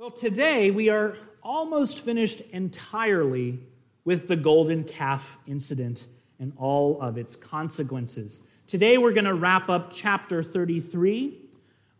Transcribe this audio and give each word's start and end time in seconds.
Well, 0.00 0.12
today 0.12 0.70
we 0.70 0.90
are 0.90 1.16
almost 1.42 2.02
finished 2.02 2.40
entirely 2.52 3.58
with 4.04 4.28
the 4.28 4.36
golden 4.36 4.84
calf 4.84 5.38
incident 5.44 6.06
and 6.38 6.52
all 6.56 7.02
of 7.02 7.18
its 7.18 7.34
consequences. 7.34 8.40
Today 8.68 8.96
we're 8.96 9.12
going 9.12 9.24
to 9.24 9.34
wrap 9.34 9.68
up 9.68 9.90
chapter 9.92 10.44
33. 10.44 11.36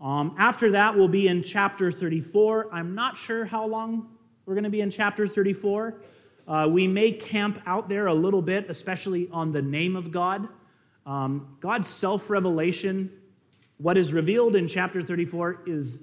Um, 0.00 0.36
after 0.38 0.70
that, 0.70 0.96
we'll 0.96 1.08
be 1.08 1.26
in 1.26 1.42
chapter 1.42 1.90
34. 1.90 2.68
I'm 2.72 2.94
not 2.94 3.18
sure 3.18 3.44
how 3.44 3.66
long 3.66 4.06
we're 4.46 4.54
going 4.54 4.62
to 4.62 4.70
be 4.70 4.80
in 4.80 4.92
chapter 4.92 5.26
34. 5.26 6.00
Uh, 6.46 6.68
we 6.70 6.86
may 6.86 7.10
camp 7.10 7.60
out 7.66 7.88
there 7.88 8.06
a 8.06 8.14
little 8.14 8.42
bit, 8.42 8.70
especially 8.70 9.28
on 9.32 9.50
the 9.50 9.60
name 9.60 9.96
of 9.96 10.12
God. 10.12 10.46
Um, 11.04 11.56
God's 11.58 11.88
self 11.88 12.30
revelation, 12.30 13.10
what 13.78 13.98
is 13.98 14.12
revealed 14.12 14.54
in 14.54 14.68
chapter 14.68 15.02
34, 15.02 15.62
is 15.66 16.00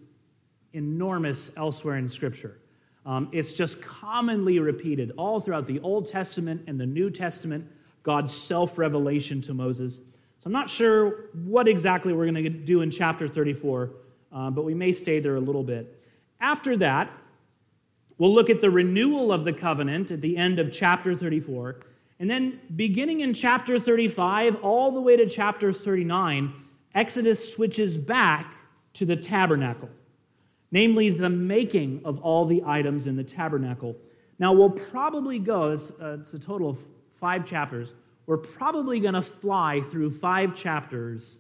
enormous 0.75 1.49
elsewhere 1.55 1.97
in 1.97 2.09
Scripture. 2.09 2.59
Um, 3.05 3.29
it's 3.31 3.53
just 3.53 3.81
commonly 3.81 4.59
repeated 4.59 5.11
all 5.17 5.39
throughout 5.39 5.67
the 5.67 5.79
Old 5.81 6.09
Testament 6.09 6.63
and 6.67 6.79
the 6.79 6.85
New 6.85 7.09
Testament, 7.11 7.67
God's 8.03 8.35
self 8.35 8.77
revelation 8.77 9.41
to 9.41 9.53
Moses. 9.53 9.95
So 9.95 10.47
I'm 10.47 10.51
not 10.51 10.69
sure 10.69 11.29
what 11.33 11.67
exactly 11.67 12.13
we're 12.13 12.29
going 12.29 12.43
to 12.43 12.49
do 12.49 12.81
in 12.81 12.91
chapter 12.91 13.27
34, 13.27 13.91
uh, 14.31 14.49
but 14.49 14.65
we 14.65 14.73
may 14.73 14.91
stay 14.91 15.19
there 15.19 15.35
a 15.35 15.39
little 15.39 15.63
bit. 15.63 16.01
After 16.39 16.75
that, 16.77 17.11
we'll 18.17 18.33
look 18.33 18.49
at 18.49 18.61
the 18.61 18.71
renewal 18.71 19.31
of 19.31 19.45
the 19.45 19.53
covenant 19.53 20.11
at 20.11 20.21
the 20.21 20.37
end 20.37 20.59
of 20.59 20.71
chapter 20.71 21.15
34. 21.15 21.77
And 22.19 22.29
then 22.29 22.59
beginning 22.75 23.19
in 23.19 23.33
chapter 23.33 23.79
35 23.79 24.55
all 24.63 24.91
the 24.91 25.01
way 25.01 25.15
to 25.15 25.27
chapter 25.27 25.71
39, 25.71 26.53
Exodus 26.93 27.53
switches 27.53 27.97
back 27.97 28.55
to 28.93 29.05
the 29.05 29.15
tabernacle 29.15 29.89
namely 30.71 31.09
the 31.09 31.29
making 31.29 32.01
of 32.05 32.19
all 32.21 32.45
the 32.45 32.63
items 32.65 33.07
in 33.07 33.15
the 33.15 33.23
tabernacle. 33.23 33.95
Now, 34.39 34.53
we'll 34.53 34.71
probably 34.71 35.39
go, 35.39 35.71
it's, 35.71 35.91
uh, 35.91 36.17
it's 36.21 36.33
a 36.33 36.39
total 36.39 36.69
of 36.69 36.79
five 37.19 37.45
chapters. 37.45 37.93
We're 38.25 38.37
probably 38.37 38.99
going 38.99 39.13
to 39.13 39.21
fly 39.21 39.81
through 39.91 40.11
five 40.17 40.55
chapters 40.55 41.37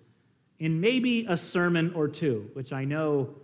in 0.59 0.79
maybe 0.79 1.25
a 1.27 1.35
sermon 1.35 1.93
or 1.95 2.07
two, 2.07 2.49
which 2.53 2.71
I 2.71 2.85
know 2.85 3.35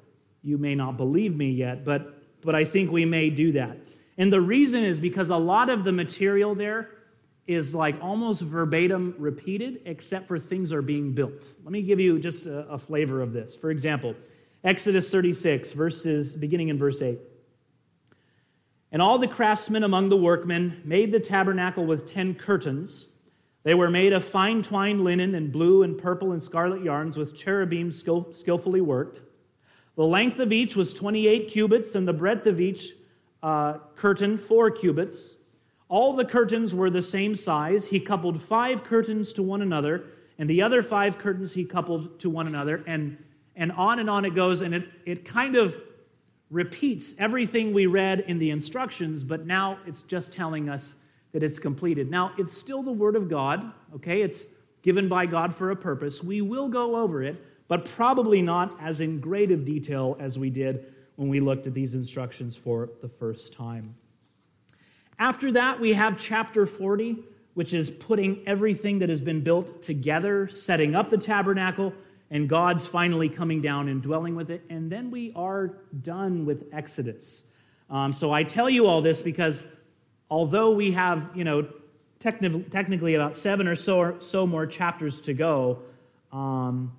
you 0.44 0.58
may 0.58 0.76
not 0.76 0.98
believe 0.98 1.36
me 1.36 1.52
yet, 1.52 1.84
but, 1.84 2.22
but 2.42 2.56
I 2.56 2.66
think 2.66 2.92
we 2.92 3.06
may 3.06 3.30
do 3.30 3.52
that. 3.54 3.78
And 4.18 4.32
the 4.32 4.42
reason 4.42 4.84
is 4.84 5.00
because 5.00 5.30
a 5.30 5.38
lot 5.38 5.70
of 5.70 5.84
the 5.84 5.92
material 5.92 6.56
there 6.56 6.90
is 7.48 7.76
like 7.76 7.96
almost 8.02 8.42
verbatim 8.42 9.16
repeated, 9.18 9.82
except 9.86 10.28
for 10.28 10.40
things 10.40 10.72
are 10.72 10.82
being 10.82 11.14
built. 11.14 11.46
Let 11.64 11.72
me 11.72 11.82
give 11.82 12.00
you 12.00 12.20
just 12.20 12.46
a, 12.46 12.60
a 12.70 12.78
flavor 12.78 13.22
of 13.22 13.34
this. 13.34 13.56
For 13.56 13.72
example, 13.72 14.16
Exodus 14.64 15.10
36, 15.10 15.72
verses 15.72 16.34
beginning 16.34 16.70
in 16.70 16.78
verse 16.78 17.02
8. 17.02 17.20
And 18.92 19.02
all 19.02 19.18
the 19.18 19.28
craftsmen 19.28 19.84
among 19.84 20.10
the 20.10 20.18
workmen 20.18 20.82
made 20.84 21.12
the 21.12 21.20
tabernacle 21.20 21.86
with 21.86 22.12
ten 22.12 22.36
curtains. 22.36 23.08
They 23.64 23.74
were 23.74 23.90
made 23.90 24.12
of 24.12 24.26
fine 24.26 24.64
twined 24.64 25.04
linen 25.04 25.34
and 25.34 25.52
blue 25.52 25.82
and 25.82 25.98
purple 25.98 26.32
and 26.32 26.44
scarlet 26.44 26.84
yarns 26.84 27.18
with 27.18 27.36
cherubim 27.36 27.92
skill, 27.92 28.34
skillfully 28.34 28.82
worked. 28.82 29.22
The 29.96 30.04
length 30.04 30.40
of 30.40 30.52
each 30.52 30.76
was 30.76 30.94
28 30.94 31.50
cubits, 31.50 31.96
and 31.96 32.08
the 32.08 32.14
breadth 32.14 32.48
of 32.48 32.60
each 32.60 32.94
uh, 33.42 33.78
curtain, 33.96 34.38
four 34.38 34.70
cubits. 34.72 35.36
All 35.90 36.16
the 36.16 36.26
curtains 36.26 36.74
were 36.74 36.90
the 36.90 37.02
same 37.02 37.36
size. 37.36 37.88
He 37.88 38.00
coupled 38.00 38.42
five 38.42 38.84
curtains 38.84 39.34
to 39.34 39.44
one 39.44 39.62
another, 39.62 40.06
and 40.38 40.50
the 40.50 40.62
other 40.62 40.82
five 40.82 41.18
curtains 41.18 41.54
he 41.54 41.66
coupled 41.66 42.20
to 42.20 42.30
one 42.30 42.48
another. 42.48 42.84
And 42.88 43.18
and 43.56 43.72
on 43.72 44.00
and 44.00 44.10
on 44.10 44.26
it 44.26 44.36
goes, 44.36 44.62
and 44.62 44.74
it, 44.74 44.90
it 45.06 45.26
kind 45.26 45.56
of 45.56 45.76
repeats 46.50 47.16
everything 47.18 47.74
we 47.74 47.86
read 47.86 48.20
in 48.22 48.40
the 48.40 48.50
instructions, 48.50 49.24
but 49.24 49.46
now 49.46 49.80
it's 49.86 50.04
just 50.04 50.34
telling 50.34 50.70
us 50.70 50.96
that 51.32 51.44
it's 51.44 51.60
completed. 51.60 52.12
Now, 52.12 52.34
it's 52.38 52.58
still 52.58 52.84
the 52.84 52.92
Word 52.92 53.16
of 53.16 53.30
God, 53.30 53.72
okay? 53.96 54.22
It's 54.22 54.46
given 54.82 55.08
by 55.08 55.26
God 55.26 55.56
for 55.56 55.72
a 55.72 55.76
purpose. 55.76 56.22
We 56.22 56.42
will 56.42 56.68
go 56.68 56.98
over 56.98 57.24
it, 57.24 57.42
but 57.68 57.86
probably 57.86 58.42
not 58.42 58.78
as 58.82 59.00
in 59.00 59.20
great 59.20 59.52
of 59.52 59.64
detail 59.64 60.18
as 60.20 60.38
we 60.38 60.50
did 60.50 60.94
when 61.16 61.30
we 61.30 61.40
looked 61.40 61.68
at 61.68 61.74
these 61.74 61.94
instructions 61.94 62.56
for 62.56 62.90
the 63.02 63.08
first 63.08 63.54
time. 63.54 63.96
After 65.18 65.52
that, 65.54 65.80
we 65.80 65.94
have 65.94 66.18
chapter 66.18 66.66
40, 66.66 67.20
which 67.54 67.74
is 67.74 67.90
putting 67.90 68.42
everything 68.46 69.00
that 69.00 69.10
has 69.10 69.22
been 69.22 69.42
built 69.42 69.84
together, 69.84 70.50
setting 70.50 70.96
up 70.96 71.12
the 71.12 71.18
tabernacle, 71.18 71.94
and 72.32 72.48
God's 72.48 72.88
finally 72.88 73.28
coming 73.28 73.62
down 73.62 73.90
and 73.90 74.02
dwelling 74.02 74.36
with 74.36 74.50
it. 74.50 74.64
And 74.70 74.90
then 74.90 75.12
we 75.12 75.34
are 75.36 75.76
done 76.02 76.46
with 76.46 76.70
Exodus. 76.72 77.44
Um, 77.90 78.14
so 78.14 78.32
I 78.32 78.44
tell 78.44 78.70
you 78.70 78.88
all 78.88 79.02
this 79.02 79.22
because 79.22 79.64
although 80.30 80.72
we 80.72 80.94
have, 80.94 81.30
you 81.36 81.44
know, 81.44 81.68
techni- 82.20 82.72
technically 82.72 83.16
about 83.16 83.36
seven 83.36 83.68
or 83.68 83.76
so, 83.76 84.16
so 84.20 84.48
more 84.48 84.66
chapters 84.66 85.20
to 85.22 85.34
go, 85.34 85.80
um, 86.32 86.94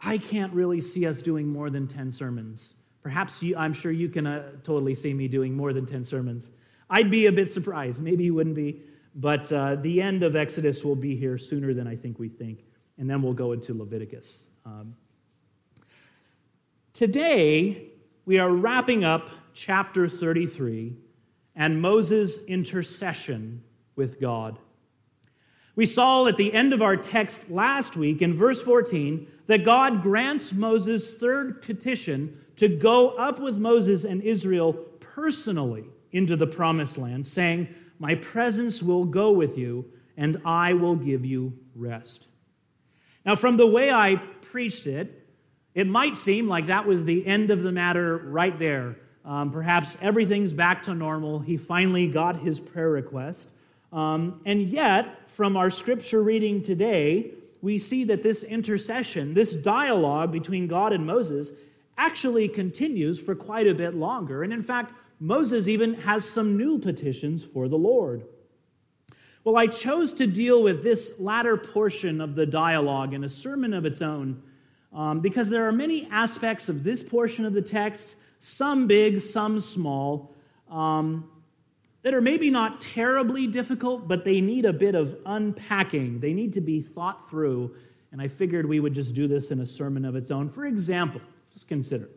I 0.00 0.16
can't 0.16 0.54
really 0.54 0.80
see 0.80 1.06
us 1.06 1.20
doing 1.20 1.48
more 1.48 1.68
than 1.68 1.86
10 1.86 2.10
sermons. 2.10 2.72
Perhaps 3.02 3.42
you, 3.42 3.56
I'm 3.56 3.74
sure 3.74 3.92
you 3.92 4.08
can 4.08 4.26
uh, 4.26 4.52
totally 4.62 4.94
see 4.94 5.12
me 5.12 5.28
doing 5.28 5.54
more 5.54 5.74
than 5.74 5.84
10 5.84 6.04
sermons. 6.04 6.50
I'd 6.88 7.10
be 7.10 7.26
a 7.26 7.32
bit 7.32 7.50
surprised. 7.50 8.00
Maybe 8.00 8.24
you 8.24 8.32
wouldn't 8.32 8.56
be. 8.56 8.80
But 9.14 9.52
uh, 9.52 9.76
the 9.76 10.00
end 10.00 10.22
of 10.22 10.34
Exodus 10.34 10.82
will 10.82 10.96
be 10.96 11.14
here 11.14 11.36
sooner 11.36 11.74
than 11.74 11.86
I 11.86 11.96
think 11.96 12.18
we 12.18 12.30
think. 12.30 12.64
And 12.96 13.10
then 13.10 13.20
we'll 13.20 13.34
go 13.34 13.52
into 13.52 13.74
Leviticus. 13.74 14.46
Um, 14.68 14.96
today, 16.92 17.88
we 18.26 18.38
are 18.38 18.50
wrapping 18.50 19.02
up 19.02 19.30
chapter 19.54 20.10
33 20.10 20.94
and 21.56 21.80
Moses' 21.80 22.38
intercession 22.46 23.62
with 23.96 24.20
God. 24.20 24.58
We 25.74 25.86
saw 25.86 26.26
at 26.26 26.36
the 26.36 26.52
end 26.52 26.74
of 26.74 26.82
our 26.82 26.98
text 26.98 27.50
last 27.50 27.96
week 27.96 28.20
in 28.20 28.34
verse 28.34 28.60
14 28.60 29.26
that 29.46 29.64
God 29.64 30.02
grants 30.02 30.52
Moses' 30.52 31.14
third 31.14 31.62
petition 31.62 32.38
to 32.56 32.68
go 32.68 33.10
up 33.10 33.40
with 33.40 33.56
Moses 33.56 34.04
and 34.04 34.22
Israel 34.22 34.74
personally 35.00 35.86
into 36.12 36.36
the 36.36 36.46
promised 36.46 36.98
land, 36.98 37.26
saying, 37.26 37.68
My 37.98 38.16
presence 38.16 38.82
will 38.82 39.06
go 39.06 39.30
with 39.30 39.56
you, 39.56 39.86
and 40.18 40.42
I 40.44 40.74
will 40.74 40.96
give 40.96 41.24
you 41.24 41.54
rest. 41.74 42.27
Now, 43.24 43.36
from 43.36 43.56
the 43.56 43.66
way 43.66 43.90
I 43.90 44.16
preached 44.16 44.86
it, 44.86 45.26
it 45.74 45.86
might 45.86 46.16
seem 46.16 46.48
like 46.48 46.66
that 46.68 46.86
was 46.86 47.04
the 47.04 47.26
end 47.26 47.50
of 47.50 47.62
the 47.62 47.72
matter 47.72 48.16
right 48.16 48.58
there. 48.58 48.96
Um, 49.24 49.52
perhaps 49.52 49.96
everything's 50.00 50.52
back 50.52 50.84
to 50.84 50.94
normal. 50.94 51.38
He 51.38 51.56
finally 51.56 52.08
got 52.08 52.40
his 52.40 52.58
prayer 52.58 52.90
request. 52.90 53.50
Um, 53.92 54.40
and 54.44 54.62
yet, 54.62 55.30
from 55.30 55.56
our 55.56 55.70
scripture 55.70 56.22
reading 56.22 56.62
today, 56.62 57.32
we 57.60 57.78
see 57.78 58.04
that 58.04 58.22
this 58.22 58.42
intercession, 58.42 59.34
this 59.34 59.54
dialogue 59.54 60.32
between 60.32 60.66
God 60.66 60.92
and 60.92 61.06
Moses, 61.06 61.50
actually 61.96 62.48
continues 62.48 63.18
for 63.18 63.34
quite 63.34 63.66
a 63.66 63.74
bit 63.74 63.94
longer. 63.94 64.42
And 64.42 64.52
in 64.52 64.62
fact, 64.62 64.92
Moses 65.20 65.68
even 65.68 65.94
has 65.94 66.24
some 66.24 66.56
new 66.56 66.78
petitions 66.78 67.44
for 67.44 67.68
the 67.68 67.76
Lord. 67.76 68.24
Well, 69.48 69.56
I 69.56 69.66
chose 69.66 70.12
to 70.12 70.26
deal 70.26 70.62
with 70.62 70.82
this 70.82 71.14
latter 71.18 71.56
portion 71.56 72.20
of 72.20 72.34
the 72.34 72.44
dialogue 72.44 73.14
in 73.14 73.24
a 73.24 73.30
sermon 73.30 73.72
of 73.72 73.86
its 73.86 74.02
own 74.02 74.42
um, 74.92 75.20
because 75.20 75.48
there 75.48 75.66
are 75.66 75.72
many 75.72 76.06
aspects 76.10 76.68
of 76.68 76.84
this 76.84 77.02
portion 77.02 77.46
of 77.46 77.54
the 77.54 77.62
text, 77.62 78.16
some 78.40 78.86
big, 78.86 79.20
some 79.20 79.62
small, 79.62 80.34
um, 80.70 81.30
that 82.02 82.12
are 82.12 82.20
maybe 82.20 82.50
not 82.50 82.82
terribly 82.82 83.46
difficult, 83.46 84.06
but 84.06 84.22
they 84.22 84.42
need 84.42 84.66
a 84.66 84.72
bit 84.74 84.94
of 84.94 85.16
unpacking. 85.24 86.20
They 86.20 86.34
need 86.34 86.52
to 86.52 86.60
be 86.60 86.82
thought 86.82 87.30
through, 87.30 87.74
and 88.12 88.20
I 88.20 88.28
figured 88.28 88.66
we 88.66 88.80
would 88.80 88.92
just 88.92 89.14
do 89.14 89.26
this 89.28 89.50
in 89.50 89.60
a 89.60 89.66
sermon 89.66 90.04
of 90.04 90.14
its 90.14 90.30
own. 90.30 90.50
For 90.50 90.66
example, 90.66 91.22
just 91.54 91.66
consider 91.66 92.10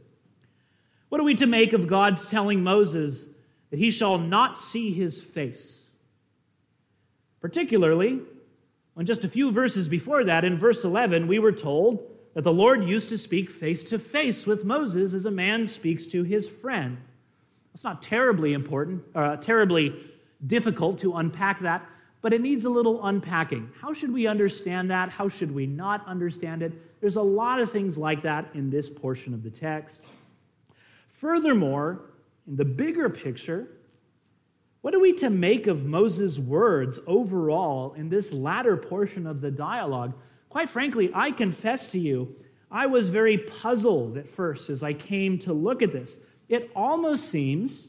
what 1.08 1.22
are 1.22 1.24
we 1.24 1.36
to 1.36 1.48
make 1.48 1.72
of 1.72 1.88
God's 1.88 2.30
telling 2.30 2.62
Moses 2.62 3.24
that 3.70 3.80
he 3.80 3.90
shall 3.90 4.18
not 4.18 4.60
see 4.60 4.92
his 4.92 5.22
face? 5.22 5.81
Particularly 7.42 8.22
when 8.94 9.06
just 9.06 9.24
a 9.24 9.30
few 9.30 9.52
verses 9.52 9.88
before 9.88 10.24
that, 10.24 10.46
in 10.46 10.58
verse 10.58 10.84
11, 10.84 11.28
we 11.28 11.40
were 11.40 11.52
told 11.52 12.08
that 12.34 12.44
the 12.44 12.54
Lord 12.54 12.84
used 12.84 13.10
to 13.10 13.18
speak 13.18 13.50
face 13.50 13.84
to 13.86 14.00
face 14.00 14.46
with 14.46 14.64
Moses 14.64 15.14
as 15.14 15.26
a 15.26 15.32
man 15.32 15.68
speaks 15.68 16.06
to 16.08 16.24
his 16.24 16.48
friend. 16.48 16.98
It's 17.74 17.84
not 17.84 18.04
terribly 18.04 18.54
important, 18.54 19.04
uh, 19.16 19.38
terribly 19.38 19.96
difficult 20.46 21.00
to 21.00 21.16
unpack 21.16 21.62
that, 21.62 21.86
but 22.22 22.34
it 22.34 22.42
needs 22.42 22.66
a 22.66 22.70
little 22.70 23.04
unpacking. 23.06 23.72
How 23.82 23.94
should 23.94 24.14
we 24.14 24.28
understand 24.28 24.92
that? 24.92 25.10
How 25.10 25.28
should 25.28 25.54
we 25.54 25.66
not 25.66 26.06
understand 26.08 26.62
it? 26.62 26.74
There's 27.02 27.16
a 27.16 27.22
lot 27.22 27.60
of 27.60 27.72
things 27.72 27.98
like 27.98 28.24
that 28.24 28.50
in 28.54 28.70
this 28.70 28.90
portion 28.90 29.34
of 29.34 29.44
the 29.44 29.50
text. 29.50 30.04
Furthermore, 31.10 32.02
in 32.48 32.56
the 32.58 32.66
bigger 32.66 33.10
picture, 33.10 33.68
what 34.82 34.96
are 34.96 35.00
we 35.00 35.14
to 35.14 35.30
make 35.30 35.68
of 35.68 35.86
Moses' 35.86 36.40
words 36.40 37.00
overall 37.06 37.94
in 37.94 38.10
this 38.10 38.34
latter 38.34 38.76
portion 38.76 39.28
of 39.28 39.42
the 39.42 39.52
dialogue? 39.52 40.14
Quite 40.50 40.70
frankly, 40.70 41.12
I 41.14 41.32
confess 41.32 41.86
to 41.88 42.00
you, 42.00 42.36
I 42.72 42.88
was 42.88 43.10
very 43.10 43.38
puzzled 43.38 44.18
at 44.18 44.30
first 44.30 44.70
as 44.70 44.82
I 44.82 44.94
came 44.94 45.38
to 45.40 45.54
look 45.54 45.82
at 45.82 45.92
this. 45.92 46.18
it 46.50 46.70
almost 46.76 47.30
seems 47.30 47.88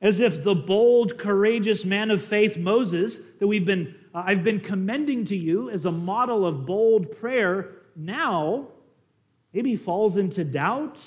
as 0.00 0.20
if 0.20 0.42
the 0.42 0.54
bold, 0.54 1.16
courageous 1.18 1.84
man 1.84 2.10
of 2.10 2.24
faith 2.24 2.56
Moses 2.56 3.18
that 3.38 3.46
we've 3.46 3.64
been 3.64 3.94
uh, 4.14 4.24
I've 4.26 4.44
been 4.44 4.60
commending 4.60 5.24
to 5.26 5.36
you 5.36 5.70
as 5.70 5.86
a 5.86 5.92
model 5.92 6.44
of 6.44 6.66
bold 6.66 7.16
prayer 7.18 7.70
now 7.96 8.68
maybe 9.52 9.76
falls 9.76 10.16
into 10.16 10.44
doubt, 10.44 10.98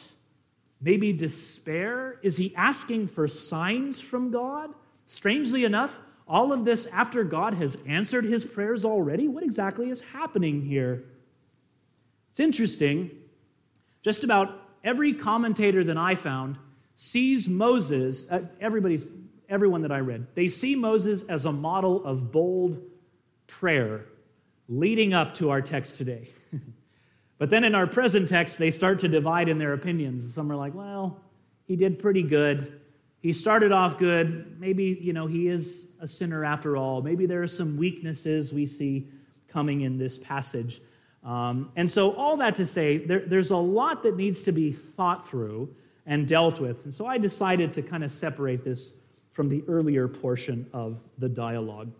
maybe 0.81 1.13
despair. 1.13 2.19
Is 2.23 2.37
he 2.37 2.55
asking 2.55 3.07
for 3.07 3.27
signs 3.27 3.99
from 3.99 4.31
God? 4.31 4.71
Strangely 5.05 5.63
enough, 5.63 5.97
all 6.27 6.51
of 6.51 6.65
this 6.65 6.87
after 6.87 7.23
God 7.23 7.53
has 7.55 7.77
answered 7.87 8.25
his 8.25 8.43
prayers 8.43 8.83
already? 8.83 9.27
What 9.27 9.43
exactly 9.43 9.89
is 9.89 10.01
happening 10.01 10.63
here? 10.63 11.03
It's 12.31 12.39
interesting. 12.39 13.11
Just 14.01 14.23
about 14.23 14.59
every 14.83 15.13
commentator 15.13 15.83
that 15.83 15.97
I 15.97 16.15
found 16.15 16.57
sees 16.95 17.47
Moses, 17.47 18.25
uh, 18.29 18.41
everybody's, 18.59 19.09
everyone 19.47 19.83
that 19.83 19.91
I 19.91 19.99
read, 19.99 20.27
they 20.35 20.47
see 20.47 20.75
Moses 20.75 21.23
as 21.29 21.45
a 21.45 21.51
model 21.51 22.03
of 22.03 22.31
bold 22.31 22.81
prayer 23.47 24.05
leading 24.67 25.13
up 25.13 25.35
to 25.35 25.51
our 25.51 25.61
text 25.61 25.97
today. 25.97 26.29
but 27.37 27.51
then 27.51 27.63
in 27.63 27.75
our 27.75 27.85
present 27.85 28.27
text, 28.29 28.57
they 28.57 28.71
start 28.71 28.99
to 28.99 29.07
divide 29.07 29.47
in 29.47 29.59
their 29.59 29.73
opinions. 29.73 30.33
Some 30.33 30.51
are 30.51 30.55
like, 30.55 30.73
well, 30.73 31.21
he 31.67 31.75
did 31.75 31.99
pretty 31.99 32.23
good. 32.23 32.81
He 33.25 33.33
started 33.33 33.71
off 33.71 33.97
good. 33.97 34.59
Maybe, 34.59 34.99
you 35.01 35.11
know, 35.11 35.25
he 35.25 35.47
is 35.47 35.87
a 35.99 36.07
sinner 36.07 36.45
after 36.45 36.77
all. 36.77 37.01
Maybe 37.01 37.25
there 37.25 37.41
are 37.41 37.47
some 37.47 37.75
weaknesses 37.75 38.53
we 38.53 38.67
see 38.67 39.09
coming 39.47 39.81
in 39.81 39.97
this 39.97 40.19
passage. 40.19 40.79
Um, 41.23 41.71
and 41.75 41.89
so, 41.89 42.11
all 42.13 42.37
that 42.37 42.57
to 42.57 42.67
say, 42.67 42.99
there, 42.99 43.23
there's 43.25 43.49
a 43.49 43.57
lot 43.57 44.03
that 44.03 44.15
needs 44.15 44.43
to 44.43 44.51
be 44.51 44.73
thought 44.73 45.27
through 45.27 45.73
and 46.05 46.27
dealt 46.27 46.59
with. 46.59 46.85
And 46.85 46.93
so, 46.93 47.07
I 47.07 47.17
decided 47.17 47.73
to 47.73 47.81
kind 47.81 48.03
of 48.03 48.11
separate 48.11 48.63
this 48.63 48.93
from 49.31 49.49
the 49.49 49.63
earlier 49.67 50.07
portion 50.07 50.69
of 50.71 50.99
the 51.17 51.27
dialogue. 51.27 51.93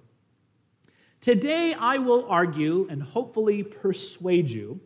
Today, 1.22 1.74
I 1.74 1.98
will 1.98 2.28
argue 2.30 2.86
and 2.88 3.02
hopefully 3.02 3.64
persuade 3.64 4.52
you 4.52 4.80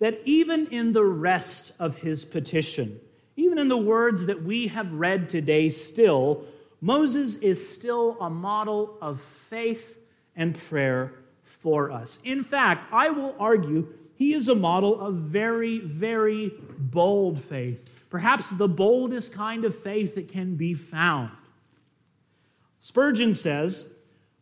that 0.00 0.20
even 0.24 0.66
in 0.72 0.94
the 0.94 1.04
rest 1.04 1.70
of 1.78 1.94
his 1.94 2.24
petition, 2.24 2.98
even 3.40 3.58
in 3.58 3.68
the 3.68 3.76
words 3.76 4.26
that 4.26 4.42
we 4.42 4.68
have 4.68 4.92
read 4.92 5.28
today, 5.30 5.70
still, 5.70 6.44
Moses 6.80 7.36
is 7.36 7.70
still 7.74 8.18
a 8.20 8.28
model 8.28 8.98
of 9.00 9.20
faith 9.48 9.98
and 10.36 10.58
prayer 10.68 11.14
for 11.42 11.90
us. 11.90 12.18
In 12.22 12.44
fact, 12.44 12.86
I 12.92 13.08
will 13.08 13.34
argue 13.38 13.94
he 14.14 14.34
is 14.34 14.48
a 14.48 14.54
model 14.54 15.00
of 15.00 15.14
very, 15.14 15.78
very 15.78 16.52
bold 16.78 17.42
faith, 17.42 17.88
perhaps 18.10 18.50
the 18.50 18.68
boldest 18.68 19.32
kind 19.32 19.64
of 19.64 19.74
faith 19.82 20.14
that 20.16 20.28
can 20.28 20.56
be 20.56 20.74
found. 20.74 21.30
Spurgeon 22.78 23.32
says 23.32 23.86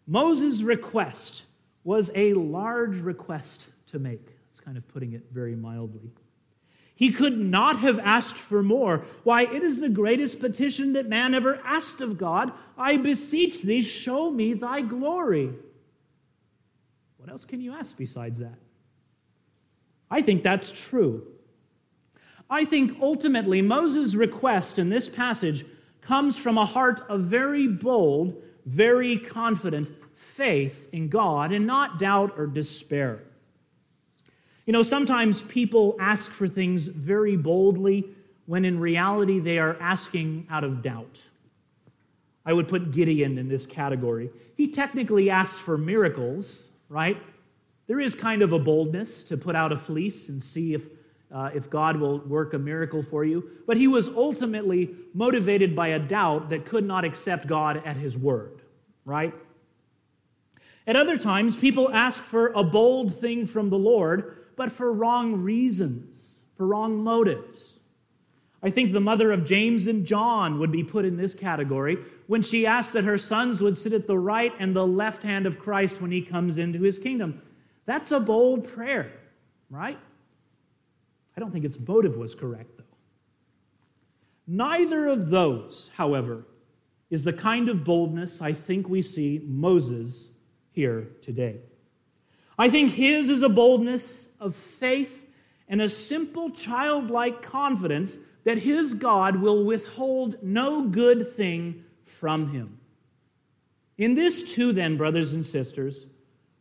Moses' 0.08 0.62
request 0.62 1.44
was 1.84 2.10
a 2.16 2.34
large 2.34 2.96
request 2.96 3.62
to 3.92 4.00
make. 4.00 4.26
It's 4.50 4.60
kind 4.60 4.76
of 4.76 4.86
putting 4.88 5.12
it 5.12 5.22
very 5.32 5.54
mildly. 5.54 6.10
He 6.98 7.12
could 7.12 7.38
not 7.38 7.78
have 7.78 8.00
asked 8.00 8.36
for 8.36 8.60
more. 8.60 9.06
Why, 9.22 9.42
it 9.42 9.62
is 9.62 9.78
the 9.78 9.88
greatest 9.88 10.40
petition 10.40 10.94
that 10.94 11.08
man 11.08 11.32
ever 11.32 11.60
asked 11.64 12.00
of 12.00 12.18
God. 12.18 12.50
I 12.76 12.96
beseech 12.96 13.62
thee, 13.62 13.82
show 13.82 14.32
me 14.32 14.52
thy 14.52 14.80
glory. 14.80 15.52
What 17.18 17.30
else 17.30 17.44
can 17.44 17.60
you 17.60 17.72
ask 17.72 17.96
besides 17.96 18.40
that? 18.40 18.58
I 20.10 20.22
think 20.22 20.42
that's 20.42 20.72
true. 20.72 21.24
I 22.50 22.64
think 22.64 22.98
ultimately 23.00 23.62
Moses' 23.62 24.16
request 24.16 24.76
in 24.76 24.88
this 24.88 25.08
passage 25.08 25.64
comes 26.00 26.36
from 26.36 26.58
a 26.58 26.66
heart 26.66 27.00
of 27.08 27.20
very 27.20 27.68
bold, 27.68 28.42
very 28.66 29.20
confident 29.20 29.88
faith 30.16 30.88
in 30.92 31.10
God 31.10 31.52
and 31.52 31.64
not 31.64 32.00
doubt 32.00 32.34
or 32.36 32.48
despair. 32.48 33.22
You 34.68 34.72
know, 34.72 34.82
sometimes 34.82 35.40
people 35.40 35.96
ask 35.98 36.30
for 36.30 36.46
things 36.46 36.88
very 36.88 37.38
boldly 37.38 38.04
when 38.44 38.66
in 38.66 38.78
reality 38.78 39.40
they 39.40 39.58
are 39.58 39.78
asking 39.80 40.46
out 40.50 40.62
of 40.62 40.82
doubt. 40.82 41.20
I 42.44 42.52
would 42.52 42.68
put 42.68 42.92
Gideon 42.92 43.38
in 43.38 43.48
this 43.48 43.64
category. 43.64 44.28
He 44.58 44.68
technically 44.68 45.30
asks 45.30 45.56
for 45.56 45.78
miracles, 45.78 46.68
right? 46.90 47.16
There 47.86 47.98
is 47.98 48.14
kind 48.14 48.42
of 48.42 48.52
a 48.52 48.58
boldness 48.58 49.22
to 49.24 49.38
put 49.38 49.56
out 49.56 49.72
a 49.72 49.78
fleece 49.78 50.28
and 50.28 50.42
see 50.42 50.74
if, 50.74 50.82
uh, 51.32 51.48
if 51.54 51.70
God 51.70 51.96
will 51.96 52.18
work 52.18 52.52
a 52.52 52.58
miracle 52.58 53.02
for 53.02 53.24
you. 53.24 53.50
But 53.66 53.78
he 53.78 53.88
was 53.88 54.06
ultimately 54.08 54.90
motivated 55.14 55.74
by 55.74 55.88
a 55.88 55.98
doubt 55.98 56.50
that 56.50 56.66
could 56.66 56.84
not 56.84 57.06
accept 57.06 57.46
God 57.46 57.82
at 57.86 57.96
his 57.96 58.18
word, 58.18 58.60
right? 59.06 59.32
At 60.86 60.94
other 60.94 61.16
times, 61.16 61.56
people 61.56 61.90
ask 61.90 62.22
for 62.22 62.48
a 62.48 62.62
bold 62.62 63.18
thing 63.18 63.46
from 63.46 63.70
the 63.70 63.78
Lord 63.78 64.34
but 64.58 64.72
for 64.72 64.92
wrong 64.92 65.40
reasons, 65.40 66.34
for 66.56 66.66
wrong 66.66 67.02
motives. 67.02 67.78
I 68.62 68.70
think 68.70 68.92
the 68.92 69.00
mother 69.00 69.30
of 69.30 69.46
James 69.46 69.86
and 69.86 70.04
John 70.04 70.58
would 70.58 70.72
be 70.72 70.82
put 70.82 71.04
in 71.04 71.16
this 71.16 71.34
category 71.34 71.98
when 72.26 72.42
she 72.42 72.66
asked 72.66 72.92
that 72.92 73.04
her 73.04 73.16
sons 73.16 73.62
would 73.62 73.76
sit 73.76 73.92
at 73.92 74.08
the 74.08 74.18
right 74.18 74.52
and 74.58 74.74
the 74.74 74.86
left 74.86 75.22
hand 75.22 75.46
of 75.46 75.60
Christ 75.60 76.02
when 76.02 76.10
he 76.10 76.22
comes 76.22 76.58
into 76.58 76.82
his 76.82 76.98
kingdom. 76.98 77.40
That's 77.86 78.10
a 78.10 78.18
bold 78.18 78.68
prayer, 78.68 79.12
right? 79.70 79.98
I 81.36 81.40
don't 81.40 81.52
think 81.52 81.64
its 81.64 81.78
motive 81.78 82.16
was 82.16 82.34
correct, 82.34 82.76
though. 82.76 82.84
Neither 84.48 85.06
of 85.06 85.30
those, 85.30 85.90
however, 85.94 86.44
is 87.10 87.22
the 87.22 87.32
kind 87.32 87.68
of 87.68 87.84
boldness 87.84 88.42
I 88.42 88.54
think 88.54 88.88
we 88.88 89.02
see 89.02 89.40
Moses 89.46 90.30
here 90.72 91.10
today. 91.22 91.60
I 92.58 92.68
think 92.68 92.92
his 92.92 93.28
is 93.28 93.42
a 93.42 93.48
boldness 93.48 94.28
of 94.40 94.56
faith 94.56 95.26
and 95.68 95.80
a 95.80 95.88
simple 95.88 96.50
childlike 96.50 97.42
confidence 97.42 98.18
that 98.44 98.58
his 98.58 98.94
God 98.94 99.36
will 99.36 99.64
withhold 99.64 100.42
no 100.42 100.88
good 100.88 101.36
thing 101.36 101.84
from 102.04 102.52
him. 102.52 102.80
In 103.96 104.14
this, 104.14 104.42
too, 104.42 104.72
then, 104.72 104.96
brothers 104.96 105.32
and 105.32 105.44
sisters, 105.44 106.06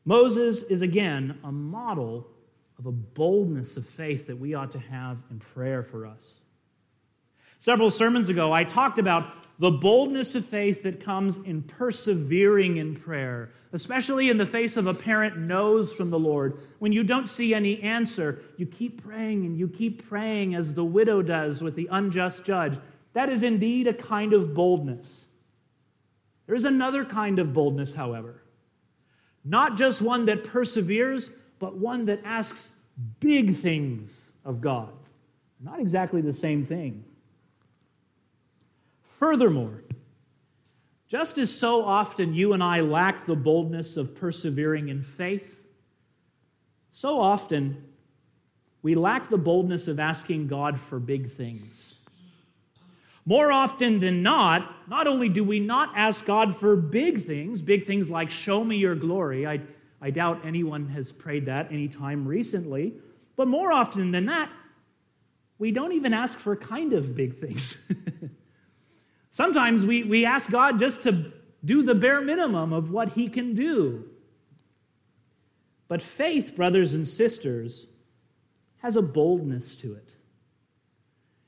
Moses 0.05 0.63
is 0.63 0.81
again 0.81 1.39
a 1.43 1.51
model 1.51 2.27
of 2.77 2.85
a 2.85 2.91
boldness 2.91 3.77
of 3.77 3.87
faith 3.87 4.27
that 4.27 4.39
we 4.39 4.53
ought 4.53 4.71
to 4.73 4.79
have 4.79 5.17
in 5.31 5.39
prayer 5.39 5.83
for 5.83 6.05
us. 6.05 6.33
Several 7.59 7.89
sermons 7.89 8.29
ago, 8.29 8.53
I 8.53 8.63
talked 8.63 8.99
about 8.99 9.46
the 9.59 9.71
boldness 9.71 10.35
of 10.35 10.45
faith 10.45 10.83
that 10.83 11.03
comes 11.03 11.37
in 11.37 11.63
persevering 11.63 12.77
in 12.77 12.95
prayer, 12.95 13.51
especially 13.73 14.29
in 14.29 14.37
the 14.37 14.45
face 14.45 14.77
of 14.77 14.85
apparent 14.85 15.37
no's 15.37 15.91
from 15.93 16.11
the 16.11 16.19
Lord. 16.19 16.59
When 16.79 16.91
you 16.91 17.03
don't 17.03 17.29
see 17.29 17.53
any 17.53 17.81
answer, 17.81 18.41
you 18.57 18.67
keep 18.67 19.03
praying 19.03 19.45
and 19.45 19.57
you 19.57 19.67
keep 19.67 20.07
praying 20.07 20.53
as 20.53 20.73
the 20.73 20.83
widow 20.85 21.21
does 21.23 21.61
with 21.61 21.75
the 21.75 21.89
unjust 21.91 22.43
judge. 22.43 22.77
That 23.13 23.29
is 23.29 23.41
indeed 23.41 23.87
a 23.87 23.93
kind 23.93 24.33
of 24.33 24.53
boldness. 24.53 25.25
There 26.45 26.55
is 26.55 26.65
another 26.65 27.03
kind 27.03 27.39
of 27.39 27.53
boldness, 27.53 27.95
however. 27.95 28.43
Not 29.43 29.75
just 29.75 30.01
one 30.01 30.25
that 30.25 30.43
perseveres, 30.43 31.29
but 31.57 31.77
one 31.77 32.05
that 32.05 32.21
asks 32.23 32.69
big 33.19 33.57
things 33.57 34.33
of 34.45 34.61
God. 34.61 34.93
Not 35.59 35.79
exactly 35.79 36.21
the 36.21 36.33
same 36.33 36.63
thing. 36.63 37.05
Furthermore, 39.17 39.83
just 41.07 41.39
as 41.39 41.53
so 41.53 41.83
often 41.83 42.35
you 42.35 42.53
and 42.53 42.63
I 42.63 42.81
lack 42.81 43.25
the 43.25 43.35
boldness 43.35 43.97
of 43.97 44.13
persevering 44.13 44.89
in 44.89 45.01
faith, 45.01 45.55
so 46.91 47.19
often 47.19 47.83
we 48.83 48.93
lack 48.93 49.31
the 49.31 49.37
boldness 49.37 49.87
of 49.87 49.99
asking 49.99 50.47
God 50.47 50.79
for 50.79 50.99
big 50.99 51.31
things. 51.31 51.95
More 53.25 53.51
often 53.51 54.01
than 54.01 54.21
not, 54.21 54.87
not 54.87 55.07
only 55.07 55.29
do 55.29 55.43
we 55.43 55.59
not 55.59 55.93
ask 55.95 56.23
God 56.23 56.55
for 56.55 56.75
big 56.75 57.25
things, 57.25 57.63
big 57.63 57.87
things 57.87 58.11
like 58.11 58.29
show 58.29 58.63
me 58.63 58.77
your 58.77 58.95
glory, 58.95 59.47
I, 59.47 59.61
I 59.99 60.11
doubt 60.11 60.41
anyone 60.45 60.89
has 60.89 61.11
prayed 61.11 61.47
that 61.47 61.71
any 61.71 61.87
time 61.87 62.27
recently, 62.27 62.93
but 63.35 63.47
more 63.47 63.71
often 63.71 64.11
than 64.11 64.27
that, 64.27 64.51
we 65.57 65.71
don't 65.71 65.93
even 65.93 66.13
ask 66.13 66.37
for 66.37 66.55
kind 66.55 66.93
of 66.93 67.15
big 67.15 67.39
things. 67.39 67.77
Sometimes 69.37 69.85
we, 69.85 70.03
we 70.03 70.25
ask 70.25 70.49
God 70.49 70.79
just 70.79 71.03
to 71.03 71.31
do 71.63 71.83
the 71.83 71.93
bare 71.93 72.21
minimum 72.21 72.73
of 72.73 72.89
what 72.89 73.09
He 73.09 73.29
can 73.29 73.53
do. 73.53 74.05
But 75.87 76.01
faith, 76.01 76.55
brothers 76.55 76.95
and 76.95 77.07
sisters, 77.07 77.85
has 78.77 78.95
a 78.95 79.01
boldness 79.03 79.75
to 79.75 79.93
it. 79.93 80.09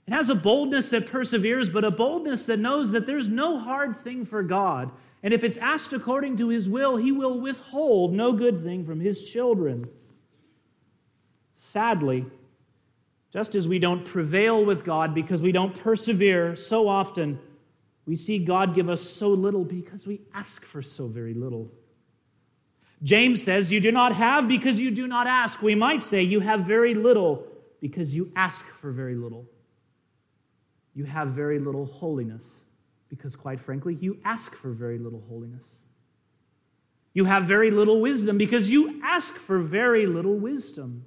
It 0.05 0.13
has 0.13 0.29
a 0.29 0.35
boldness 0.35 0.91
that 0.91 1.07
perseveres, 1.07 1.67
but 1.67 1.83
a 1.83 1.89
boldness 1.89 2.45
that 2.45 2.59
knows 2.59 2.91
that 2.91 3.07
there's 3.07 3.27
no 3.27 3.57
hard 3.57 4.03
thing 4.03 4.23
for 4.23 4.43
God. 4.43 4.91
And 5.23 5.33
if 5.33 5.43
it's 5.43 5.57
asked 5.57 5.91
according 5.91 6.37
to 6.37 6.49
His 6.49 6.69
will, 6.69 6.97
He 6.97 7.11
will 7.11 7.39
withhold 7.39 8.13
no 8.13 8.33
good 8.33 8.61
thing 8.61 8.85
from 8.85 8.99
His 8.99 9.27
children. 9.27 9.89
Sadly, 11.55 12.27
Just 13.31 13.55
as 13.55 13.67
we 13.67 13.79
don't 13.79 14.05
prevail 14.05 14.63
with 14.63 14.83
God 14.83 15.15
because 15.15 15.41
we 15.41 15.51
don't 15.51 15.75
persevere 15.79 16.55
so 16.55 16.87
often, 16.87 17.39
we 18.09 18.15
see 18.15 18.39
God 18.39 18.73
give 18.73 18.89
us 18.89 19.07
so 19.07 19.29
little 19.29 19.63
because 19.63 20.07
we 20.07 20.21
ask 20.33 20.65
for 20.65 20.81
so 20.81 21.05
very 21.05 21.35
little. 21.35 21.69
James 23.03 23.43
says, 23.43 23.71
You 23.71 23.79
do 23.79 23.91
not 23.91 24.15
have 24.15 24.47
because 24.47 24.79
you 24.79 24.89
do 24.89 25.05
not 25.05 25.27
ask. 25.27 25.61
We 25.61 25.75
might 25.75 26.01
say, 26.01 26.23
You 26.23 26.39
have 26.39 26.61
very 26.61 26.95
little 26.95 27.45
because 27.79 28.15
you 28.15 28.31
ask 28.35 28.65
for 28.81 28.91
very 28.91 29.13
little. 29.13 29.45
You 30.95 31.03
have 31.03 31.27
very 31.27 31.59
little 31.59 31.85
holiness 31.85 32.41
because, 33.09 33.35
quite 33.35 33.61
frankly, 33.61 33.95
you 34.01 34.17
ask 34.25 34.55
for 34.55 34.71
very 34.71 34.97
little 34.97 35.23
holiness. 35.29 35.61
You 37.13 37.25
have 37.25 37.43
very 37.43 37.69
little 37.69 38.01
wisdom 38.01 38.39
because 38.39 38.71
you 38.71 38.99
ask 39.03 39.35
for 39.35 39.59
very 39.59 40.07
little 40.07 40.35
wisdom. 40.35 41.05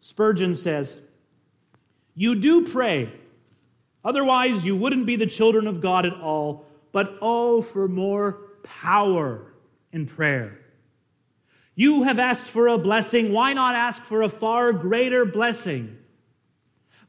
Spurgeon 0.00 0.54
says, 0.54 1.00
You 2.14 2.34
do 2.34 2.66
pray, 2.66 3.10
otherwise, 4.04 4.64
you 4.64 4.76
wouldn't 4.76 5.06
be 5.06 5.16
the 5.16 5.26
children 5.26 5.66
of 5.66 5.80
God 5.80 6.06
at 6.06 6.14
all, 6.14 6.66
but 6.92 7.18
oh, 7.20 7.62
for 7.62 7.88
more 7.88 8.38
power 8.62 9.52
in 9.92 10.06
prayer. 10.06 10.58
You 11.74 12.02
have 12.02 12.18
asked 12.18 12.46
for 12.46 12.66
a 12.66 12.78
blessing, 12.78 13.32
why 13.32 13.52
not 13.52 13.74
ask 13.74 14.02
for 14.02 14.22
a 14.22 14.28
far 14.28 14.72
greater 14.72 15.24
blessing? 15.24 15.96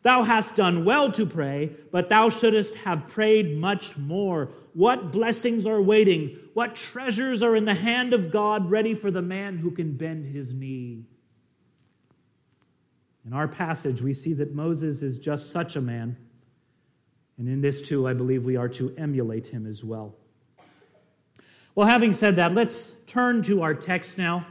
Thou 0.02 0.24
hast 0.24 0.56
done 0.56 0.86
well 0.86 1.12
to 1.14 1.26
pray, 1.26 1.72
but 1.92 2.08
thou 2.08 2.30
shouldest 2.30 2.76
have 2.76 3.08
prayed 3.08 3.58
much 3.58 3.98
more. 3.98 4.52
What 4.74 5.12
blessings 5.12 5.66
are 5.66 5.82
waiting? 5.82 6.38
What 6.54 6.76
treasures 6.76 7.44
are 7.44 7.56
in 7.56 7.66
the 7.66 7.74
hand 7.74 8.14
of 8.14 8.32
God 8.32 8.70
ready 8.70 8.94
for 8.94 9.12
the 9.12 9.22
man 9.22 9.58
who 9.58 9.72
can 9.72 9.98
bend 9.98 10.28
his 10.28 10.54
knee? 10.54 11.06
In 13.26 13.34
our 13.34 13.48
passage, 13.48 14.02
we 14.02 14.14
see 14.14 14.34
that 14.34 14.56
Moses 14.56 15.02
is 15.02 15.18
just 15.18 15.52
such 15.52 15.76
a 15.76 15.82
man. 15.82 16.16
And 17.40 17.48
in 17.48 17.62
this, 17.62 17.82
too, 17.82 18.06
I 18.06 18.14
believe 18.14 18.44
we 18.44 18.58
are 18.58 18.68
to 18.70 18.94
emulate 18.98 19.48
him 19.48 19.66
as 19.66 19.82
well. 19.82 20.14
Well, 21.74 21.88
having 21.88 22.12
said 22.12 22.36
that, 22.36 22.54
let's 22.54 22.92
turn 23.08 23.42
to 23.44 23.62
our 23.62 23.74
text 23.74 24.18
now. 24.18 24.46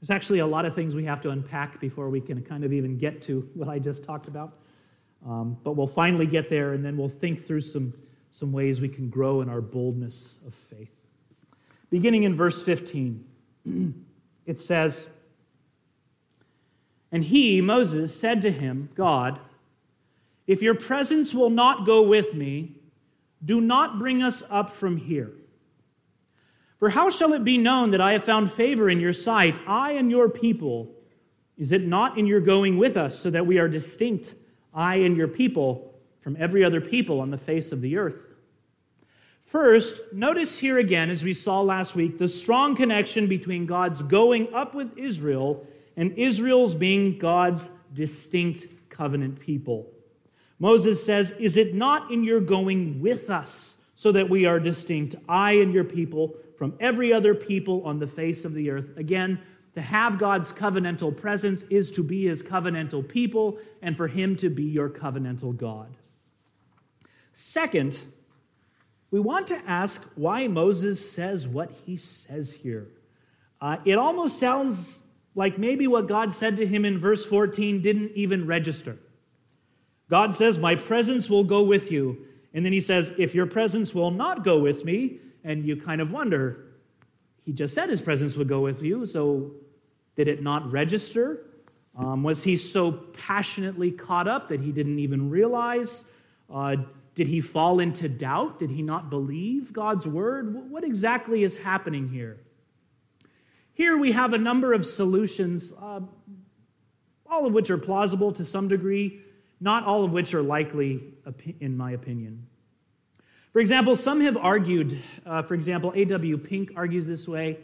There's 0.00 0.10
actually 0.10 0.40
a 0.40 0.46
lot 0.46 0.66
of 0.66 0.74
things 0.74 0.96
we 0.96 1.04
have 1.04 1.22
to 1.22 1.30
unpack 1.30 1.80
before 1.80 2.10
we 2.10 2.20
can 2.20 2.42
kind 2.42 2.64
of 2.64 2.72
even 2.72 2.98
get 2.98 3.22
to 3.22 3.48
what 3.54 3.68
I 3.68 3.78
just 3.78 4.02
talked 4.02 4.26
about. 4.26 4.54
Um, 5.24 5.56
but 5.62 5.76
we'll 5.76 5.86
finally 5.86 6.26
get 6.26 6.50
there, 6.50 6.72
and 6.72 6.84
then 6.84 6.96
we'll 6.96 7.08
think 7.08 7.46
through 7.46 7.60
some, 7.60 7.94
some 8.30 8.50
ways 8.50 8.80
we 8.80 8.88
can 8.88 9.08
grow 9.08 9.40
in 9.40 9.48
our 9.48 9.60
boldness 9.60 10.38
of 10.44 10.52
faith. 10.52 10.90
Beginning 11.90 12.24
in 12.24 12.34
verse 12.34 12.60
15, 12.60 13.24
it 14.46 14.60
says, 14.60 15.06
And 17.12 17.24
he, 17.24 17.60
Moses, 17.60 18.18
said 18.18 18.42
to 18.42 18.50
him, 18.50 18.88
God, 18.96 19.38
if 20.46 20.62
your 20.62 20.74
presence 20.74 21.34
will 21.34 21.50
not 21.50 21.86
go 21.86 22.02
with 22.02 22.34
me, 22.34 22.76
do 23.44 23.60
not 23.60 23.98
bring 23.98 24.22
us 24.22 24.42
up 24.50 24.74
from 24.74 24.96
here. 24.96 25.32
For 26.78 26.90
how 26.90 27.10
shall 27.10 27.32
it 27.32 27.44
be 27.44 27.58
known 27.58 27.90
that 27.90 28.00
I 28.00 28.12
have 28.12 28.24
found 28.24 28.52
favor 28.52 28.88
in 28.88 29.00
your 29.00 29.12
sight, 29.12 29.58
I 29.66 29.92
and 29.92 30.10
your 30.10 30.28
people? 30.28 30.94
Is 31.56 31.72
it 31.72 31.86
not 31.86 32.18
in 32.18 32.26
your 32.26 32.40
going 32.40 32.76
with 32.76 32.96
us, 32.96 33.18
so 33.18 33.30
that 33.30 33.46
we 33.46 33.58
are 33.58 33.68
distinct? 33.68 34.34
I 34.74 34.96
and 34.96 35.16
your 35.16 35.28
people, 35.28 35.94
from 36.20 36.36
every 36.38 36.64
other 36.64 36.80
people 36.80 37.20
on 37.20 37.30
the 37.30 37.38
face 37.38 37.72
of 37.72 37.80
the 37.80 37.96
earth. 37.96 38.20
First, 39.42 40.00
notice 40.12 40.58
here 40.58 40.76
again, 40.78 41.08
as 41.08 41.22
we 41.22 41.32
saw 41.32 41.60
last 41.62 41.94
week, 41.94 42.18
the 42.18 42.28
strong 42.28 42.76
connection 42.76 43.26
between 43.26 43.64
God's 43.64 44.02
going 44.02 44.52
up 44.52 44.74
with 44.74 44.98
Israel 44.98 45.66
and 45.96 46.12
Israel's 46.18 46.74
being 46.74 47.16
God's 47.18 47.70
distinct 47.94 48.66
covenant 48.90 49.40
people. 49.40 49.86
Moses 50.58 51.04
says, 51.04 51.32
Is 51.38 51.56
it 51.56 51.74
not 51.74 52.10
in 52.10 52.24
your 52.24 52.40
going 52.40 53.00
with 53.00 53.30
us 53.30 53.74
so 53.94 54.12
that 54.12 54.30
we 54.30 54.46
are 54.46 54.60
distinct, 54.60 55.16
I 55.28 55.52
and 55.52 55.72
your 55.72 55.84
people, 55.84 56.34
from 56.58 56.74
every 56.80 57.12
other 57.12 57.34
people 57.34 57.82
on 57.84 57.98
the 57.98 58.06
face 58.06 58.44
of 58.44 58.54
the 58.54 58.70
earth? 58.70 58.96
Again, 58.96 59.40
to 59.74 59.82
have 59.82 60.18
God's 60.18 60.52
covenantal 60.52 61.14
presence 61.14 61.64
is 61.64 61.90
to 61.92 62.02
be 62.02 62.26
his 62.26 62.42
covenantal 62.42 63.06
people 63.06 63.58
and 63.82 63.94
for 63.96 64.08
him 64.08 64.34
to 64.36 64.48
be 64.48 64.64
your 64.64 64.88
covenantal 64.88 65.54
God. 65.54 65.96
Second, 67.34 67.98
we 69.10 69.20
want 69.20 69.46
to 69.48 69.60
ask 69.66 70.02
why 70.14 70.48
Moses 70.48 71.12
says 71.12 71.46
what 71.46 71.70
he 71.84 71.98
says 71.98 72.52
here. 72.52 72.88
Uh, 73.60 73.76
it 73.84 73.98
almost 73.98 74.38
sounds 74.38 75.00
like 75.34 75.58
maybe 75.58 75.86
what 75.86 76.08
God 76.08 76.32
said 76.32 76.56
to 76.56 76.66
him 76.66 76.86
in 76.86 76.98
verse 76.98 77.26
14 77.26 77.82
didn't 77.82 78.12
even 78.14 78.46
register. 78.46 78.96
God 80.08 80.34
says, 80.34 80.58
My 80.58 80.74
presence 80.74 81.28
will 81.28 81.44
go 81.44 81.62
with 81.62 81.90
you. 81.90 82.18
And 82.54 82.64
then 82.64 82.72
he 82.72 82.80
says, 82.80 83.12
If 83.18 83.34
your 83.34 83.46
presence 83.46 83.94
will 83.94 84.10
not 84.10 84.44
go 84.44 84.58
with 84.58 84.84
me, 84.84 85.20
and 85.44 85.64
you 85.64 85.76
kind 85.76 86.00
of 86.00 86.10
wonder, 86.10 86.66
he 87.44 87.52
just 87.52 87.74
said 87.74 87.88
his 87.88 88.00
presence 88.00 88.36
would 88.36 88.48
go 88.48 88.60
with 88.60 88.82
you, 88.82 89.06
so 89.06 89.52
did 90.16 90.26
it 90.26 90.42
not 90.42 90.70
register? 90.70 91.44
Um, 91.96 92.22
was 92.22 92.42
he 92.44 92.56
so 92.56 92.92
passionately 92.92 93.90
caught 93.90 94.26
up 94.26 94.48
that 94.48 94.60
he 94.60 94.72
didn't 94.72 94.98
even 94.98 95.30
realize? 95.30 96.04
Uh, 96.52 96.76
did 97.14 97.28
he 97.28 97.40
fall 97.40 97.80
into 97.80 98.08
doubt? 98.08 98.58
Did 98.58 98.70
he 98.70 98.82
not 98.82 99.08
believe 99.08 99.72
God's 99.72 100.06
word? 100.06 100.70
What 100.70 100.84
exactly 100.84 101.44
is 101.44 101.56
happening 101.56 102.08
here? 102.08 102.38
Here 103.72 103.96
we 103.96 104.12
have 104.12 104.32
a 104.32 104.38
number 104.38 104.72
of 104.72 104.84
solutions, 104.84 105.72
uh, 105.80 106.00
all 107.30 107.46
of 107.46 107.52
which 107.52 107.70
are 107.70 107.78
plausible 107.78 108.32
to 108.32 108.44
some 108.44 108.68
degree, 108.68 109.20
not 109.60 109.84
all 109.84 110.04
of 110.04 110.12
which 110.12 110.34
are 110.34 110.42
likely, 110.42 111.02
in 111.60 111.76
my 111.76 111.92
opinion. 111.92 112.46
For 113.52 113.60
example, 113.60 113.96
some 113.96 114.20
have 114.20 114.36
argued, 114.36 115.00
uh, 115.24 115.42
for 115.42 115.54
example, 115.54 115.92
A.W. 115.96 116.36
Pink 116.38 116.72
argues 116.76 117.06
this 117.06 117.26
way 117.26 117.58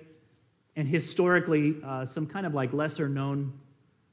and 0.75 0.89
historically, 0.89 1.77
uh, 1.85 2.05
some 2.05 2.27
kind 2.27 2.47
of 2.47 2.55
like 2.55 2.73
lesser 2.73 3.09
known 3.09 3.53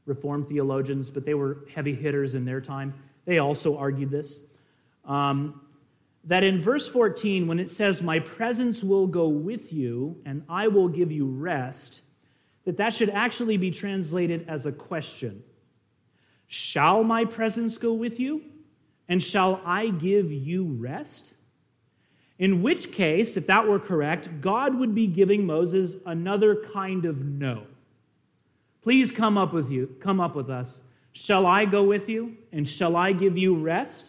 Reformed 0.06 0.50
theologians, 0.50 1.12
but 1.12 1.24
they 1.24 1.36
were 1.36 1.60
heavy 1.74 1.94
hitters 1.94 2.34
in 2.34 2.44
their 2.44 2.62
time. 2.62 2.96
They 3.26 3.38
also 3.38 3.78
argued 3.78 4.10
this. 4.10 4.40
Um, 5.06 5.62
that 6.26 6.44
in 6.44 6.62
verse 6.62 6.88
14, 6.88 7.48
when 7.48 7.60
it 7.60 7.70
says, 7.70 8.02
My 8.02 8.20
presence 8.20 8.84
will 8.84 9.06
go 9.06 9.28
with 9.28 9.72
you 9.72 10.20
and 10.26 10.44
I 10.50 10.68
will 10.68 10.88
give 10.88 11.12
you 11.12 11.28
rest, 11.28 12.02
that 12.66 12.78
that 12.78 12.94
should 12.94 13.12
actually 13.12 13.58
be 13.58 13.72
translated 13.72 14.46
as 14.50 14.66
a 14.66 14.72
question 14.72 15.44
Shall 16.50 17.04
my 17.04 17.26
presence 17.26 17.78
go 17.78 17.94
with 17.94 18.20
you? 18.20 18.42
And 19.08 19.24
shall 19.24 19.62
I 19.64 19.90
give 19.90 20.32
you 20.32 20.66
rest? 20.66 21.34
In 22.40 22.62
which 22.64 22.92
case, 22.92 23.38
if 23.38 23.46
that 23.48 23.68
were 23.68 23.80
correct, 23.80 24.42
God 24.42 24.76
would 24.76 24.96
be 24.96 25.08
giving 25.08 25.46
Moses 25.46 25.98
another 26.06 26.56
kind 26.74 27.06
of 27.06 27.24
no. 27.24 27.68
Please 28.82 29.12
come 29.12 29.38
up 29.38 29.54
with 29.54 29.70
you, 29.70 29.96
come 30.00 30.20
up 30.20 30.36
with 30.36 30.50
us. 30.50 30.80
Shall 31.12 31.46
I 31.46 31.66
go 31.66 31.84
with 31.84 32.10
you 32.10 32.38
and 32.52 32.68
shall 32.68 32.96
I 32.96 33.12
give 33.12 33.38
you 33.38 33.56
rest? 33.56 34.06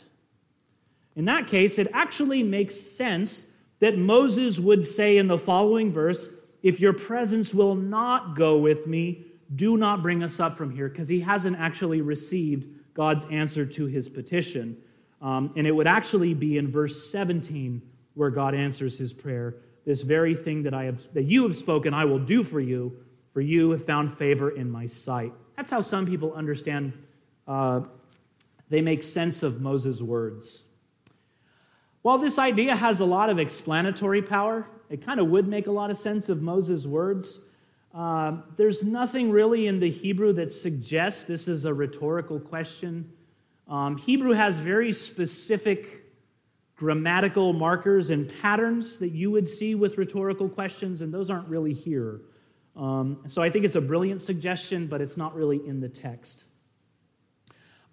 In 1.17 1.27
that 1.27 1.47
case, 1.47 1.79
it 1.79 1.89
actually 1.93 2.43
makes 2.43 2.81
sense 2.81 3.47
that 3.81 3.99
Moses 3.99 4.59
would 4.59 4.87
say 4.87 5.17
in 5.19 5.27
the 5.27 5.39
following 5.39 5.93
verse, 5.93 6.31
If 6.63 6.81
your 6.81 6.93
presence 6.93 7.53
will 7.53 7.75
not 7.75 8.37
go 8.37 8.57
with 8.59 8.87
me, 8.87 9.27
do 9.55 9.77
not 9.77 10.03
bring 10.03 10.23
us 10.23 10.39
up 10.39 10.57
from 10.57 10.71
here, 10.71 10.89
because 10.89 11.09
he 11.09 11.21
hasn't 11.21 11.57
actually 11.59 12.01
received 12.01 12.67
God's 12.95 13.25
answer 13.31 13.65
to 13.65 13.87
his 13.87 14.09
petition. 14.09 14.77
Um, 15.21 15.53
and 15.57 15.67
it 15.67 15.73
would 15.73 15.87
actually 15.87 16.35
be 16.35 16.57
in 16.57 16.71
verse 16.71 17.11
17 17.11 17.83
where 18.15 18.31
God 18.31 18.55
answers 18.55 18.99
his 18.99 19.13
prayer. 19.13 19.57
This 19.85 20.03
very 20.03 20.35
thing 20.35 20.65
that 20.65 20.75
I 20.75 20.85
have 20.85 21.13
that 21.15 21.25
you 21.25 21.43
have 21.45 21.57
spoken, 21.57 21.95
I 21.95 22.05
will 22.05 22.19
do 22.19 22.45
for 22.45 22.61
you, 22.61 22.97
for 23.33 23.41
you 23.41 23.71
have 23.71 23.85
found 23.85 24.17
favor 24.17 24.51
in 24.51 24.71
my 24.71 24.87
sight. 24.87 25.33
That's 25.57 25.71
how 25.71 25.81
some 25.81 26.07
people 26.07 26.33
understand. 26.35 26.93
Uh, 27.47 27.83
they 28.69 28.81
make 28.81 29.03
sense 29.03 29.43
of 29.43 29.61
Moses' 29.61 30.01
words. 30.01 30.63
While 32.03 32.19
this 32.19 32.39
idea 32.39 32.77
has 32.77 33.01
a 33.01 33.05
lot 33.05 33.29
of 33.29 33.39
explanatory 33.39 34.23
power, 34.23 34.67
it 34.89 35.05
kind 35.05 35.21
of 35.21 35.29
would 35.29 35.47
make 35.47 35.67
a 35.67 35.73
lot 35.73 35.91
of 35.91 35.99
sense 35.99 36.29
of 36.29 36.41
Moses' 36.41 36.87
words. 36.87 37.41
Uh, 37.95 38.39
there's 38.57 38.85
nothing 38.85 39.31
really 39.31 39.67
in 39.67 39.81
the 39.81 39.91
Hebrew 39.91 40.33
that 40.35 40.53
suggests 40.53 41.25
this 41.25 41.49
is 41.49 41.65
a 41.65 41.75
rhetorical 41.75 42.39
question. 42.39 43.13
Um, 43.69 43.97
Hebrew 43.97 44.33
has 44.33 44.57
very 44.57 44.93
specific 44.93 46.01
grammatical 46.77 47.53
markers 47.53 48.11
and 48.11 48.33
patterns 48.41 48.99
that 48.99 49.11
you 49.11 49.31
would 49.31 49.47
see 49.47 49.75
with 49.75 49.99
rhetorical 49.99 50.49
questions, 50.49 51.01
and 51.01 51.13
those 51.13 51.31
aren't 51.31 51.49
really 51.49 51.75
here. 51.75 52.21
Um, 52.77 53.25
so 53.29 53.43
I 53.43 53.51
think 53.51 53.65
it's 53.65 53.75
a 53.75 53.81
brilliant 53.81 54.23
suggestion, 54.23 54.87
but 54.87 55.01
it's 55.01 55.17
not 55.17 55.35
really 55.35 55.61
in 55.65 55.81
the 55.81 55.89
text. 55.89 56.45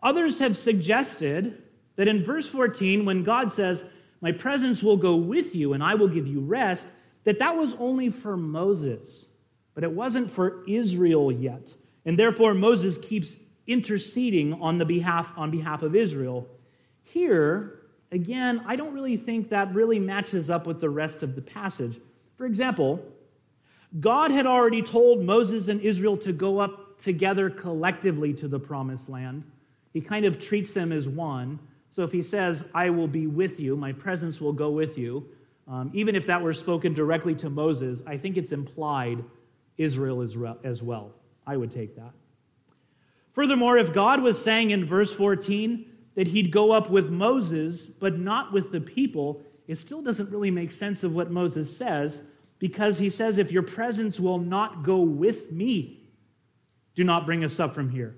Others 0.02 0.40
have 0.40 0.56
suggested 0.56 1.62
that 1.96 2.08
in 2.08 2.24
verse 2.24 2.48
14, 2.48 3.04
when 3.04 3.24
God 3.24 3.52
says, 3.52 3.84
My 4.22 4.32
presence 4.32 4.82
will 4.82 4.98
go 4.98 5.16
with 5.16 5.54
you 5.54 5.74
and 5.74 5.84
I 5.84 5.96
will 5.96 6.08
give 6.08 6.28
you 6.28 6.40
rest, 6.40 6.88
that 7.24 7.40
that 7.40 7.58
was 7.58 7.74
only 7.76 8.10
for 8.10 8.38
Moses, 8.38 9.26
but 9.78 9.84
it 9.84 9.92
wasn't 9.92 10.32
for 10.32 10.64
Israel 10.68 11.32
yet. 11.32 11.76
And 12.04 12.18
therefore, 12.18 12.56
Moses 12.56 12.98
keeps 12.98 13.36
interceding 13.68 14.54
on 14.54 14.80
the 14.80 14.86
behalf 14.86 15.32
on 15.38 15.52
behalf 15.52 15.84
of 15.84 15.96
Israel. 15.96 16.48
Here, 17.04 17.82
again, 18.12 18.64
I 18.66 18.76
don't 18.76 18.96
really 18.96 19.18
think 19.18 19.50
that 19.50 19.76
really 19.76 20.00
matches 20.00 20.50
up 20.50 20.66
with 20.66 20.82
the 20.82 20.90
rest 20.90 21.22
of 21.22 21.36
the 21.36 21.44
passage. 21.44 22.00
For 22.38 22.48
example, 22.48 23.06
God 24.00 24.32
had 24.32 24.48
already 24.48 24.82
told 24.82 25.24
Moses 25.24 25.68
and 25.68 25.80
Israel 25.82 26.18
to 26.18 26.34
go 26.34 26.58
up 26.58 26.98
together 26.98 27.48
collectively 27.52 28.34
to 28.34 28.48
the 28.48 28.60
promised 28.60 29.08
land. 29.08 29.44
He 29.94 30.02
kind 30.02 30.26
of 30.26 30.40
treats 30.40 30.72
them 30.72 30.92
as 30.92 31.08
one. 31.08 31.60
So 31.92 32.02
if 32.02 32.12
he 32.12 32.24
says, 32.24 32.66
I 32.74 32.90
will 32.90 33.08
be 33.08 33.28
with 33.28 33.60
you, 33.60 33.76
my 33.78 33.92
presence 33.92 34.42
will 34.42 34.54
go 34.54 34.72
with 34.72 34.98
you, 34.98 35.28
um, 35.68 35.92
even 35.94 36.16
if 36.16 36.26
that 36.26 36.42
were 36.42 36.56
spoken 36.56 36.96
directly 36.96 37.36
to 37.36 37.50
Moses, 37.52 38.02
I 38.08 38.18
think 38.18 38.38
it's 38.38 38.52
implied 38.52 39.24
Israel 39.78 40.22
as 40.22 40.84
well. 40.84 41.14
I 41.46 41.58
would 41.58 41.72
take 41.72 41.96
that. 41.96 42.12
Furthermore, 43.34 43.78
if 43.78 43.94
God 43.94 44.22
was 44.22 44.42
saying 44.42 44.72
in 44.72 44.86
verse 44.86 45.14
14 45.14 45.86
that 46.16 46.28
he'd 46.28 46.52
go 46.52 46.72
up 46.72 46.90
with 46.90 47.10
Moses, 47.10 47.86
but 47.86 48.18
not 48.18 48.52
with 48.52 48.72
the 48.72 48.82
people, 48.82 49.44
it 49.68 49.78
still 49.78 50.02
doesn't 50.02 50.32
really 50.32 50.50
make 50.50 50.72
sense 50.72 51.04
of 51.04 51.14
what 51.14 51.30
Moses 51.30 51.76
says 51.78 52.24
because 52.60 52.98
he 52.98 53.10
says, 53.10 53.38
If 53.38 53.52
your 53.52 53.64
presence 53.64 54.20
will 54.20 54.40
not 54.40 54.84
go 54.84 54.98
with 55.00 55.52
me, 55.52 56.10
do 56.96 57.04
not 57.04 57.26
bring 57.26 57.44
us 57.44 57.60
up 57.60 57.76
from 57.76 57.90
here. 57.90 58.16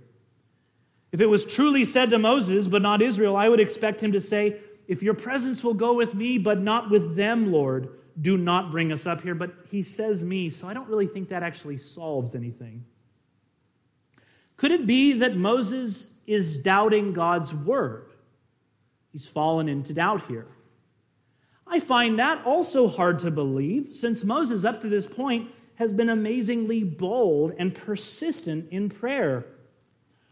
If 1.11 1.19
it 1.19 1.25
was 1.25 1.43
truly 1.43 1.83
said 1.83 2.11
to 2.11 2.19
Moses, 2.19 2.67
but 2.67 2.81
not 2.81 3.01
Israel, 3.01 3.35
I 3.35 3.49
would 3.49 3.59
expect 3.59 4.01
him 4.01 4.13
to 4.13 4.21
say, 4.21 4.57
If 4.87 5.03
your 5.03 5.15
presence 5.15 5.63
will 5.63 5.73
go 5.73 5.93
with 5.93 6.13
me, 6.13 6.37
but 6.37 6.61
not 6.61 6.89
with 6.89 7.15
them, 7.15 7.51
Lord, 7.51 7.89
do 8.19 8.37
not 8.37 8.71
bring 8.71 8.91
us 8.91 9.05
up 9.05 9.21
here. 9.21 9.35
But 9.35 9.53
he 9.69 9.83
says 9.83 10.23
me, 10.23 10.49
so 10.49 10.67
I 10.67 10.73
don't 10.73 10.89
really 10.89 11.07
think 11.07 11.29
that 11.29 11.43
actually 11.43 11.77
solves 11.77 12.35
anything. 12.35 12.85
Could 14.57 14.71
it 14.71 14.85
be 14.85 15.13
that 15.13 15.37
Moses 15.37 16.07
is 16.27 16.57
doubting 16.57 17.13
God's 17.13 17.53
word? 17.53 18.11
He's 19.11 19.27
fallen 19.27 19.69
into 19.69 19.93
doubt 19.93 20.27
here. 20.27 20.47
I 21.65 21.79
find 21.79 22.17
that 22.19 22.45
also 22.45 22.87
hard 22.87 23.19
to 23.19 23.31
believe, 23.31 23.95
since 23.95 24.23
Moses, 24.23 24.65
up 24.65 24.81
to 24.81 24.89
this 24.89 25.05
point, 25.05 25.51
has 25.75 25.93
been 25.93 26.09
amazingly 26.09 26.83
bold 26.83 27.53
and 27.57 27.73
persistent 27.73 28.67
in 28.71 28.89
prayer. 28.89 29.45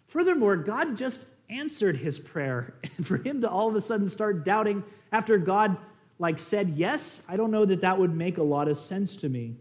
Furthermore, 0.07 0.57
God 0.57 0.97
just 0.97 1.25
answered 1.49 1.97
his 1.97 2.19
prayer. 2.19 2.73
And 2.97 3.07
for 3.07 3.17
him 3.17 3.41
to 3.41 3.49
all 3.49 3.69
of 3.69 3.75
a 3.75 3.81
sudden 3.81 4.07
start 4.07 4.43
doubting 4.43 4.83
after 5.11 5.37
God 5.37 5.77
like 6.19 6.39
said 6.39 6.73
yes, 6.75 7.21
I 7.27 7.37
don't 7.37 7.51
know 7.51 7.65
that 7.65 7.81
that 7.81 7.99
would 7.99 8.15
make 8.15 8.37
a 8.37 8.43
lot 8.43 8.67
of 8.67 8.77
sense 8.77 9.15
to 9.17 9.29
me. 9.29 9.55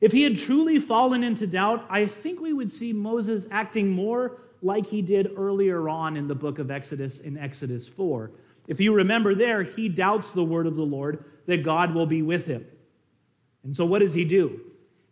If 0.00 0.12
he 0.12 0.22
had 0.22 0.36
truly 0.36 0.78
fallen 0.78 1.22
into 1.22 1.46
doubt, 1.46 1.86
I 1.88 2.06
think 2.06 2.40
we 2.40 2.52
would 2.52 2.70
see 2.70 2.92
Moses 2.92 3.46
acting 3.50 3.90
more 3.90 4.42
like 4.60 4.86
he 4.86 5.02
did 5.02 5.30
earlier 5.36 5.88
on 5.88 6.16
in 6.16 6.26
the 6.26 6.34
book 6.34 6.58
of 6.58 6.70
Exodus 6.70 7.20
in 7.20 7.38
Exodus 7.38 7.86
4. 7.86 8.30
If 8.66 8.80
you 8.80 8.94
remember 8.94 9.34
there, 9.34 9.62
he 9.62 9.88
doubts 9.88 10.30
the 10.30 10.44
word 10.44 10.66
of 10.66 10.74
the 10.74 10.82
Lord 10.82 11.24
that 11.46 11.62
God 11.62 11.94
will 11.94 12.06
be 12.06 12.22
with 12.22 12.46
him. 12.46 12.66
And 13.62 13.76
so 13.76 13.84
what 13.84 14.00
does 14.00 14.14
he 14.14 14.24
do? 14.24 14.60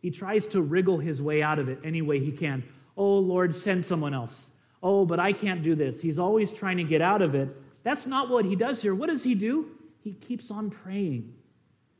He 0.01 0.11
tries 0.11 0.47
to 0.49 0.61
wriggle 0.61 0.99
his 0.99 1.23
way 1.23 1.43
out 1.43 1.59
of 1.59 1.69
it 1.69 1.79
any 1.85 2.03
way 2.03 2.19
he 2.19 2.33
can. 2.33 2.65
Oh, 2.97 3.19
Lord, 3.19 3.55
send 3.55 3.87
someone 3.87 4.15
else. 4.15 4.51
Oh, 4.83 5.07
but 5.07 5.21
I 5.21 5.33
can't 5.33 5.63
do 5.63 5.75
this. 5.75 6.01
He's 6.01 6.19
always 6.19 6.51
trying 6.51 6.79
to 6.79 6.85
get 6.85 7.01
out 7.01 7.23
of 7.23 7.35
it. 7.35 7.49
That's 7.85 8.07
not 8.07 8.29
what 8.29 8.45
he 8.45 8.57
does 8.57 8.83
here. 8.83 8.95
What 8.95 9.09
does 9.09 9.23
he 9.23 9.35
do? 9.35 9.71
He 10.02 10.12
keeps 10.12 10.50
on 10.50 10.71
praying. 10.71 11.32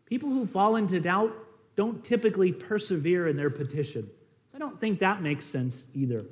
People 0.07 0.31
who 0.31 0.47
fall 0.47 0.77
into 0.77 1.01
doubt 1.01 1.33
don't 1.77 2.05
typically 2.05 2.53
persevere 2.53 3.29
in 3.29 3.37
their 3.37 3.51
petition. 3.51 4.11
So 4.51 4.57
I 4.57 4.59
don't 4.59 4.81
think 4.81 4.99
that 4.99 5.23
makes 5.23 5.47
sense 5.47 5.87
either. 5.95 6.27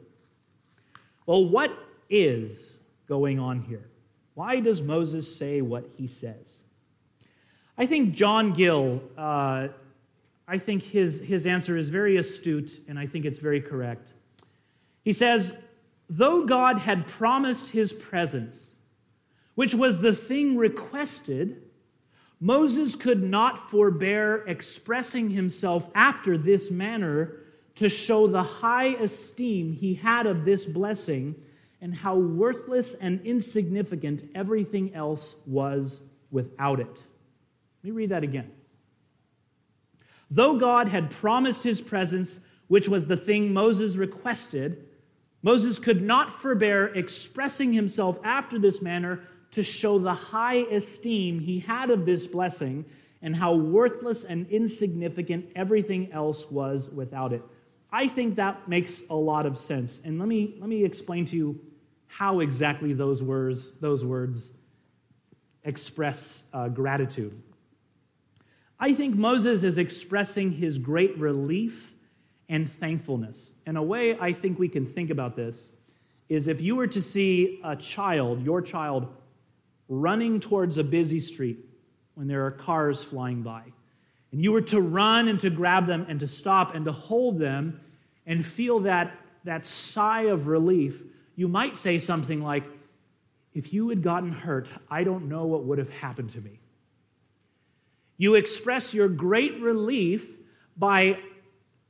Well, 1.27 1.49
what 1.49 1.73
is 2.09 2.79
going 3.07 3.39
on 3.39 3.63
here? 3.63 3.89
Why 4.35 4.61
does 4.61 4.83
Moses 4.83 5.35
say 5.37 5.61
what 5.61 5.89
he 5.97 6.07
says? 6.07 6.59
I 7.79 7.87
think 7.87 8.15
John 8.15 8.53
Gill, 8.53 9.03
uh, 9.17 9.69
I 10.47 10.59
think 10.59 10.83
his, 10.83 11.21
his 11.21 11.47
answer 11.47 11.77
is 11.77 11.89
very 11.89 12.17
astute, 12.17 12.83
and 12.89 12.99
I 12.99 13.07
think 13.07 13.25
it's 13.25 13.39
very 13.39 13.61
correct. 13.61 14.13
He 15.03 15.13
says, 15.13 15.53
Though 16.09 16.45
God 16.45 16.81
had 16.81 17.07
promised 17.07 17.69
his 17.69 17.93
presence, 17.93 18.70
which 19.61 19.75
was 19.75 20.01
the 20.01 20.15
thing 20.15 20.57
requested, 20.57 21.61
Moses 22.41 22.97
could 22.97 23.23
not 23.23 23.71
forbear 23.71 24.37
expressing 24.47 25.29
himself 25.29 25.87
after 25.95 26.39
this 26.39 26.71
manner 26.71 27.35
to 27.75 27.91
show 27.91 28.27
the 28.27 28.43
high 28.43 28.87
esteem 28.87 29.75
he 29.75 29.97
had 29.97 30.25
of 30.25 30.47
this 30.47 30.65
blessing 30.65 31.35
and 31.79 31.97
how 31.97 32.17
worthless 32.17 32.95
and 33.03 33.21
insignificant 33.21 34.23
everything 34.35 34.95
else 34.95 35.35
was 35.47 36.01
without 36.31 36.81
it. 36.81 36.87
Let 36.89 37.85
me 37.85 37.91
read 37.91 38.09
that 38.09 38.25
again. 38.25 38.51
Though 40.31 40.57
God 40.57 40.89
had 40.89 41.11
promised 41.11 41.65
his 41.65 41.83
presence, 41.83 42.41
which 42.69 42.89
was 42.89 43.09
the 43.09 43.17
thing 43.19 43.53
Moses 43.53 43.97
requested, 43.97 44.87
Moses 45.43 45.79
could 45.79 46.01
not 46.01 46.41
forbear 46.41 46.87
expressing 46.95 47.75
himself 47.75 48.19
after 48.25 48.59
this 48.59 48.81
manner 48.81 49.21
to 49.53 49.63
show 49.63 49.99
the 49.99 50.15
high 50.15 50.59
esteem 50.71 51.41
he 51.41 51.61
had 51.61 51.91
of 51.91 52.07
this 52.07 52.27
blessing 52.27 52.85
and 53.23 53.37
how 53.37 53.55
worthless 53.55 54.25
and 54.25 54.49
insignificant 54.49 55.47
everything 55.55 56.11
else 56.13 56.51
was 56.51 56.89
without 56.91 57.33
it. 57.33 57.43
I 57.93 58.09
think 58.09 58.37
that 58.37 58.69
makes 58.69 59.03
a 59.11 59.15
lot 59.15 59.47
of 59.47 59.59
sense. 59.59 60.01
And 60.05 60.19
let 60.19 60.29
me, 60.29 60.57
let 60.61 60.69
me 60.69 60.85
explain 60.85 61.27
to 61.27 61.37
you 61.37 61.61
how 62.07 62.41
exactly 62.41 62.93
those 62.93 63.23
words, 63.23 63.73
those 63.81 64.05
words 64.05 64.53
express 65.65 66.45
uh, 66.53 66.69
gratitude. 66.69 67.43
I 68.79 68.95
think 68.95 69.15
Moses 69.15 69.63
is 69.63 69.77
expressing 69.77 70.53
his 70.53 70.79
great 70.79 71.19
relief 71.19 71.93
and 72.49 72.71
thankfulness. 72.71 73.53
And 73.67 73.77
a 73.77 73.83
way 73.83 74.17
I 74.19 74.33
think 74.33 74.59
we 74.59 74.69
can 74.69 74.87
think 74.87 75.11
about 75.11 75.37
this 75.37 75.69
is 76.29 76.49
if 76.49 76.61
you 76.61 76.77
were 76.77 76.87
to 76.87 77.03
see 77.03 77.61
a 77.63 77.77
child, 77.77 78.43
your 78.43 78.63
child, 78.63 79.09
running 79.91 80.41
towards 80.41 80.79
a 80.79 80.85
busy 80.85 81.21
street 81.21 81.59
when 82.15 82.29
there 82.29 82.47
are 82.47 82.51
cars 82.51 83.03
flying 83.03 83.43
by, 83.43 83.65
and 84.33 84.43
you 84.43 84.53
were 84.53 84.63
to 84.63 84.81
run 84.81 85.29
and 85.29 85.41
to 85.41 85.51
grab 85.51 85.87
them 85.87 86.07
and 86.09 86.21
to 86.21 86.29
stop 86.29 86.75
and 86.75 86.85
to 86.87 86.93
hold 86.93 87.39
them 87.39 87.81
and 88.25 88.47
feel 88.47 88.81
that, 88.81 89.13
that 89.45 89.67
sigh 89.67 90.23
of 90.23 90.47
relief, 90.47 91.03
you 91.35 91.49
might 91.49 91.77
say 91.77 91.99
something 91.99 92.41
like, 92.41 92.65
If 93.53 93.73
you 93.73 93.89
had 93.89 94.03
gotten 94.03 94.33
hurt, 94.33 94.69
I 94.89 95.03
don't 95.03 95.29
know 95.29 95.47
what 95.47 95.65
would 95.65 95.79
have 95.79 95.91
happened 95.91 96.33
to 96.35 96.41
me. 96.41 96.61
You 98.17 98.37
express 98.37 98.95
your 98.95 99.09
great 99.09 99.61
relief 99.61 100.25
by 100.77 101.19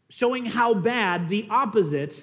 showing 0.09 0.47
how 0.47 0.75
bad 0.75 1.29
the 1.29 1.47
opposite, 1.51 2.15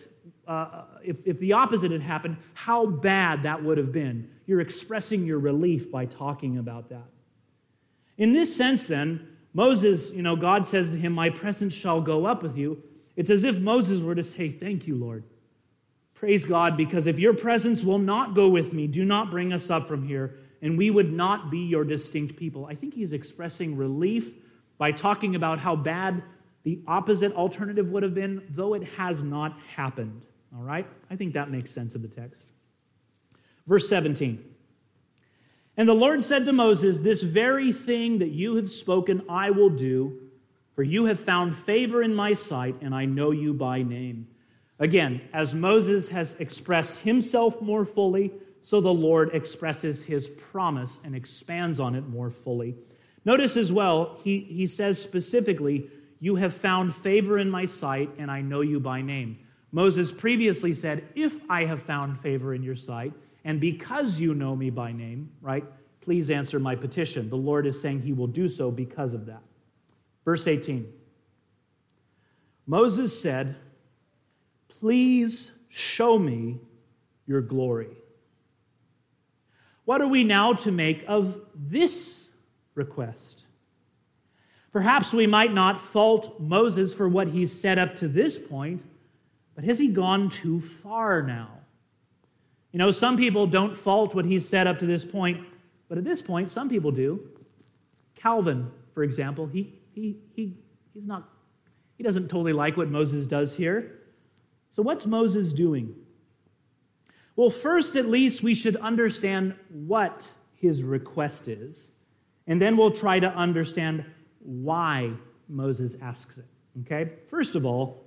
uh, 0.47 0.85
if, 1.03 1.27
if 1.27 1.39
the 1.39 1.53
opposite 1.53 1.91
had 1.91 2.01
happened, 2.01 2.37
how 2.53 2.85
bad 2.85 3.43
that 3.43 3.63
would 3.63 3.77
have 3.77 3.91
been. 3.91 4.29
You're 4.47 4.61
expressing 4.61 5.25
your 5.25 5.37
relief 5.37 5.91
by 5.91 6.05
talking 6.05 6.57
about 6.57 6.89
that. 6.89 7.05
In 8.17 8.33
this 8.33 8.55
sense, 8.55 8.87
then, 8.87 9.27
Moses, 9.53 10.11
you 10.11 10.23
know, 10.23 10.35
God 10.35 10.65
says 10.65 10.89
to 10.89 10.97
him, 10.97 11.13
My 11.13 11.29
presence 11.29 11.73
shall 11.73 12.01
go 12.01 12.25
up 12.25 12.41
with 12.41 12.57
you. 12.57 12.81
It's 13.15 13.29
as 13.29 13.43
if 13.43 13.57
Moses 13.57 13.99
were 13.99 14.15
to 14.15 14.23
say, 14.23 14.49
Thank 14.49 14.87
you, 14.87 14.95
Lord. 14.95 15.25
Praise 16.15 16.45
God, 16.45 16.75
because 16.75 17.05
if 17.05 17.19
your 17.19 17.33
presence 17.33 17.83
will 17.83 17.99
not 17.99 18.33
go 18.33 18.47
with 18.47 18.73
me, 18.73 18.87
do 18.87 19.05
not 19.05 19.29
bring 19.29 19.53
us 19.53 19.69
up 19.69 19.87
from 19.87 20.07
here, 20.07 20.39
and 20.63 20.75
we 20.75 20.89
would 20.89 21.13
not 21.13 21.51
be 21.51 21.59
your 21.59 21.83
distinct 21.83 22.37
people. 22.37 22.65
I 22.65 22.73
think 22.73 22.95
he's 22.95 23.13
expressing 23.13 23.77
relief 23.77 24.33
by 24.79 24.91
talking 24.91 25.35
about 25.35 25.59
how 25.59 25.75
bad 25.75 26.23
the 26.63 26.81
opposite 26.87 27.33
alternative 27.33 27.89
would 27.89 28.01
have 28.01 28.15
been, 28.15 28.41
though 28.49 28.73
it 28.73 28.83
has 28.83 29.21
not 29.21 29.59
happened. 29.75 30.23
All 30.55 30.63
right? 30.63 30.87
I 31.11 31.15
think 31.15 31.33
that 31.33 31.49
makes 31.49 31.69
sense 31.69 31.93
of 31.93 32.01
the 32.01 32.07
text. 32.07 32.51
Verse 33.67 33.87
17. 33.89 34.43
And 35.75 35.87
the 35.87 35.93
Lord 35.93 36.23
said 36.25 36.45
to 36.45 36.53
Moses, 36.53 36.99
This 36.99 37.21
very 37.21 37.71
thing 37.71 38.17
that 38.19 38.31
you 38.31 38.55
have 38.55 38.71
spoken, 38.71 39.23
I 39.29 39.51
will 39.51 39.69
do, 39.69 40.19
for 40.73 40.83
you 40.83 41.05
have 41.05 41.19
found 41.19 41.55
favor 41.55 42.01
in 42.01 42.15
my 42.15 42.33
sight, 42.33 42.75
and 42.81 42.95
I 42.95 43.05
know 43.05 43.31
you 43.31 43.53
by 43.53 43.83
name. 43.83 44.27
Again, 44.79 45.21
as 45.33 45.53
Moses 45.53 46.09
has 46.09 46.35
expressed 46.39 46.99
himself 46.99 47.61
more 47.61 47.85
fully, 47.85 48.31
so 48.63 48.81
the 48.81 48.93
Lord 48.93 49.33
expresses 49.33 50.03
his 50.03 50.27
promise 50.27 50.99
and 51.03 51.15
expands 51.15 51.79
on 51.79 51.95
it 51.95 52.07
more 52.07 52.31
fully. 52.31 52.75
Notice 53.23 53.57
as 53.57 53.71
well, 53.71 54.19
he, 54.23 54.39
he 54.39 54.67
says 54.67 55.01
specifically, 55.01 55.89
You 56.19 56.35
have 56.35 56.55
found 56.55 56.95
favor 56.95 57.37
in 57.37 57.49
my 57.49 57.65
sight, 57.65 58.09
and 58.17 58.31
I 58.31 58.41
know 58.41 58.61
you 58.61 58.79
by 58.79 59.01
name. 59.01 59.39
Moses 59.71 60.11
previously 60.11 60.73
said, 60.73 61.07
If 61.15 61.33
I 61.49 61.65
have 61.65 61.83
found 61.83 62.19
favor 62.19 62.53
in 62.53 62.63
your 62.63 62.75
sight, 62.75 63.13
and 63.47 63.61
because 63.61 64.19
you 64.19 64.33
know 64.33 64.57
me 64.57 64.69
by 64.69 64.91
name, 64.91 65.31
right, 65.39 65.63
please 66.01 66.29
answer 66.29 66.59
my 66.59 66.75
petition. 66.75 67.29
The 67.29 67.37
Lord 67.37 67.65
is 67.65 67.81
saying 67.81 68.01
he 68.01 68.11
will 68.11 68.27
do 68.27 68.49
so 68.49 68.71
because 68.71 69.13
of 69.13 69.27
that. 69.27 69.41
Verse 70.25 70.45
18 70.45 70.85
Moses 72.65 73.19
said, 73.19 73.55
Please 74.67 75.51
show 75.69 76.19
me 76.19 76.59
your 77.25 77.39
glory. 77.39 77.87
What 79.85 80.01
are 80.01 80.07
we 80.07 80.25
now 80.25 80.51
to 80.51 80.71
make 80.71 81.05
of 81.07 81.39
this 81.55 82.27
request? 82.75 83.43
Perhaps 84.73 85.13
we 85.13 85.25
might 85.25 85.53
not 85.53 85.79
fault 85.79 86.37
Moses 86.41 86.93
for 86.93 87.07
what 87.07 87.29
he's 87.29 87.57
said 87.57 87.79
up 87.79 87.95
to 87.95 88.09
this 88.09 88.37
point, 88.37 88.83
but 89.55 89.63
has 89.63 89.79
he 89.79 89.87
gone 89.87 90.29
too 90.29 90.59
far 90.59 91.21
now? 91.21 91.56
You 92.71 92.79
know, 92.79 92.91
some 92.91 93.17
people 93.17 93.47
don't 93.47 93.77
fault 93.77 94.13
what 94.13 94.25
he's 94.25 94.47
said 94.47 94.67
up 94.67 94.79
to 94.79 94.85
this 94.85 95.05
point, 95.05 95.45
but 95.87 95.97
at 95.97 96.03
this 96.03 96.21
point, 96.21 96.51
some 96.51 96.69
people 96.69 96.91
do. 96.91 97.21
Calvin, 98.15 98.71
for 98.93 99.03
example, 99.03 99.47
he, 99.47 99.73
he, 99.93 100.17
he, 100.35 100.57
he's 100.93 101.05
not, 101.05 101.29
he 101.97 102.03
doesn't 102.03 102.27
totally 102.29 102.53
like 102.53 102.77
what 102.77 102.89
Moses 102.89 103.25
does 103.25 103.55
here. 103.55 103.99
So, 104.69 104.83
what's 104.83 105.05
Moses 105.05 105.53
doing? 105.53 105.95
Well, 107.35 107.49
first, 107.49 107.95
at 107.95 108.07
least, 108.07 108.43
we 108.43 108.53
should 108.53 108.75
understand 108.77 109.55
what 109.69 110.31
his 110.55 110.83
request 110.83 111.47
is, 111.47 111.87
and 112.47 112.61
then 112.61 112.75
we'll 112.75 112.91
try 112.91 113.19
to 113.19 113.27
understand 113.27 114.03
why 114.39 115.13
Moses 115.47 115.95
asks 116.01 116.37
it. 116.37 116.45
Okay? 116.81 117.11
First 117.29 117.55
of 117.55 117.65
all, 117.65 118.03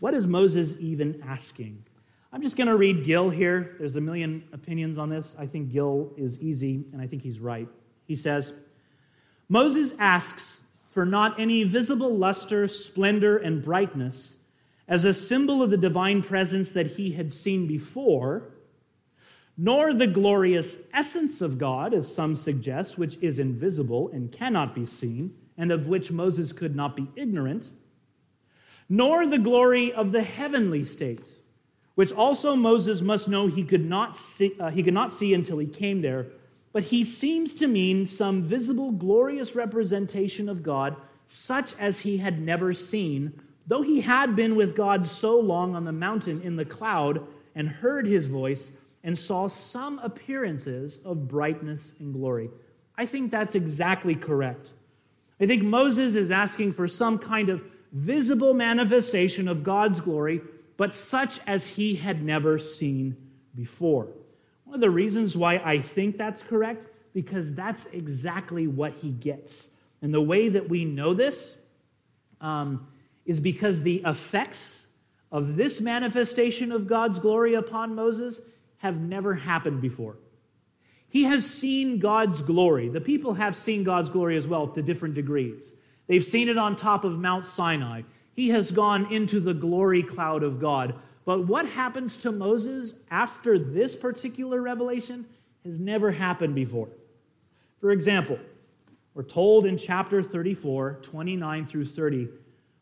what 0.00 0.14
is 0.14 0.26
Moses 0.26 0.76
even 0.78 1.22
asking? 1.26 1.84
I'm 2.34 2.42
just 2.42 2.56
going 2.56 2.66
to 2.66 2.76
read 2.76 3.04
Gill 3.04 3.30
here. 3.30 3.76
There's 3.78 3.94
a 3.94 4.00
million 4.00 4.42
opinions 4.52 4.98
on 4.98 5.08
this. 5.08 5.36
I 5.38 5.46
think 5.46 5.70
Gill 5.70 6.12
is 6.16 6.40
easy, 6.40 6.84
and 6.92 7.00
I 7.00 7.06
think 7.06 7.22
he's 7.22 7.38
right. 7.38 7.68
He 8.06 8.16
says 8.16 8.52
Moses 9.48 9.92
asks 10.00 10.64
for 10.90 11.06
not 11.06 11.38
any 11.38 11.62
visible 11.62 12.18
luster, 12.18 12.66
splendor, 12.66 13.36
and 13.36 13.62
brightness 13.62 14.34
as 14.88 15.04
a 15.04 15.12
symbol 15.12 15.62
of 15.62 15.70
the 15.70 15.76
divine 15.76 16.24
presence 16.24 16.72
that 16.72 16.88
he 16.88 17.12
had 17.12 17.32
seen 17.32 17.68
before 17.68 18.50
nor 19.56 19.94
the 19.94 20.08
glorious 20.08 20.78
essence 20.92 21.40
of 21.40 21.58
God, 21.58 21.94
as 21.94 22.12
some 22.12 22.34
suggest, 22.34 22.98
which 22.98 23.16
is 23.20 23.38
invisible 23.38 24.10
and 24.12 24.32
cannot 24.32 24.74
be 24.74 24.84
seen, 24.84 25.36
and 25.56 25.70
of 25.70 25.86
which 25.86 26.10
Moses 26.10 26.50
could 26.50 26.74
not 26.74 26.96
be 26.96 27.06
ignorant, 27.14 27.70
nor 28.88 29.24
the 29.24 29.38
glory 29.38 29.92
of 29.92 30.10
the 30.10 30.24
heavenly 30.24 30.82
state, 30.82 31.24
which 31.94 32.12
also 32.12 32.56
Moses 32.56 33.00
must 33.00 33.28
know 33.28 33.46
he 33.46 33.64
could 33.64 33.84
not 33.84 34.16
see, 34.16 34.52
uh, 34.58 34.70
he 34.70 34.82
could 34.82 34.94
not 34.94 35.12
see 35.12 35.32
until 35.34 35.58
he 35.58 35.66
came 35.66 36.02
there, 36.02 36.26
but 36.72 36.84
he 36.84 37.04
seems 37.04 37.54
to 37.54 37.68
mean 37.68 38.06
some 38.06 38.42
visible, 38.42 38.90
glorious 38.90 39.54
representation 39.54 40.48
of 40.48 40.62
God, 40.62 40.96
such 41.26 41.74
as 41.78 42.00
he 42.00 42.18
had 42.18 42.40
never 42.40 42.72
seen, 42.72 43.40
though 43.66 43.82
he 43.82 44.00
had 44.00 44.34
been 44.34 44.56
with 44.56 44.76
God 44.76 45.06
so 45.06 45.38
long 45.38 45.74
on 45.76 45.84
the 45.84 45.92
mountain 45.92 46.42
in 46.42 46.56
the 46.56 46.64
cloud 46.64 47.24
and 47.54 47.68
heard 47.68 48.06
his 48.06 48.26
voice 48.26 48.72
and 49.04 49.16
saw 49.16 49.46
some 49.46 49.98
appearances 50.00 50.98
of 51.04 51.28
brightness 51.28 51.92
and 52.00 52.12
glory. 52.12 52.50
I 52.96 53.06
think 53.06 53.30
that's 53.30 53.54
exactly 53.54 54.14
correct. 54.14 54.70
I 55.40 55.46
think 55.46 55.62
Moses 55.62 56.14
is 56.14 56.30
asking 56.30 56.72
for 56.72 56.88
some 56.88 57.18
kind 57.18 57.48
of 57.48 57.62
visible 57.92 58.54
manifestation 58.54 59.46
of 59.46 59.62
God's 59.62 60.00
glory, 60.00 60.40
but 60.76 60.94
such 60.94 61.40
as 61.46 61.66
he 61.66 61.96
had 61.96 62.22
never 62.22 62.58
seen 62.58 63.16
before. 63.54 64.08
One 64.64 64.74
of 64.74 64.80
the 64.80 64.90
reasons 64.90 65.36
why 65.36 65.56
I 65.56 65.80
think 65.80 66.16
that's 66.16 66.42
correct, 66.42 66.88
because 67.12 67.54
that's 67.54 67.86
exactly 67.86 68.66
what 68.66 68.94
he 68.94 69.10
gets. 69.10 69.68
And 70.02 70.12
the 70.12 70.20
way 70.20 70.48
that 70.48 70.68
we 70.68 70.84
know 70.84 71.14
this 71.14 71.56
um, 72.40 72.88
is 73.24 73.40
because 73.40 73.82
the 73.82 74.02
effects 74.04 74.86
of 75.30 75.56
this 75.56 75.80
manifestation 75.80 76.72
of 76.72 76.86
God's 76.86 77.18
glory 77.18 77.54
upon 77.54 77.94
Moses 77.94 78.40
have 78.78 79.00
never 79.00 79.34
happened 79.34 79.80
before. 79.80 80.16
He 81.08 81.24
has 81.24 81.46
seen 81.46 82.00
God's 82.00 82.42
glory. 82.42 82.88
The 82.88 83.00
people 83.00 83.34
have 83.34 83.56
seen 83.56 83.84
God's 83.84 84.08
glory 84.08 84.36
as 84.36 84.48
well 84.48 84.68
to 84.68 84.82
different 84.82 85.14
degrees. 85.14 85.72
They've 86.06 86.24
seen 86.24 86.48
it 86.48 86.58
on 86.58 86.76
top 86.76 87.04
of 87.04 87.18
Mount 87.18 87.46
Sinai. 87.46 88.02
He 88.34 88.48
has 88.50 88.70
gone 88.70 89.12
into 89.12 89.40
the 89.40 89.54
glory 89.54 90.02
cloud 90.02 90.42
of 90.42 90.60
God. 90.60 90.94
But 91.24 91.46
what 91.46 91.66
happens 91.66 92.16
to 92.18 92.32
Moses 92.32 92.94
after 93.10 93.58
this 93.58 93.96
particular 93.96 94.60
revelation 94.60 95.26
has 95.64 95.78
never 95.78 96.12
happened 96.12 96.54
before. 96.54 96.88
For 97.80 97.90
example, 97.90 98.38
we're 99.14 99.22
told 99.22 99.64
in 99.64 99.78
chapter 99.78 100.22
34, 100.22 101.00
29 101.02 101.66
through 101.66 101.86
30, 101.86 102.28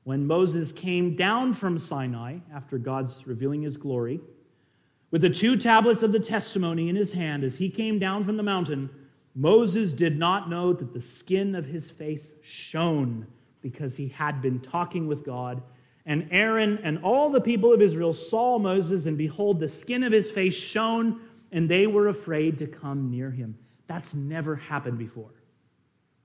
when 0.05 0.27
Moses 0.27 0.73
came 0.73 1.15
down 1.15 1.55
from 1.55 1.79
Sinai 1.79 2.39
after 2.53 2.79
God's 2.79 3.27
revealing 3.27 3.63
his 3.63 3.77
glory, 3.77 4.21
with 5.11 5.21
the 5.21 5.31
two 5.31 5.57
tablets 5.57 6.03
of 6.03 6.11
the 6.11 6.19
testimony 6.19 6.89
in 6.89 6.97
his 6.97 7.13
hand 7.13 7.45
as 7.45 7.59
he 7.59 7.69
came 7.69 7.99
down 7.99 8.25
from 8.25 8.39
the 8.39 8.43
mountain, 8.43 8.89
Moses 9.35 9.93
did 9.93 10.19
not 10.19 10.49
know 10.49 10.73
that 10.73 10.95
the 10.95 11.03
skin 11.03 11.55
of 11.55 11.67
his 11.67 11.91
face 11.91 12.35
shone 12.43 13.27
because 13.63 13.97
he 13.97 14.09
had 14.09 14.43
been 14.43 14.61
talking 14.61 15.07
with 15.07 15.25
God. 15.25 15.63
And 16.05 16.29
Aaron 16.31 16.79
and 16.83 16.99
all 17.05 17.31
the 17.31 17.41
people 17.41 17.73
of 17.73 17.81
Israel 17.81 18.13
saw 18.13 18.59
Moses, 18.59 19.07
and 19.07 19.17
behold, 19.17 19.61
the 19.61 19.69
skin 19.69 20.03
of 20.03 20.13
his 20.13 20.31
face 20.31 20.55
shone, 20.55 21.21
and 21.53 21.69
they 21.69 21.87
were 21.87 22.09
afraid 22.09 22.59
to 22.59 22.67
come 22.67 23.11
near 23.11 23.31
him. 23.31 23.57
That's 23.87 24.13
never 24.13 24.57
happened 24.57 24.99
before. 24.99 25.31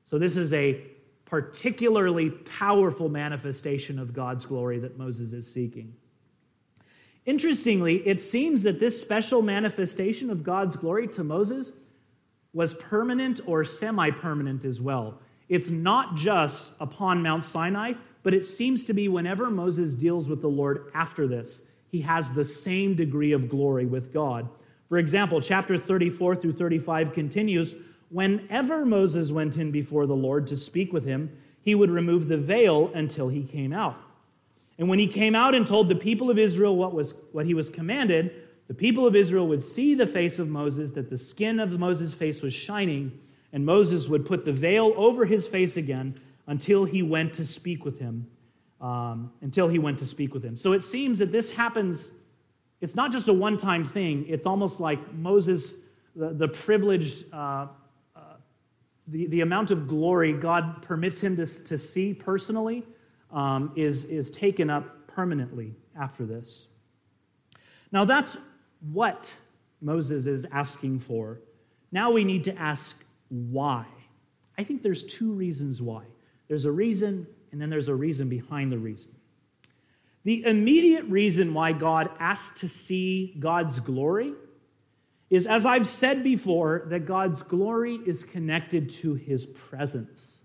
So, 0.05 0.17
this 0.17 0.37
is 0.37 0.53
a 0.53 0.81
particularly 1.25 2.29
powerful 2.29 3.09
manifestation 3.09 3.99
of 3.99 4.13
God's 4.13 4.45
glory 4.45 4.79
that 4.79 4.97
Moses 4.97 5.33
is 5.33 5.51
seeking. 5.51 5.93
Interestingly, 7.25 7.97
it 8.07 8.21
seems 8.21 8.63
that 8.63 8.79
this 8.79 9.01
special 9.01 9.41
manifestation 9.41 10.29
of 10.29 10.43
God's 10.43 10.77
glory 10.77 11.09
to 11.09 11.25
Moses 11.25 11.73
was 12.53 12.73
permanent 12.73 13.41
or 13.45 13.65
semi 13.65 14.11
permanent 14.11 14.63
as 14.63 14.79
well. 14.79 15.19
It's 15.49 15.69
not 15.69 16.15
just 16.15 16.71
upon 16.79 17.23
Mount 17.23 17.45
Sinai, 17.45 17.93
but 18.23 18.33
it 18.33 18.45
seems 18.45 18.83
to 18.85 18.93
be 18.93 19.07
whenever 19.07 19.49
Moses 19.49 19.93
deals 19.93 20.27
with 20.27 20.41
the 20.41 20.49
Lord 20.49 20.91
after 20.93 21.27
this, 21.27 21.61
he 21.89 22.01
has 22.01 22.29
the 22.31 22.43
same 22.43 22.95
degree 22.95 23.31
of 23.31 23.49
glory 23.49 23.85
with 23.85 24.13
God. 24.13 24.49
For 24.89 24.97
example, 24.97 25.41
chapter 25.41 25.77
34 25.77 26.35
through 26.37 26.53
35 26.53 27.13
continues 27.13 27.75
Whenever 28.09 28.85
Moses 28.85 29.31
went 29.31 29.57
in 29.57 29.71
before 29.71 30.05
the 30.05 30.15
Lord 30.15 30.47
to 30.47 30.57
speak 30.57 30.93
with 30.93 31.05
him, 31.05 31.37
he 31.61 31.75
would 31.75 31.91
remove 31.91 32.27
the 32.27 32.37
veil 32.37 32.89
until 32.93 33.27
he 33.27 33.43
came 33.43 33.73
out. 33.73 33.97
And 34.77 34.87
when 34.87 34.99
he 34.99 35.07
came 35.07 35.35
out 35.35 35.55
and 35.55 35.67
told 35.67 35.89
the 35.89 35.95
people 35.95 36.29
of 36.29 36.37
Israel 36.37 36.75
what, 36.75 36.93
was, 36.93 37.13
what 37.31 37.45
he 37.45 37.53
was 37.53 37.69
commanded, 37.69 38.31
the 38.67 38.73
people 38.73 39.07
of 39.07 39.15
Israel 39.15 39.47
would 39.47 39.63
see 39.63 39.95
the 39.95 40.07
face 40.07 40.39
of 40.39 40.47
Moses, 40.47 40.91
that 40.91 41.09
the 41.09 41.17
skin 41.17 41.59
of 41.59 41.77
Moses' 41.77 42.13
face 42.13 42.41
was 42.41 42.53
shining, 42.53 43.19
and 43.53 43.65
Moses 43.65 44.07
would 44.07 44.25
put 44.25 44.45
the 44.45 44.51
veil 44.51 44.93
over 44.95 45.25
his 45.25 45.47
face 45.47 45.77
again 45.77 46.15
until 46.47 46.85
he 46.85 47.01
went 47.01 47.33
to 47.35 47.45
speak 47.45 47.85
with 47.85 47.99
him. 47.99 48.27
Um, 48.79 49.31
until 49.41 49.67
he 49.67 49.79
went 49.79 49.97
to 49.99 50.05
speak 50.05 50.35
with 50.35 50.43
him. 50.43 50.55
So 50.55 50.73
it 50.73 50.83
seems 50.83 51.17
that 51.17 51.31
this 51.31 51.49
happens, 51.49 52.11
it's 52.79 52.93
not 52.93 53.11
just 53.11 53.27
a 53.27 53.33
one 53.33 53.57
time 53.57 53.87
thing, 53.87 54.25
it's 54.27 54.45
almost 54.45 54.79
like 54.79 54.99
Moses, 55.15 55.73
the, 56.15 56.29
the 56.29 56.47
privilege, 56.47 57.23
uh, 57.33 57.65
uh, 58.15 58.19
the, 59.07 59.25
the 59.25 59.41
amount 59.41 59.71
of 59.71 59.87
glory 59.87 60.31
God 60.33 60.83
permits 60.83 61.19
him 61.21 61.35
to, 61.37 61.47
to 61.63 61.75
see 61.75 62.13
personally 62.13 62.83
um, 63.31 63.71
is, 63.75 64.05
is 64.05 64.29
taken 64.29 64.69
up 64.69 65.07
permanently 65.07 65.73
after 65.99 66.23
this. 66.23 66.67
Now, 67.91 68.05
that's 68.05 68.37
what 68.79 69.33
Moses 69.81 70.27
is 70.27 70.45
asking 70.51 70.99
for. 70.99 71.39
Now 71.91 72.11
we 72.11 72.23
need 72.23 72.43
to 72.43 72.55
ask 72.57 72.95
why. 73.29 73.85
I 74.57 74.63
think 74.63 74.83
there's 74.83 75.03
two 75.03 75.31
reasons 75.31 75.81
why. 75.81 76.03
There's 76.47 76.65
a 76.65 76.71
reason, 76.71 77.27
and 77.51 77.61
then 77.61 77.69
there's 77.69 77.89
a 77.89 77.95
reason 77.95 78.29
behind 78.29 78.71
the 78.71 78.77
reason. 78.77 79.11
The 80.23 80.43
immediate 80.45 81.05
reason 81.05 81.53
why 81.53 81.71
God 81.71 82.09
asked 82.19 82.57
to 82.57 82.67
see 82.67 83.35
God's 83.39 83.79
glory 83.79 84.33
is, 85.29 85.47
as 85.47 85.65
I've 85.65 85.87
said 85.87 86.23
before, 86.23 86.85
that 86.89 87.05
God's 87.05 87.43
glory 87.43 87.95
is 88.05 88.23
connected 88.23 88.89
to 89.01 89.15
his 89.15 89.45
presence 89.45 90.37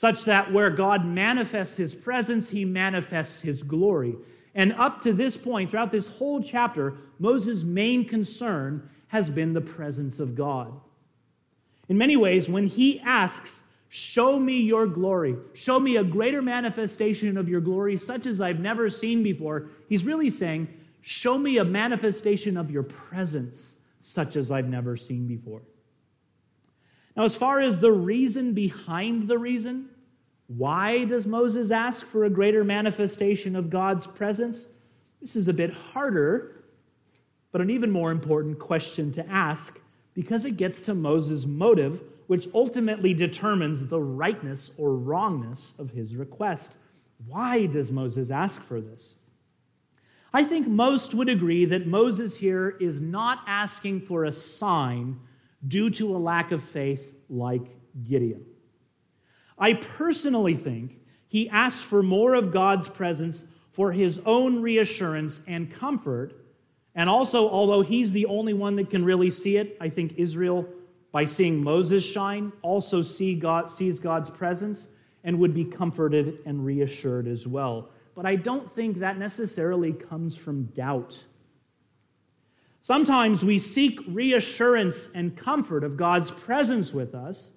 such 0.00 0.24
that 0.24 0.50
where 0.50 0.70
God 0.70 1.04
manifests 1.04 1.76
his 1.76 1.94
presence, 1.94 2.48
he 2.48 2.64
manifests 2.64 3.42
his 3.42 3.62
glory. 3.62 4.16
And 4.54 4.72
up 4.72 5.02
to 5.02 5.12
this 5.12 5.36
point, 5.36 5.68
throughout 5.68 5.92
this 5.92 6.06
whole 6.06 6.42
chapter, 6.42 6.94
Moses' 7.18 7.64
main 7.64 8.08
concern 8.08 8.88
has 9.08 9.28
been 9.28 9.52
the 9.52 9.60
presence 9.60 10.18
of 10.18 10.34
God. 10.34 10.72
In 11.90 11.98
many 11.98 12.16
ways, 12.16 12.48
when 12.48 12.68
he 12.68 13.00
asks, 13.00 13.64
Show 13.88 14.38
me 14.38 14.60
your 14.60 14.86
glory, 14.86 15.36
show 15.52 15.80
me 15.80 15.96
a 15.96 16.04
greater 16.04 16.40
manifestation 16.40 17.36
of 17.36 17.48
your 17.48 17.60
glory, 17.60 17.98
such 17.98 18.24
as 18.24 18.40
I've 18.40 18.60
never 18.60 18.88
seen 18.88 19.24
before, 19.24 19.68
he's 19.88 20.04
really 20.04 20.30
saying, 20.30 20.68
Show 21.02 21.36
me 21.36 21.58
a 21.58 21.64
manifestation 21.64 22.56
of 22.56 22.70
your 22.70 22.84
presence, 22.84 23.74
such 24.00 24.36
as 24.36 24.52
I've 24.52 24.68
never 24.68 24.96
seen 24.96 25.26
before. 25.26 25.62
Now, 27.16 27.24
as 27.24 27.34
far 27.34 27.60
as 27.60 27.80
the 27.80 27.90
reason 27.90 28.54
behind 28.54 29.26
the 29.26 29.38
reason, 29.38 29.88
why 30.46 31.04
does 31.04 31.26
Moses 31.26 31.72
ask 31.72 32.06
for 32.06 32.24
a 32.24 32.30
greater 32.30 32.62
manifestation 32.62 33.56
of 33.56 33.68
God's 33.68 34.06
presence? 34.06 34.66
This 35.20 35.34
is 35.34 35.48
a 35.48 35.52
bit 35.52 35.72
harder 35.72 36.60
but 37.52 37.60
an 37.60 37.70
even 37.70 37.90
more 37.90 38.10
important 38.10 38.58
question 38.58 39.12
to 39.12 39.28
ask 39.28 39.80
because 40.20 40.44
it 40.44 40.58
gets 40.58 40.82
to 40.82 40.92
Moses' 40.92 41.46
motive, 41.46 42.02
which 42.26 42.46
ultimately 42.52 43.14
determines 43.14 43.86
the 43.86 44.02
rightness 44.02 44.70
or 44.76 44.94
wrongness 44.94 45.72
of 45.78 45.92
his 45.92 46.14
request. 46.14 46.76
Why 47.26 47.64
does 47.64 47.90
Moses 47.90 48.30
ask 48.30 48.62
for 48.62 48.82
this? 48.82 49.14
I 50.30 50.44
think 50.44 50.68
most 50.68 51.14
would 51.14 51.30
agree 51.30 51.64
that 51.64 51.86
Moses 51.86 52.36
here 52.36 52.76
is 52.78 53.00
not 53.00 53.38
asking 53.46 54.02
for 54.02 54.24
a 54.24 54.30
sign 54.30 55.20
due 55.66 55.88
to 55.88 56.14
a 56.14 56.18
lack 56.18 56.52
of 56.52 56.62
faith 56.62 57.14
like 57.30 57.78
Gideon. 58.04 58.44
I 59.58 59.72
personally 59.72 60.54
think 60.54 60.98
he 61.28 61.48
asks 61.48 61.80
for 61.80 62.02
more 62.02 62.34
of 62.34 62.52
God's 62.52 62.90
presence 62.90 63.44
for 63.72 63.92
his 63.92 64.20
own 64.26 64.60
reassurance 64.60 65.40
and 65.46 65.72
comfort. 65.72 66.39
And 66.94 67.08
also, 67.08 67.48
although 67.48 67.82
he's 67.82 68.12
the 68.12 68.26
only 68.26 68.52
one 68.52 68.76
that 68.76 68.90
can 68.90 69.04
really 69.04 69.30
see 69.30 69.56
it, 69.56 69.76
I 69.80 69.88
think 69.88 70.14
Israel, 70.16 70.66
by 71.12 71.24
seeing 71.24 71.62
Moses 71.62 72.04
shine, 72.04 72.52
also 72.62 73.02
see 73.02 73.34
God, 73.34 73.70
sees 73.70 73.98
God's 73.98 74.30
presence 74.30 74.88
and 75.22 75.38
would 75.38 75.54
be 75.54 75.64
comforted 75.64 76.38
and 76.46 76.64
reassured 76.64 77.28
as 77.28 77.46
well. 77.46 77.90
But 78.14 78.26
I 78.26 78.36
don't 78.36 78.74
think 78.74 78.98
that 78.98 79.18
necessarily 79.18 79.92
comes 79.92 80.36
from 80.36 80.64
doubt. 80.64 81.24
Sometimes 82.82 83.44
we 83.44 83.58
seek 83.58 84.00
reassurance 84.08 85.08
and 85.14 85.36
comfort 85.36 85.84
of 85.84 85.96
God's 85.96 86.30
presence 86.30 86.92
with 86.92 87.14
us, 87.14 87.50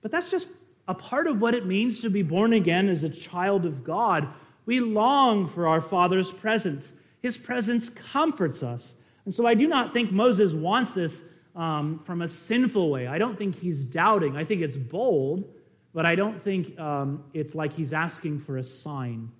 but 0.00 0.10
that's 0.10 0.30
just 0.30 0.48
a 0.86 0.94
part 0.94 1.26
of 1.26 1.40
what 1.40 1.54
it 1.54 1.66
means 1.66 2.00
to 2.00 2.10
be 2.10 2.22
born 2.22 2.52
again 2.52 2.88
as 2.88 3.02
a 3.02 3.08
child 3.08 3.66
of 3.66 3.84
God. 3.84 4.28
We 4.66 4.80
long 4.80 5.48
for 5.48 5.66
our 5.66 5.80
Father's 5.80 6.30
presence. 6.30 6.92
His 7.20 7.36
presence 7.36 7.90
comforts 7.90 8.62
us. 8.62 8.94
And 9.24 9.34
so 9.34 9.46
I 9.46 9.54
do 9.54 9.66
not 9.66 9.92
think 9.92 10.10
Moses 10.10 10.52
wants 10.52 10.94
this 10.94 11.22
um, 11.54 12.00
from 12.04 12.22
a 12.22 12.28
sinful 12.28 12.90
way. 12.90 13.06
I 13.06 13.18
don't 13.18 13.36
think 13.36 13.58
he's 13.58 13.84
doubting. 13.84 14.36
I 14.36 14.44
think 14.44 14.62
it's 14.62 14.76
bold, 14.76 15.44
but 15.92 16.06
I 16.06 16.14
don't 16.14 16.42
think 16.42 16.78
um, 16.78 17.24
it's 17.34 17.54
like 17.54 17.74
he's 17.74 17.92
asking 17.92 18.40
for 18.40 18.56
a 18.56 18.64
sign. 18.64 19.30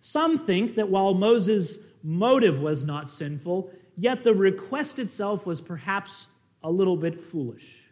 Some 0.00 0.38
think 0.38 0.76
that 0.76 0.88
while 0.88 1.14
Moses' 1.14 1.78
motive 2.02 2.60
was 2.60 2.84
not 2.84 3.08
sinful, 3.08 3.70
yet 3.96 4.22
the 4.22 4.34
request 4.34 4.98
itself 4.98 5.46
was 5.46 5.60
perhaps 5.60 6.26
a 6.62 6.70
little 6.70 6.96
bit 6.96 7.22
foolish. 7.22 7.82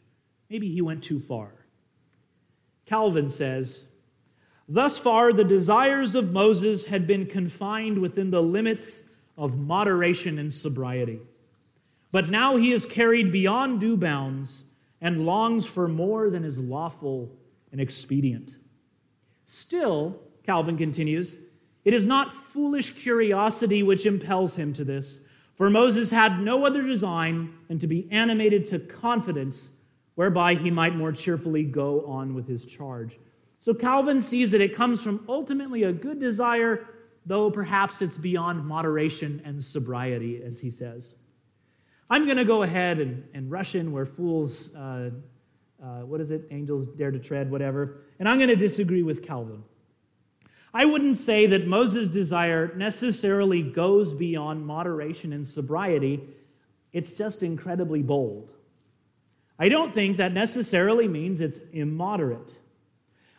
Maybe 0.50 0.70
he 0.70 0.83
went 0.83 1.02
too 1.02 1.20
far. 1.20 1.50
Calvin 2.87 3.30
says, 3.30 3.87
Thus 4.68 4.96
far, 4.96 5.33
the 5.33 5.44
desires 5.44 6.14
of 6.14 6.33
Moses 6.33 6.87
had 6.87 7.07
been 7.07 7.27
confined 7.27 7.98
within 7.98 8.31
the 8.31 8.42
limits 8.42 9.03
of 9.37 9.59
moderation 9.59 10.38
and 10.38 10.53
sobriety. 10.53 11.20
But 12.11 12.31
now 12.31 12.57
he 12.57 12.72
is 12.72 12.87
carried 12.87 13.33
beyond 13.33 13.81
due 13.81 13.96
bounds 13.96 14.64
and 15.00 15.27
longs 15.27 15.66
for 15.66 15.88
more 15.88 16.31
than 16.31 16.44
is 16.44 16.59
lawful 16.59 17.31
and 17.72 17.81
expedient. 17.81 18.55
Still, 19.44 20.20
Calvin 20.44 20.79
continues, 20.79 21.37
it 21.85 21.92
is 21.92 22.07
not 22.07 22.33
foolish 22.33 22.92
curiosity 22.92 23.83
which 23.83 24.07
impels 24.07 24.57
him 24.57 24.72
to 24.74 24.85
this, 24.85 25.20
for 25.55 25.68
Moses 25.68 26.11
had 26.11 26.40
no 26.40 26.64
other 26.64 26.83
design 26.83 27.55
than 27.68 27.79
to 27.81 27.87
be 27.87 28.09
animated 28.11 28.66
to 28.68 28.79
confidence 28.79 29.68
whereby 30.14 30.55
he 30.55 30.70
might 30.70 30.96
more 30.96 31.12
cheerfully 31.12 31.64
go 31.64 32.07
on 32.07 32.35
with 32.35 32.48
his 32.48 32.64
charge. 32.64 33.18
So 33.64 33.72
Calvin 33.72 34.20
sees 34.20 34.50
that 34.50 34.61
it 34.61 34.77
comes 34.77 35.00
from 35.00 35.24
ultimately 35.27 35.85
a 35.85 35.92
good 35.94 36.20
desire, 36.20 36.87
though 37.24 37.50
perhaps 37.50 38.03
it's 38.03 38.18
beyond 38.18 38.66
moderation 38.66 39.40
and 39.42 39.64
sobriety, 39.64 40.42
as 40.44 40.61
he 40.61 40.70
says. 40.70 41.14
I'm 42.11 42.27
going 42.27 42.37
to 42.37 42.44
go 42.44 42.62
ahead 42.62 42.98
and, 42.98 43.24
and 43.33 43.50
rush 43.50 43.74
in 43.74 43.90
where 43.90 44.05
fools, 44.05 44.68
uh, 44.74 45.09
uh, 45.83 46.00
what 46.00 46.20
is 46.20 46.31
it, 46.31 46.46
angels 46.50 46.88
dare 46.88 47.11
to 47.11 47.18
tread, 47.18 47.50
whatever, 47.50 48.03
and 48.18 48.29
I'm 48.29 48.37
going 48.37 48.50
to 48.50 48.55
disagree 48.55 49.03
with 49.03 49.22
Calvin. 49.22 49.64
I 50.74 50.85
wouldn't 50.85 51.16
say 51.16 51.46
that 51.46 51.66
Moses' 51.66 52.09
desire 52.09 52.70
necessarily 52.77 53.62
goes 53.62 54.12
beyond 54.12 54.66
moderation 54.66 55.33
and 55.33 55.46
sobriety. 55.46 56.20
It's 56.92 57.14
just 57.14 57.42
incredibly 57.42 58.03
bold. 58.03 58.50
I 59.59 59.70
don't 59.70 59.94
think 59.94 60.18
that 60.18 60.35
necessarily 60.35 61.09
means 61.09 61.40
it's 61.40 61.61
immoderate. 61.72 62.53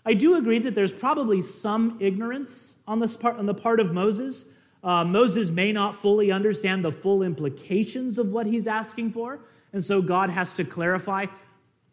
I 0.06 0.14
do 0.14 0.36
agree 0.36 0.60
that 0.60 0.76
there's 0.76 0.92
probably 0.92 1.42
some 1.42 1.98
ignorance 2.00 2.74
on, 2.88 3.00
this 3.00 3.16
part, 3.16 3.38
on 3.38 3.46
the 3.46 3.54
part 3.54 3.80
of 3.80 3.92
Moses. 3.92 4.46
Uh, 4.84 5.04
Moses 5.04 5.50
may 5.50 5.72
not 5.72 5.96
fully 5.96 6.32
understand 6.32 6.86
the 6.86 6.92
full 6.92 7.24
implications 7.24 8.18
of 8.18 8.28
what 8.28 8.46
he's 8.46 8.68
asking 8.68 9.14
for, 9.14 9.40
and 9.74 9.84
so 9.84 10.02
God 10.02 10.30
has 10.30 10.54
to 10.54 10.64
clarify 10.64 11.26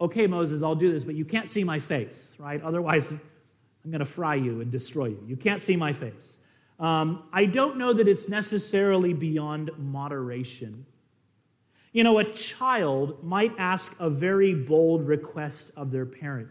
okay, 0.03 0.27
Moses, 0.27 0.62
I'll 0.62 0.75
do 0.75 0.92
this, 0.92 1.05
but 1.05 1.14
you 1.14 1.25
can't 1.25 1.48
see 1.48 1.62
my 1.62 1.79
face, 1.79 2.35
right? 2.37 2.61
Otherwise, 2.61 3.09
I'm 3.12 3.90
going 3.90 4.01
to 4.01 4.05
fry 4.05 4.35
you 4.35 4.61
and 4.61 4.70
destroy 4.70 5.07
you. 5.07 5.22
You 5.29 5.37
can't 5.37 5.62
see 5.62 5.77
my 5.77 5.92
face. 5.92 6.38
Um, 6.81 7.22
I 7.33 7.44
don't 7.44 7.79
know 7.79 7.92
that 7.92 8.09
it's 8.09 8.29
necessarily 8.29 9.12
beyond 9.12 9.70
moderation. 9.79 10.87
You 11.92 12.03
know, 12.03 12.18
a 12.18 12.25
child 12.25 13.22
might 13.22 13.53
ask 13.59 13.94
a 14.01 14.11
very 14.11 14.55
bold 14.55 15.07
request 15.07 15.70
of 15.77 15.92
their 15.92 16.07
parent 16.07 16.48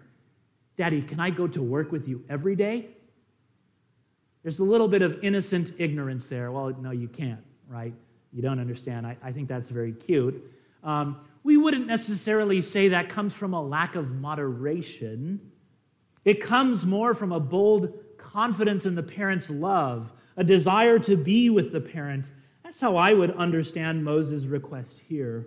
Daddy, 0.78 1.02
can 1.02 1.20
I 1.20 1.30
go 1.30 1.48
to 1.48 1.62
work 1.62 1.92
with 1.92 2.08
you 2.08 2.24
every 2.30 2.56
day? 2.56 2.90
There's 4.44 4.60
a 4.60 4.64
little 4.64 4.88
bit 4.88 5.02
of 5.02 5.24
innocent 5.24 5.74
ignorance 5.78 6.28
there. 6.28 6.52
Well, 6.52 6.70
no, 6.80 6.92
you 6.92 7.08
can't, 7.08 7.44
right? 7.68 7.94
You 8.34 8.42
don't 8.42 8.60
understand. 8.60 9.06
I, 9.06 9.18
I 9.22 9.32
think 9.32 9.48
that's 9.48 9.70
very 9.70 9.92
cute. 9.92 10.44
Um, 10.84 11.18
we 11.44 11.58
wouldn't 11.58 11.88
necessarily 11.88 12.62
say 12.62 12.90
that 12.90 13.10
comes 13.10 13.34
from 13.34 13.54
a 13.54 13.62
lack 13.62 13.96
of 13.96 14.12
moderation. 14.16 15.52
It 16.26 16.42
comes 16.42 16.86
more 16.86 17.14
from 17.14 17.32
a 17.32 17.40
bold 17.40 17.94
confidence 18.18 18.86
in 18.86 18.96
the 18.96 19.04
parent's 19.04 19.50
love, 19.50 20.12
a 20.38 20.44
desire 20.44 20.98
to 21.00 21.18
be 21.18 21.50
with 21.50 21.72
the 21.72 21.82
parent, 21.82 22.26
that's 22.72 22.80
how 22.80 22.96
I 22.96 23.12
would 23.12 23.36
understand 23.36 24.06
Moses' 24.06 24.46
request 24.46 25.02
here. 25.10 25.46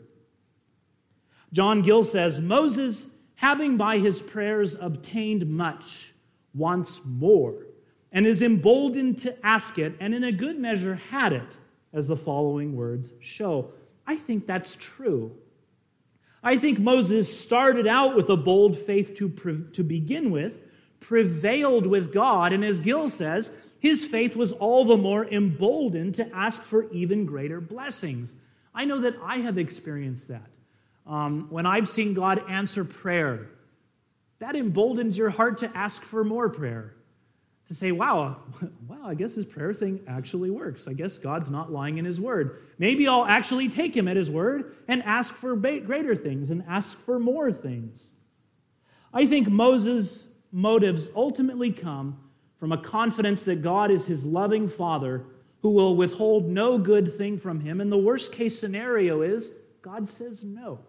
John 1.54 1.80
Gill 1.80 2.04
says 2.04 2.38
Moses, 2.38 3.06
having 3.36 3.76
by 3.76 3.98
his 3.98 4.20
prayers 4.20 4.76
obtained 4.80 5.48
much, 5.48 6.12
wants 6.54 7.00
more, 7.04 7.66
and 8.12 8.26
is 8.26 8.42
emboldened 8.42 9.18
to 9.18 9.46
ask 9.46 9.78
it, 9.78 9.94
and 10.00 10.14
in 10.14 10.22
a 10.22 10.32
good 10.32 10.58
measure 10.58 10.94
had 10.94 11.32
it, 11.32 11.56
as 11.92 12.06
the 12.06 12.16
following 12.16 12.76
words 12.76 13.12
show. 13.20 13.70
I 14.06 14.16
think 14.16 14.46
that's 14.46 14.76
true. 14.78 15.36
I 16.42 16.58
think 16.58 16.78
Moses 16.78 17.40
started 17.40 17.86
out 17.86 18.14
with 18.14 18.28
a 18.28 18.36
bold 18.36 18.78
faith 18.78 19.14
to, 19.16 19.28
pre- 19.28 19.64
to 19.72 19.82
begin 19.82 20.30
with, 20.30 20.58
prevailed 21.00 21.86
with 21.86 22.12
God, 22.12 22.52
and 22.52 22.64
as 22.64 22.80
Gill 22.80 23.08
says, 23.08 23.50
his 23.78 24.04
faith 24.04 24.34
was 24.36 24.52
all 24.52 24.84
the 24.84 24.96
more 24.96 25.26
emboldened 25.26 26.14
to 26.14 26.34
ask 26.34 26.62
for 26.62 26.90
even 26.90 27.26
greater 27.26 27.60
blessings. 27.60 28.34
I 28.74 28.84
know 28.84 29.00
that 29.00 29.14
I 29.22 29.38
have 29.38 29.58
experienced 29.58 30.28
that. 30.28 30.48
Um, 31.06 31.48
when 31.50 31.66
I've 31.66 31.88
seen 31.88 32.14
God 32.14 32.42
answer 32.48 32.84
prayer, 32.84 33.48
that 34.38 34.56
emboldens 34.56 35.16
your 35.16 35.30
heart 35.30 35.58
to 35.58 35.76
ask 35.76 36.02
for 36.02 36.24
more 36.24 36.48
prayer. 36.48 36.94
To 37.68 37.74
say, 37.74 37.92
wow, 37.92 38.36
wow, 38.88 39.06
I 39.06 39.14
guess 39.14 39.34
this 39.34 39.46
prayer 39.46 39.72
thing 39.72 40.00
actually 40.06 40.50
works. 40.50 40.86
I 40.86 40.92
guess 40.92 41.16
God's 41.16 41.50
not 41.50 41.72
lying 41.72 41.98
in 41.98 42.04
his 42.04 42.20
word. 42.20 42.62
Maybe 42.78 43.08
I'll 43.08 43.24
actually 43.24 43.68
take 43.68 43.96
him 43.96 44.06
at 44.06 44.16
his 44.16 44.30
word 44.30 44.74
and 44.86 45.02
ask 45.02 45.34
for 45.34 45.56
greater 45.56 46.14
things 46.14 46.50
and 46.50 46.62
ask 46.68 46.98
for 47.00 47.18
more 47.18 47.52
things. 47.52 48.02
I 49.14 49.26
think 49.26 49.48
Moses' 49.48 50.26
motives 50.52 51.08
ultimately 51.14 51.72
come 51.72 52.18
from 52.58 52.72
a 52.72 52.78
confidence 52.78 53.42
that 53.42 53.62
God 53.62 53.90
is 53.90 54.06
his 54.06 54.24
loving 54.24 54.68
Father 54.68 55.24
who 55.62 55.70
will 55.70 55.96
withhold 55.96 56.46
no 56.46 56.76
good 56.76 57.16
thing 57.16 57.38
from 57.38 57.60
him. 57.60 57.80
And 57.80 57.90
the 57.90 57.96
worst 57.96 58.32
case 58.32 58.58
scenario 58.58 59.22
is 59.22 59.50
God 59.80 60.08
says 60.08 60.44
no. 60.44 60.80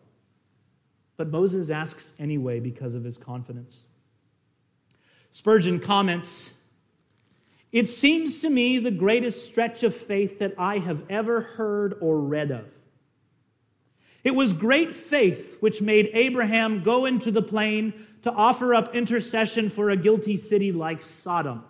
But 1.17 1.29
Moses 1.29 1.69
asks 1.69 2.13
anyway 2.19 2.59
because 2.59 2.93
of 2.93 3.03
his 3.03 3.17
confidence. 3.17 3.83
Spurgeon 5.31 5.79
comments 5.79 6.51
It 7.71 7.89
seems 7.89 8.39
to 8.39 8.49
me 8.49 8.79
the 8.79 8.91
greatest 8.91 9.45
stretch 9.45 9.83
of 9.83 9.95
faith 9.95 10.39
that 10.39 10.53
I 10.57 10.79
have 10.79 11.03
ever 11.09 11.41
heard 11.41 11.97
or 12.01 12.19
read 12.19 12.51
of. 12.51 12.65
It 14.23 14.33
was 14.33 14.53
great 14.53 14.95
faith 14.95 15.57
which 15.59 15.81
made 15.81 16.09
Abraham 16.13 16.83
go 16.83 17.05
into 17.05 17.31
the 17.31 17.41
plain 17.41 17.93
to 18.23 18.31
offer 18.31 18.73
up 18.73 18.95
intercession 18.95 19.69
for 19.69 19.89
a 19.89 19.97
guilty 19.97 20.35
city 20.35 20.71
like 20.71 21.03
Sodom. 21.03 21.63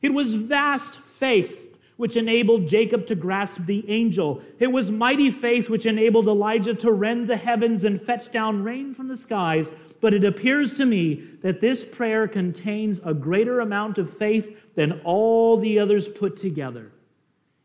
It 0.00 0.12
was 0.12 0.34
vast 0.34 0.98
faith 1.18 1.71
which 1.96 2.16
enabled 2.16 2.66
Jacob 2.66 3.06
to 3.06 3.14
grasp 3.14 3.66
the 3.66 3.88
angel. 3.88 4.42
It 4.58 4.72
was 4.72 4.90
mighty 4.90 5.30
faith 5.30 5.68
which 5.68 5.86
enabled 5.86 6.26
Elijah 6.26 6.74
to 6.74 6.90
rend 6.90 7.28
the 7.28 7.36
heavens 7.36 7.84
and 7.84 8.00
fetch 8.00 8.32
down 8.32 8.62
rain 8.62 8.94
from 8.94 9.08
the 9.08 9.16
skies. 9.16 9.72
But 10.00 10.14
it 10.14 10.24
appears 10.24 10.74
to 10.74 10.84
me 10.84 11.22
that 11.42 11.60
this 11.60 11.84
prayer 11.84 12.26
contains 12.26 13.00
a 13.04 13.14
greater 13.14 13.60
amount 13.60 13.98
of 13.98 14.16
faith 14.16 14.56
than 14.74 15.00
all 15.04 15.58
the 15.58 15.78
others 15.78 16.08
put 16.08 16.36
together. 16.36 16.90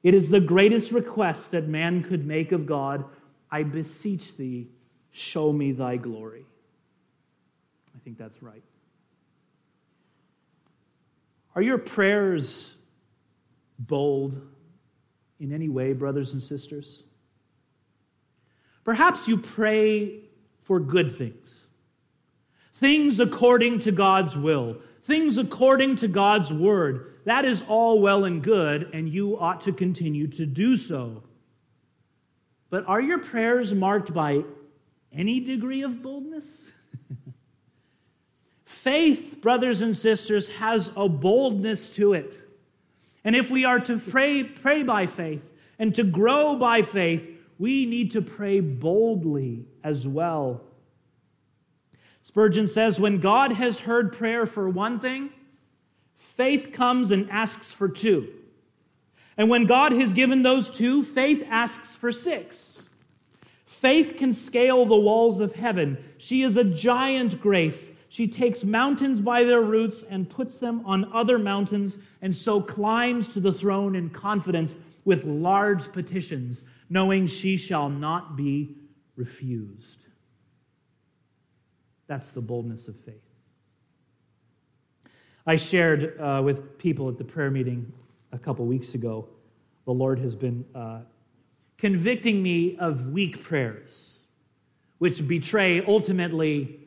It 0.04 0.13
is 0.13 0.30
the 0.30 0.40
greatest 0.40 0.92
request 0.92 1.52
that 1.52 1.68
man 1.68 2.04
could 2.04 2.26
make 2.26 2.52
of 2.52 2.66
God. 2.66 3.06
I 3.50 3.63
beseech 3.63 4.38
thee, 4.38 4.68
show 5.12 5.52
me 5.52 5.72
thy 5.72 5.98
glory. 5.98 6.46
I 7.96 8.00
think 8.04 8.18
that's 8.18 8.44
right. 8.44 8.63
Are 11.56 11.62
your 11.62 11.80
prayers 11.80 12.77
bold 13.80 14.42
in 15.40 15.52
any 15.54 15.70
way, 15.70 15.94
brothers 15.94 16.34
and 16.34 16.42
sisters? 16.42 17.04
Perhaps 18.84 19.28
you 19.28 19.38
pray 19.38 20.22
for 20.63 20.80
good 20.80 21.18
things, 21.18 21.66
things 22.74 23.20
according 23.20 23.80
to 23.82 23.92
God's 23.92 24.38
will, 24.38 24.78
things 25.04 25.38
according 25.38 25.98
to 25.98 26.08
God's 26.08 26.54
word. 26.54 27.13
That 27.26 27.44
is 27.44 27.63
all 27.68 28.00
well 28.00 28.24
and 28.24 28.42
good, 28.42 28.90
and 28.94 29.10
you 29.10 29.38
ought 29.38 29.62
to 29.62 29.74
continue 29.74 30.28
to 30.28 30.46
do 30.46 30.78
so. 30.78 31.24
But 32.70 32.88
are 32.88 33.02
your 33.02 33.20
prayers 33.20 33.74
marked 33.74 34.13
by 34.13 34.44
any 35.12 35.40
degree 35.40 35.82
of 35.82 36.02
boldness? 36.02 36.62
Faith, 38.66 39.42
brothers 39.42 39.82
and 39.82 39.96
sisters, 39.96 40.50
has 40.50 40.92
a 40.96 41.10
boldness 41.10 41.90
to 41.90 42.13
it. 42.13 42.47
And 43.28 43.36
if 43.36 43.50
we 43.50 43.66
are 43.66 43.82
to 43.82 44.00
pray, 44.00 44.42
pray 44.42 44.84
by 44.84 45.06
faith 45.06 45.42
and 45.78 45.94
to 45.96 46.04
grow 46.06 46.56
by 46.56 46.82
faith, 46.82 47.28
we 47.60 47.86
need 47.86 48.13
to 48.13 48.22
pray 48.22 48.62
boldly 48.62 49.66
as 49.84 50.08
well. 50.08 50.62
Spurgeon 52.24 52.70
says, 52.70 53.02
When 53.02 53.20
God 53.20 53.52
has 53.52 53.80
heard 53.80 54.13
prayer 54.13 54.46
for 54.46 54.70
one 54.70 55.02
thing, 55.02 55.32
faith 56.16 56.72
comes 56.72 57.12
and 57.12 57.30
asks 57.30 57.68
for 57.68 57.90
two. 57.90 58.30
And 59.36 59.50
when 59.50 59.66
God 59.66 59.92
has 59.92 60.13
given 60.13 60.44
those 60.44 60.70
two, 60.70 61.04
faith 61.04 61.46
asks 61.50 61.94
for 61.94 62.13
six. 62.13 62.82
Faith 63.66 64.16
can 64.18 64.32
scale 64.32 64.86
the 64.86 64.96
walls 64.96 65.42
of 65.42 65.56
heaven. 65.56 65.98
She 66.18 66.44
is 66.44 66.56
a 66.56 66.63
giant 66.63 67.42
grace. 67.42 67.90
She 68.18 68.26
takes 68.26 68.64
mountains 68.64 69.22
by 69.22 69.44
their 69.44 69.62
roots 69.62 70.02
and 70.02 70.28
puts 70.28 70.56
them 70.56 70.82
on 70.88 71.14
other 71.14 71.38
mountains, 71.38 72.00
and 72.20 72.36
so 72.36 72.60
climbs 72.60 73.28
to 73.28 73.40
the 73.40 73.54
throne 73.54 73.96
in 73.96 74.10
confidence 74.10 74.76
with 75.06 75.24
large 75.24 75.92
petitions, 75.92 76.64
knowing 76.90 77.28
she 77.28 77.58
shall 77.58 77.90
not 77.90 78.36
be 78.36 78.76
refused. 79.16 80.00
That's 82.08 82.32
the 82.32 82.42
boldness 82.42 82.88
of 82.88 82.96
faith. 83.02 83.22
I 85.46 85.56
shared 85.56 86.20
uh, 86.20 86.42
with 86.44 86.80
people 86.80 87.10
at 87.10 87.20
the 87.20 87.24
prayer 87.24 87.52
meeting 87.52 87.94
a 88.32 88.40
couple 88.40 88.66
weeks 88.66 88.96
ago. 88.96 89.28
The 89.86 89.94
Lord 89.94 90.18
has 90.18 90.36
been 90.36 90.66
uh, 90.74 91.02
convicting 91.78 92.42
me 92.42 92.78
of 92.78 93.10
weak 93.12 93.44
prayers, 93.44 94.16
which 94.98 95.28
betray 95.28 95.86
ultimately 95.86 96.87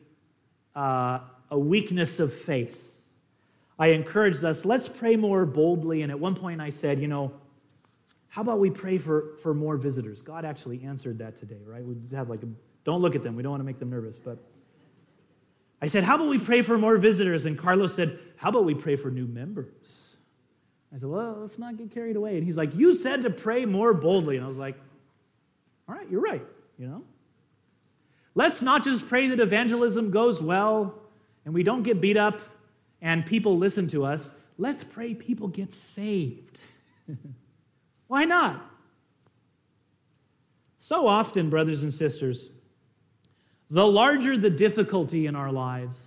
uh, 0.75 1.19
a 1.49 1.59
weakness 1.59 2.19
of 2.19 2.33
faith. 2.33 2.99
I 3.77 3.87
encouraged 3.87 4.45
us, 4.45 4.63
let's 4.63 4.87
pray 4.87 5.15
more 5.15 5.45
boldly. 5.45 6.01
And 6.01 6.11
at 6.11 6.19
one 6.19 6.35
point 6.35 6.61
I 6.61 6.69
said, 6.69 7.01
you 7.01 7.07
know, 7.07 7.33
how 8.29 8.41
about 8.41 8.59
we 8.59 8.69
pray 8.69 8.97
for, 8.97 9.37
for 9.41 9.53
more 9.53 9.75
visitors? 9.75 10.21
God 10.21 10.45
actually 10.45 10.83
answered 10.83 11.17
that 11.17 11.39
today, 11.39 11.59
right? 11.65 11.83
We 11.83 11.95
just 11.95 12.13
have 12.13 12.29
like 12.29 12.43
a, 12.43 12.47
don't 12.85 13.01
look 13.01 13.15
at 13.15 13.23
them. 13.23 13.35
We 13.35 13.43
don't 13.43 13.51
want 13.51 13.61
to 13.61 13.65
make 13.65 13.79
them 13.79 13.89
nervous. 13.89 14.17
But 14.17 14.37
I 15.81 15.87
said, 15.87 16.03
how 16.03 16.15
about 16.15 16.29
we 16.29 16.39
pray 16.39 16.61
for 16.61 16.77
more 16.77 16.97
visitors? 16.97 17.45
And 17.45 17.57
Carlos 17.57 17.95
said, 17.95 18.19
how 18.37 18.49
about 18.49 18.65
we 18.65 18.75
pray 18.75 18.95
for 18.95 19.09
new 19.09 19.25
members? 19.25 19.97
I 20.95 20.99
said, 20.99 21.09
well, 21.09 21.39
let's 21.41 21.57
not 21.57 21.77
get 21.77 21.91
carried 21.91 22.15
away. 22.15 22.37
And 22.37 22.45
he's 22.45 22.57
like, 22.57 22.75
you 22.75 22.97
said 22.97 23.23
to 23.23 23.29
pray 23.29 23.65
more 23.65 23.93
boldly. 23.93 24.35
And 24.35 24.45
I 24.45 24.47
was 24.47 24.57
like, 24.57 24.75
all 25.89 25.95
right, 25.95 26.09
you're 26.09 26.21
right, 26.21 26.45
you 26.77 26.87
know? 26.87 27.03
Let's 28.33 28.61
not 28.61 28.83
just 28.83 29.07
pray 29.07 29.27
that 29.29 29.39
evangelism 29.39 30.11
goes 30.11 30.41
well 30.41 30.95
and 31.45 31.53
we 31.53 31.63
don't 31.63 31.83
get 31.83 31.99
beat 31.99 32.17
up 32.17 32.39
and 33.01 33.25
people 33.25 33.57
listen 33.57 33.87
to 33.89 34.05
us. 34.05 34.31
Let's 34.57 34.83
pray 34.83 35.13
people 35.13 35.47
get 35.47 35.73
saved. 35.73 36.59
Why 38.07 38.25
not? 38.25 38.65
So 40.79 41.07
often, 41.07 41.49
brothers 41.49 41.83
and 41.83 41.93
sisters, 41.93 42.49
the 43.69 43.85
larger 43.85 44.37
the 44.37 44.49
difficulty 44.49 45.25
in 45.27 45.35
our 45.35 45.51
lives, 45.51 45.99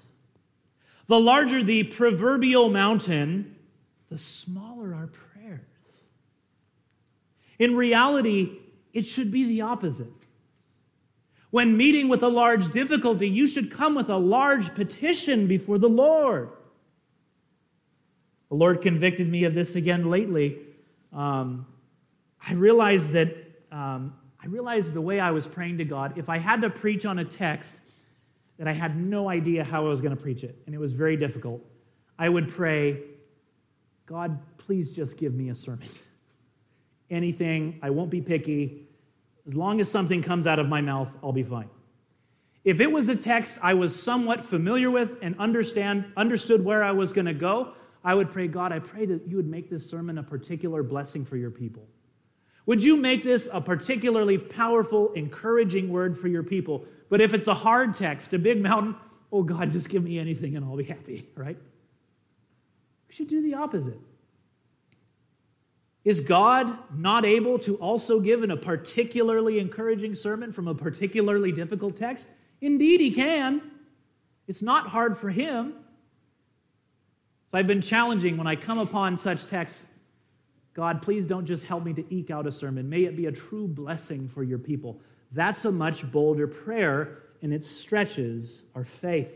the 1.07 1.19
larger 1.19 1.63
the 1.63 1.85
proverbial 1.85 2.71
mountain, 2.71 3.57
the 4.11 4.19
smaller 4.19 4.95
our 4.95 5.07
prayers. 5.07 5.61
In 7.59 7.77
reality, 7.77 8.59
it 8.93 9.07
should 9.07 9.31
be 9.31 9.45
the 9.45 9.61
opposite. 9.61 10.24
When 11.55 11.77
meeting 11.77 12.09
with 12.09 12.25
a 12.25 12.29
large 12.29 12.73
difficulty, 12.73 13.29
you 13.29 13.47
should 13.47 13.71
come 13.71 13.95
with 13.95 14.09
a 14.09 14.17
large 14.17 14.75
petition 14.75 15.47
before 15.47 15.79
the 15.79 15.88
Lord. 15.88 16.51
The 18.49 18.57
Lord 18.57 18.83
convicted 18.83 19.31
me 19.31 19.45
of 19.45 19.55
this 19.55 19.77
again 19.77 20.11
lately. 20.11 20.59
Um, 21.12 21.67
I 22.45 22.55
realized 22.55 23.12
that 23.12 23.37
um, 23.71 24.14
I 24.43 24.47
realized 24.49 24.95
the 24.95 25.01
way 25.01 25.21
I 25.21 25.31
was 25.31 25.47
praying 25.47 25.79
to 25.79 25.85
God. 25.85 26.19
If 26.19 26.29
I 26.29 26.38
had 26.38 26.62
to 26.62 26.71
preach 26.71 27.07
on 27.07 27.21
a 27.21 27.25
text 27.25 27.81
that 28.59 28.67
I 28.67 28.73
had 28.73 28.97
no 28.97 29.29
idea 29.29 29.62
how 29.62 29.87
I 29.87 29.88
was 29.88 30.01
going 30.01 30.17
to 30.17 30.21
preach 30.21 30.43
it, 30.43 30.61
and 30.67 30.75
it 30.75 30.79
was 30.79 30.93
very 30.93 31.17
difficult, 31.17 31.64
I 32.19 32.31
would 32.31 32.49
pray, 32.49 32.99
God, 34.07 34.40
please 34.59 34.90
just 34.90 35.17
give 35.17 35.33
me 35.35 35.51
a 35.51 35.55
sermon. 35.55 35.88
Anything, 37.12 37.79
I 37.81 37.90
won't 37.90 38.11
be 38.11 38.21
picky. 38.21 38.84
As 39.46 39.54
long 39.54 39.80
as 39.80 39.90
something 39.90 40.22
comes 40.22 40.46
out 40.46 40.59
of 40.59 40.68
my 40.68 40.80
mouth, 40.80 41.09
I'll 41.22 41.33
be 41.33 41.42
fine. 41.42 41.68
If 42.64 42.80
it 42.80 42.90
was 42.90 43.09
a 43.09 43.14
text 43.14 43.59
I 43.62 43.74
was 43.74 44.00
somewhat 44.00 44.44
familiar 44.44 44.90
with 44.90 45.18
and 45.20 45.38
understand, 45.38 46.07
understood 46.16 46.64
where 46.64 46.83
I 46.83 46.92
was 46.92 47.12
going 47.12 47.26
to 47.26 47.35
go, 47.35 47.74
I 48.02 48.14
would 48.14 48.33
pray, 48.33 48.48
God, 48.48 48.72
I 48.72 48.78
pray 48.78 49.07
that 49.07 49.26
you 49.28 49.37
would 49.37 49.46
make 49.46 49.68
this 49.68 49.88
sermon 49.88 50.18
a 50.18 50.22
particular 50.22 50.83
blessing 50.83 51.24
for 51.24 51.37
your 51.37 51.50
people. 51.50 51.87
Would 52.66 52.83
you 52.83 52.96
make 52.96 53.22
this 53.22 53.48
a 53.52 53.61
particularly 53.61 54.38
powerful, 54.38 55.12
encouraging 55.12 55.90
word 55.90 56.18
for 56.18 56.28
your 56.28 56.42
people? 56.42 56.87
But 57.11 57.20
if 57.20 57.35
it's 57.35 57.48
a 57.48 57.54
hard 57.54 57.94
text, 57.94 58.33
a 58.33 58.38
big 58.38 58.62
mountain, 58.62 58.96
oh 59.30 59.42
God, 59.42 59.70
just 59.70 59.90
give 59.90 60.02
me 60.02 60.18
anything 60.18 60.57
and 60.57 60.64
I'll 60.64 60.76
be 60.76 60.85
happy, 60.85 61.28
right? 61.37 61.59
We 63.09 63.14
should 63.14 63.28
do 63.28 63.42
the 63.42 63.54
opposite. 63.54 63.98
Is 66.05 66.21
God 66.21 66.77
not 66.95 67.25
able 67.25 67.59
to 67.61 67.77
also 67.77 68.21
give 68.21 68.43
in 68.43 68.51
a 68.51 68.57
particularly 68.57 69.59
encouraging 69.59 70.14
sermon 70.14 70.53
from 70.53 70.69
a 70.69 70.75
particularly 70.75 71.51
difficult 71.51 71.97
text? 71.97 72.29
Indeed, 72.61 73.01
He 73.01 73.11
can. 73.11 73.62
It's 74.47 74.62
not 74.62 74.88
hard 74.88 75.17
for 75.17 75.31
Him. 75.31 75.75
So 77.51 77.59
I've 77.59 77.67
been 77.67 77.81
challenging 77.81 78.37
when 78.37 78.47
I 78.47 78.57
come 78.57 78.79
upon 78.79 79.17
such 79.17 79.47
texts 79.47 79.87
God, 80.75 81.03
please 81.03 81.27
don't 81.29 81.47
just 81.47 81.67
help 81.67 81.85
me 81.85 81.93
to 81.95 82.14
eke 82.14 82.31
out 82.31 82.49
a 82.49 82.53
sermon. 82.53 82.88
May 82.88 83.05
it 83.05 83.17
be 83.17 83.27
a 83.27 83.33
true 83.33 83.69
blessing 83.69 84.29
for 84.29 84.43
your 84.43 84.59
people. 84.59 85.01
That's 85.31 85.64
a 85.64 85.71
much 85.71 86.11
bolder 86.11 86.49
prayer, 86.49 87.19
and 87.40 87.55
it 87.55 87.64
stretches 87.64 88.62
our 88.75 88.85
faith. 88.85 89.33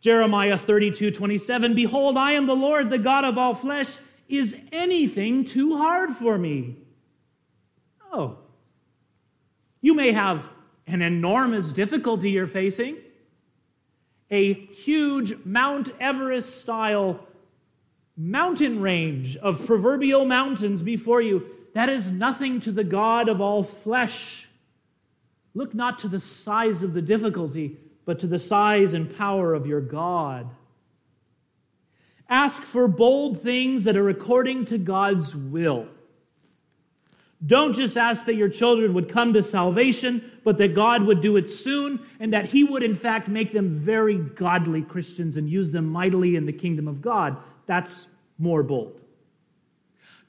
Jeremiah 0.00 0.56
32 0.56 1.10
27 1.10 1.74
Behold, 1.74 2.16
I 2.16 2.32
am 2.32 2.46
the 2.46 2.54
Lord, 2.54 2.88
the 2.90 2.98
God 2.98 3.24
of 3.24 3.36
all 3.36 3.54
flesh. 3.54 3.98
Is 4.28 4.56
anything 4.72 5.44
too 5.44 5.76
hard 5.76 6.16
for 6.16 6.36
me? 6.36 6.76
Oh. 8.12 8.38
You 9.80 9.94
may 9.94 10.12
have 10.12 10.42
an 10.86 11.02
enormous 11.02 11.72
difficulty 11.72 12.30
you're 12.30 12.46
facing, 12.46 12.96
a 14.30 14.52
huge 14.52 15.34
Mount 15.44 15.90
Everest 16.00 16.60
style 16.60 17.20
mountain 18.16 18.80
range 18.80 19.36
of 19.36 19.66
proverbial 19.66 20.24
mountains 20.24 20.82
before 20.82 21.20
you. 21.20 21.46
That 21.74 21.88
is 21.88 22.10
nothing 22.10 22.60
to 22.60 22.72
the 22.72 22.84
God 22.84 23.28
of 23.28 23.40
all 23.40 23.62
flesh. 23.62 24.48
Look 25.54 25.74
not 25.74 25.98
to 26.00 26.08
the 26.08 26.20
size 26.20 26.82
of 26.82 26.94
the 26.94 27.02
difficulty, 27.02 27.78
but 28.04 28.18
to 28.20 28.26
the 28.26 28.38
size 28.38 28.94
and 28.94 29.14
power 29.14 29.54
of 29.54 29.66
your 29.66 29.80
God. 29.80 30.48
Ask 32.28 32.62
for 32.62 32.88
bold 32.88 33.42
things 33.42 33.84
that 33.84 33.96
are 33.96 34.08
according 34.08 34.64
to 34.66 34.78
God's 34.78 35.34
will. 35.34 35.86
Don't 37.44 37.74
just 37.74 37.96
ask 37.96 38.24
that 38.24 38.34
your 38.34 38.48
children 38.48 38.94
would 38.94 39.08
come 39.08 39.34
to 39.34 39.42
salvation, 39.42 40.32
but 40.42 40.58
that 40.58 40.74
God 40.74 41.02
would 41.02 41.20
do 41.20 41.36
it 41.36 41.50
soon 41.50 42.00
and 42.18 42.32
that 42.32 42.46
He 42.46 42.64
would, 42.64 42.82
in 42.82 42.94
fact, 42.94 43.28
make 43.28 43.52
them 43.52 43.78
very 43.78 44.16
godly 44.16 44.82
Christians 44.82 45.36
and 45.36 45.48
use 45.48 45.70
them 45.70 45.86
mightily 45.86 46.34
in 46.34 46.46
the 46.46 46.52
kingdom 46.52 46.88
of 46.88 47.02
God. 47.02 47.36
That's 47.66 48.06
more 48.38 48.62
bold. 48.62 48.98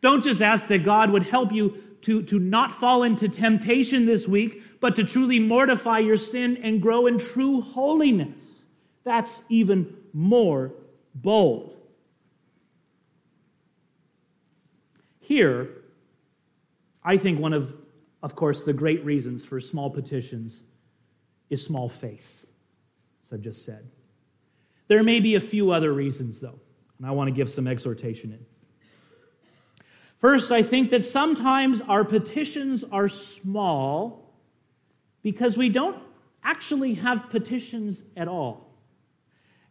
Don't 0.01 0.23
just 0.23 0.41
ask 0.41 0.67
that 0.67 0.83
God 0.83 1.09
would 1.11 1.23
help 1.23 1.51
you 1.51 1.81
to, 2.01 2.21
to 2.23 2.39
not 2.39 2.73
fall 2.73 3.03
into 3.03 3.27
temptation 3.27 4.05
this 4.05 4.27
week, 4.27 4.61
but 4.79 4.95
to 4.97 5.03
truly 5.03 5.39
mortify 5.39 5.99
your 5.99 6.17
sin 6.17 6.57
and 6.57 6.81
grow 6.81 7.07
in 7.07 7.17
true 7.17 7.61
holiness. 7.61 8.63
That's 9.03 9.41
even 9.49 9.95
more 10.13 10.73
bold. 11.15 11.76
Here, 15.27 15.67
I 17.03 17.17
think 17.17 17.37
one 17.37 17.51
of, 17.51 17.75
of 18.23 18.33
course, 18.33 18.63
the 18.63 18.71
great 18.71 19.03
reasons 19.03 19.43
for 19.43 19.59
small 19.59 19.89
petitions 19.89 20.61
is 21.49 21.61
small 21.61 21.89
faith, 21.89 22.45
as 23.25 23.33
I've 23.33 23.41
just 23.41 23.65
said. 23.65 23.89
There 24.87 25.03
may 25.03 25.19
be 25.19 25.35
a 25.35 25.41
few 25.41 25.71
other 25.71 25.91
reasons, 25.91 26.39
though, 26.39 26.61
and 26.97 27.05
I 27.05 27.11
want 27.11 27.27
to 27.27 27.33
give 27.33 27.49
some 27.49 27.67
exhortation 27.67 28.31
in. 28.31 28.45
First, 30.21 30.49
I 30.49 30.63
think 30.63 30.91
that 30.91 31.03
sometimes 31.03 31.81
our 31.81 32.05
petitions 32.05 32.85
are 32.89 33.09
small 33.09 34.33
because 35.23 35.57
we 35.57 35.67
don't 35.67 36.01
actually 36.41 36.93
have 36.93 37.29
petitions 37.29 38.01
at 38.15 38.29
all. 38.29 38.71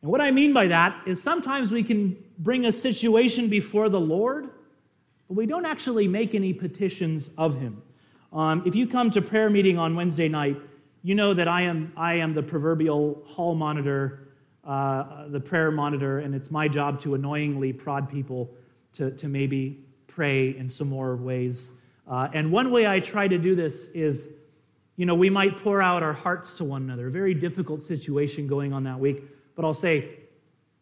And 0.02 0.10
what 0.10 0.20
I 0.20 0.32
mean 0.32 0.52
by 0.52 0.66
that 0.66 1.00
is 1.06 1.22
sometimes 1.22 1.72
we 1.72 1.82
can 1.82 2.22
bring 2.38 2.66
a 2.66 2.72
situation 2.72 3.48
before 3.48 3.88
the 3.88 3.98
Lord, 3.98 4.50
but 5.28 5.36
we 5.36 5.46
don't 5.46 5.66
actually 5.66 6.08
make 6.08 6.34
any 6.34 6.52
petitions 6.52 7.30
of 7.36 7.60
Him. 7.60 7.82
Um, 8.32 8.62
if 8.66 8.74
you 8.74 8.86
come 8.86 9.10
to 9.12 9.22
prayer 9.22 9.50
meeting 9.50 9.78
on 9.78 9.96
Wednesday 9.96 10.28
night, 10.28 10.56
you 11.02 11.14
know 11.14 11.34
that 11.34 11.48
I 11.48 11.62
am, 11.62 11.92
I 11.96 12.14
am 12.14 12.34
the 12.34 12.42
proverbial 12.42 13.22
hall 13.26 13.54
monitor, 13.54 14.28
uh, 14.64 15.28
the 15.28 15.40
prayer 15.40 15.70
monitor, 15.70 16.18
and 16.18 16.34
it's 16.34 16.50
my 16.50 16.68
job 16.68 17.00
to 17.02 17.14
annoyingly 17.14 17.72
prod 17.72 18.10
people 18.10 18.50
to, 18.94 19.12
to 19.12 19.28
maybe 19.28 19.84
pray 20.06 20.56
in 20.56 20.68
some 20.68 20.88
more 20.88 21.16
ways. 21.16 21.70
Uh, 22.08 22.28
and 22.32 22.50
one 22.50 22.70
way 22.70 22.86
I 22.86 23.00
try 23.00 23.28
to 23.28 23.38
do 23.38 23.54
this 23.54 23.88
is, 23.94 24.28
you 24.96 25.06
know, 25.06 25.14
we 25.14 25.30
might 25.30 25.58
pour 25.58 25.82
out 25.82 26.02
our 26.02 26.12
hearts 26.12 26.54
to 26.54 26.64
one 26.64 26.82
another, 26.82 27.08
a 27.08 27.10
very 27.10 27.34
difficult 27.34 27.82
situation 27.82 28.46
going 28.46 28.72
on 28.72 28.84
that 28.84 28.98
week, 28.98 29.22
but 29.54 29.64
I'll 29.64 29.74
say, 29.74 30.10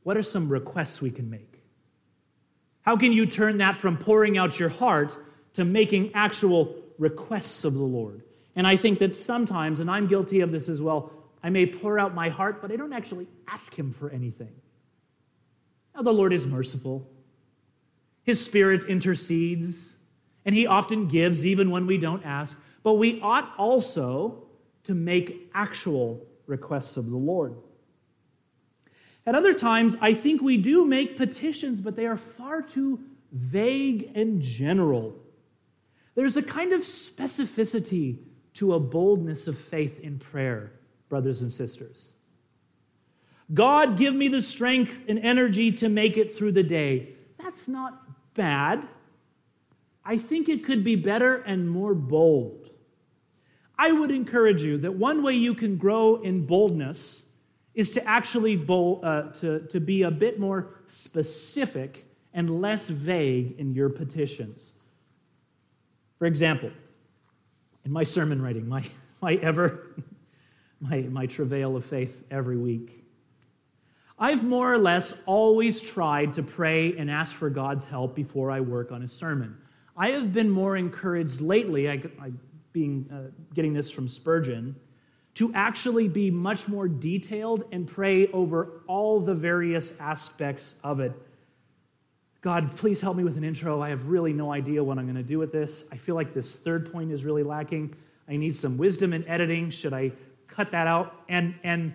what 0.02 0.16
are 0.16 0.22
some 0.22 0.48
requests 0.48 1.02
we 1.02 1.10
can 1.10 1.28
make? 1.30 1.53
How 2.84 2.98
can 2.98 3.12
you 3.12 3.24
turn 3.24 3.58
that 3.58 3.78
from 3.78 3.96
pouring 3.96 4.36
out 4.36 4.58
your 4.58 4.68
heart 4.68 5.16
to 5.54 5.64
making 5.64 6.12
actual 6.14 6.76
requests 6.98 7.64
of 7.64 7.72
the 7.72 7.82
Lord? 7.82 8.22
And 8.54 8.66
I 8.66 8.76
think 8.76 8.98
that 8.98 9.16
sometimes, 9.16 9.80
and 9.80 9.90
I'm 9.90 10.06
guilty 10.06 10.40
of 10.40 10.52
this 10.52 10.68
as 10.68 10.82
well, 10.82 11.10
I 11.42 11.48
may 11.50 11.66
pour 11.66 11.98
out 11.98 12.14
my 12.14 12.28
heart, 12.28 12.60
but 12.60 12.70
I 12.70 12.76
don't 12.76 12.92
actually 12.92 13.26
ask 13.48 13.74
Him 13.74 13.92
for 13.92 14.10
anything. 14.10 14.52
Now, 15.94 16.02
the 16.02 16.12
Lord 16.12 16.32
is 16.32 16.46
merciful. 16.46 17.08
His 18.22 18.44
Spirit 18.44 18.84
intercedes, 18.84 19.94
and 20.44 20.54
He 20.54 20.66
often 20.66 21.08
gives 21.08 21.44
even 21.44 21.70
when 21.70 21.86
we 21.86 21.96
don't 21.96 22.24
ask. 22.24 22.56
But 22.82 22.94
we 22.94 23.18
ought 23.22 23.52
also 23.56 24.44
to 24.84 24.94
make 24.94 25.50
actual 25.54 26.26
requests 26.46 26.98
of 26.98 27.10
the 27.10 27.16
Lord. 27.16 27.54
At 29.26 29.34
other 29.34 29.54
times, 29.54 29.96
I 30.00 30.14
think 30.14 30.42
we 30.42 30.56
do 30.56 30.84
make 30.84 31.16
petitions, 31.16 31.80
but 31.80 31.96
they 31.96 32.06
are 32.06 32.16
far 32.16 32.60
too 32.60 33.00
vague 33.32 34.10
and 34.14 34.40
general. 34.40 35.16
There's 36.14 36.36
a 36.36 36.42
kind 36.42 36.72
of 36.72 36.82
specificity 36.82 38.18
to 38.54 38.74
a 38.74 38.80
boldness 38.80 39.48
of 39.48 39.58
faith 39.58 39.98
in 39.98 40.18
prayer, 40.18 40.72
brothers 41.08 41.40
and 41.40 41.52
sisters. 41.52 42.10
God, 43.52 43.98
give 43.98 44.14
me 44.14 44.28
the 44.28 44.40
strength 44.40 44.92
and 45.08 45.18
energy 45.18 45.72
to 45.72 45.88
make 45.88 46.16
it 46.16 46.38
through 46.38 46.52
the 46.52 46.62
day. 46.62 47.14
That's 47.42 47.66
not 47.66 48.34
bad. 48.34 48.86
I 50.04 50.18
think 50.18 50.48
it 50.48 50.64
could 50.64 50.84
be 50.84 50.96
better 50.96 51.36
and 51.36 51.68
more 51.68 51.94
bold. 51.94 52.70
I 53.78 53.90
would 53.90 54.10
encourage 54.10 54.62
you 54.62 54.78
that 54.78 54.94
one 54.94 55.22
way 55.22 55.34
you 55.34 55.54
can 55.54 55.76
grow 55.76 56.16
in 56.16 56.46
boldness 56.46 57.22
is 57.74 57.90
to 57.90 58.06
actually 58.06 58.56
bold, 58.56 59.04
uh, 59.04 59.22
to, 59.40 59.60
to 59.68 59.80
be 59.80 60.02
a 60.02 60.10
bit 60.10 60.38
more 60.38 60.74
specific 60.86 62.04
and 62.32 62.60
less 62.60 62.88
vague 62.88 63.58
in 63.58 63.74
your 63.74 63.88
petitions. 63.88 64.72
For 66.18 66.26
example, 66.26 66.70
in 67.84 67.92
my 67.92 68.04
sermon 68.04 68.40
writing, 68.40 68.68
my, 68.68 68.84
my 69.20 69.34
ever, 69.34 69.86
my, 70.80 71.00
my 71.02 71.26
travail 71.26 71.76
of 71.76 71.84
faith 71.84 72.22
every 72.30 72.56
week, 72.56 73.04
I've 74.16 74.44
more 74.44 74.72
or 74.72 74.78
less 74.78 75.12
always 75.26 75.80
tried 75.80 76.34
to 76.34 76.42
pray 76.42 76.96
and 76.96 77.10
ask 77.10 77.34
for 77.34 77.50
God's 77.50 77.84
help 77.86 78.14
before 78.14 78.50
I 78.50 78.60
work 78.60 78.92
on 78.92 79.02
a 79.02 79.08
sermon. 79.08 79.56
I 79.96 80.10
have 80.10 80.32
been 80.32 80.50
more 80.50 80.76
encouraged 80.76 81.40
lately, 81.40 81.88
I, 81.88 82.02
I 82.20 82.32
being, 82.72 83.08
uh, 83.12 83.30
getting 83.54 83.74
this 83.74 83.90
from 83.90 84.08
Spurgeon, 84.08 84.76
to 85.34 85.52
actually 85.54 86.08
be 86.08 86.30
much 86.30 86.68
more 86.68 86.86
detailed 86.86 87.64
and 87.72 87.88
pray 87.88 88.28
over 88.28 88.82
all 88.86 89.20
the 89.20 89.34
various 89.34 89.92
aspects 89.98 90.74
of 90.84 91.00
it. 91.00 91.12
God, 92.40 92.76
please 92.76 93.00
help 93.00 93.16
me 93.16 93.24
with 93.24 93.36
an 93.36 93.44
intro. 93.44 93.80
I 93.80 93.88
have 93.88 94.06
really 94.06 94.32
no 94.32 94.52
idea 94.52 94.84
what 94.84 94.98
I'm 94.98 95.06
going 95.06 95.16
to 95.16 95.22
do 95.22 95.38
with 95.38 95.50
this. 95.50 95.84
I 95.90 95.96
feel 95.96 96.14
like 96.14 96.34
this 96.34 96.52
third 96.52 96.92
point 96.92 97.10
is 97.10 97.24
really 97.24 97.42
lacking. 97.42 97.94
I 98.28 98.36
need 98.36 98.54
some 98.54 98.76
wisdom 98.76 99.12
in 99.12 99.26
editing. 99.26 99.70
Should 99.70 99.92
I 99.92 100.12
cut 100.46 100.70
that 100.72 100.86
out? 100.86 101.14
And, 101.28 101.54
and 101.64 101.94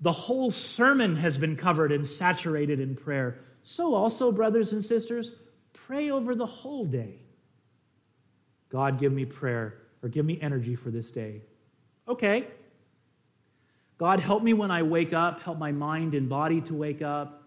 the 0.00 0.12
whole 0.12 0.50
sermon 0.50 1.16
has 1.16 1.38
been 1.38 1.56
covered 1.56 1.92
and 1.92 2.06
saturated 2.06 2.78
in 2.78 2.94
prayer. 2.94 3.38
So, 3.62 3.94
also, 3.94 4.30
brothers 4.30 4.72
and 4.72 4.84
sisters, 4.84 5.32
pray 5.72 6.10
over 6.10 6.34
the 6.34 6.46
whole 6.46 6.84
day. 6.84 7.20
God, 8.68 9.00
give 9.00 9.12
me 9.12 9.24
prayer 9.24 9.74
or 10.02 10.08
give 10.08 10.24
me 10.24 10.38
energy 10.40 10.74
for 10.74 10.90
this 10.90 11.10
day. 11.10 11.40
Okay, 12.06 12.46
God, 13.98 14.20
help 14.20 14.42
me 14.42 14.52
when 14.52 14.70
I 14.70 14.82
wake 14.82 15.12
up. 15.12 15.42
Help 15.42 15.58
my 15.58 15.72
mind 15.72 16.14
and 16.14 16.28
body 16.28 16.60
to 16.62 16.74
wake 16.74 17.02
up. 17.02 17.44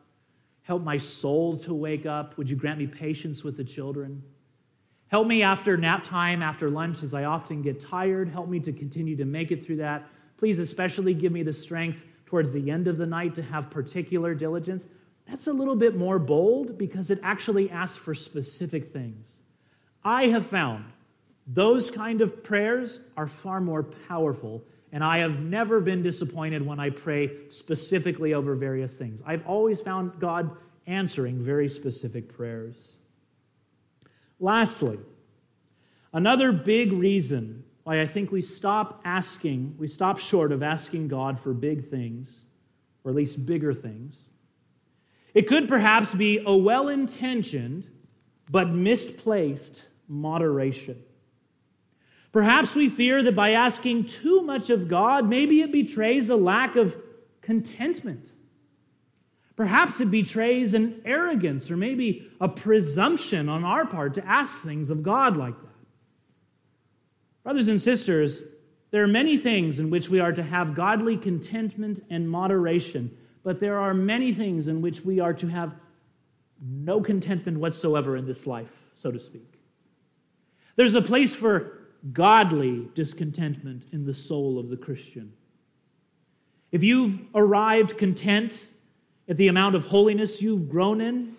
Help 0.63 0.83
my 0.83 0.97
soul 0.97 1.57
to 1.59 1.73
wake 1.73 2.05
up. 2.05 2.37
Would 2.37 2.49
you 2.49 2.55
grant 2.55 2.79
me 2.79 2.87
patience 2.87 3.43
with 3.43 3.57
the 3.57 3.63
children? 3.63 4.23
Help 5.07 5.27
me 5.27 5.41
after 5.41 5.77
nap 5.77 6.03
time, 6.03 6.43
after 6.43 6.69
lunch, 6.69 7.01
as 7.01 7.13
I 7.13 7.23
often 7.23 7.61
get 7.61 7.79
tired. 7.79 8.29
Help 8.29 8.47
me 8.47 8.59
to 8.61 8.71
continue 8.71 9.15
to 9.17 9.25
make 9.25 9.51
it 9.51 9.65
through 9.65 9.77
that. 9.77 10.07
Please, 10.37 10.59
especially 10.59 11.13
give 11.13 11.31
me 11.31 11.43
the 11.43 11.53
strength 11.53 12.03
towards 12.25 12.51
the 12.51 12.69
end 12.69 12.87
of 12.87 12.97
the 12.97 13.05
night 13.05 13.35
to 13.35 13.41
have 13.41 13.71
particular 13.71 14.35
diligence. 14.35 14.85
That's 15.27 15.47
a 15.47 15.53
little 15.53 15.75
bit 15.75 15.95
more 15.95 16.19
bold 16.19 16.77
because 16.77 17.09
it 17.09 17.19
actually 17.23 17.69
asks 17.69 17.97
for 17.97 18.15
specific 18.15 18.93
things. 18.93 19.25
I 20.03 20.27
have 20.27 20.45
found 20.45 20.85
those 21.45 21.89
kind 21.89 22.21
of 22.21 22.43
prayers 22.43 22.99
are 23.17 23.27
far 23.27 23.59
more 23.59 23.83
powerful 23.83 24.63
and 24.91 25.03
I 25.03 25.19
have 25.19 25.39
never 25.39 25.79
been 25.79 26.01
disappointed 26.01 26.65
when 26.65 26.79
I 26.79 26.89
pray 26.89 27.31
specifically 27.49 28.33
over 28.33 28.55
various 28.55 28.93
things. 28.93 29.21
I've 29.25 29.45
always 29.45 29.81
found 29.81 30.19
God 30.19 30.51
answering 30.87 31.43
very 31.43 31.69
specific 31.69 32.35
prayers. 32.35 32.93
Lastly, 34.39 34.99
another 36.11 36.51
big 36.51 36.91
reason 36.91 37.63
why 37.83 38.01
I 38.01 38.07
think 38.07 38.31
we 38.31 38.41
stop 38.41 39.01
asking, 39.05 39.75
we 39.77 39.87
stop 39.87 40.19
short 40.19 40.51
of 40.51 40.63
asking 40.63 41.07
God 41.07 41.39
for 41.39 41.53
big 41.53 41.89
things, 41.89 42.45
or 43.03 43.11
at 43.11 43.15
least 43.15 43.45
bigger 43.45 43.73
things. 43.73 44.15
It 45.33 45.47
could 45.47 45.67
perhaps 45.67 46.13
be 46.13 46.41
a 46.43 46.55
well 46.55 46.87
intentioned 46.87 47.87
but 48.49 48.69
misplaced 48.69 49.83
moderation. 50.07 51.03
Perhaps 52.31 52.75
we 52.75 52.89
fear 52.89 53.23
that 53.23 53.35
by 53.35 53.51
asking 53.51 54.05
too 54.05 54.41
much 54.41 54.69
of 54.69 54.87
God, 54.87 55.27
maybe 55.27 55.61
it 55.61 55.71
betrays 55.71 56.29
a 56.29 56.35
lack 56.35 56.75
of 56.75 56.95
contentment. 57.41 58.29
Perhaps 59.55 59.99
it 59.99 60.11
betrays 60.11 60.73
an 60.73 61.01
arrogance 61.03 61.69
or 61.69 61.75
maybe 61.75 62.29
a 62.39 62.47
presumption 62.47 63.49
on 63.49 63.63
our 63.63 63.85
part 63.85 64.13
to 64.13 64.25
ask 64.25 64.59
things 64.59 64.89
of 64.89 65.03
God 65.03 65.35
like 65.35 65.59
that. 65.59 65.67
Brothers 67.43 67.67
and 67.67 67.81
sisters, 67.81 68.41
there 68.91 69.03
are 69.03 69.07
many 69.07 69.35
things 69.35 69.79
in 69.79 69.89
which 69.89 70.07
we 70.07 70.19
are 70.19 70.31
to 70.31 70.43
have 70.43 70.75
godly 70.75 71.17
contentment 71.17 72.05
and 72.09 72.29
moderation, 72.29 73.17
but 73.43 73.59
there 73.59 73.77
are 73.79 73.93
many 73.93 74.33
things 74.33 74.67
in 74.67 74.81
which 74.81 75.01
we 75.01 75.19
are 75.19 75.33
to 75.33 75.47
have 75.47 75.73
no 76.61 77.01
contentment 77.01 77.59
whatsoever 77.59 78.15
in 78.15 78.25
this 78.25 78.45
life, 78.45 78.71
so 79.01 79.11
to 79.11 79.19
speak. 79.19 79.59
There's 80.75 80.95
a 80.95 81.01
place 81.01 81.33
for 81.33 81.79
godly 82.13 82.87
discontentment 82.93 83.85
in 83.91 84.05
the 84.05 84.13
soul 84.13 84.59
of 84.59 84.69
the 84.69 84.77
Christian. 84.77 85.33
If 86.71 86.83
you've 86.83 87.19
arrived 87.33 87.97
content 87.97 88.65
at 89.27 89.37
the 89.37 89.47
amount 89.47 89.75
of 89.75 89.85
holiness 89.85 90.41
you've 90.41 90.69
grown 90.69 91.01
in, 91.01 91.35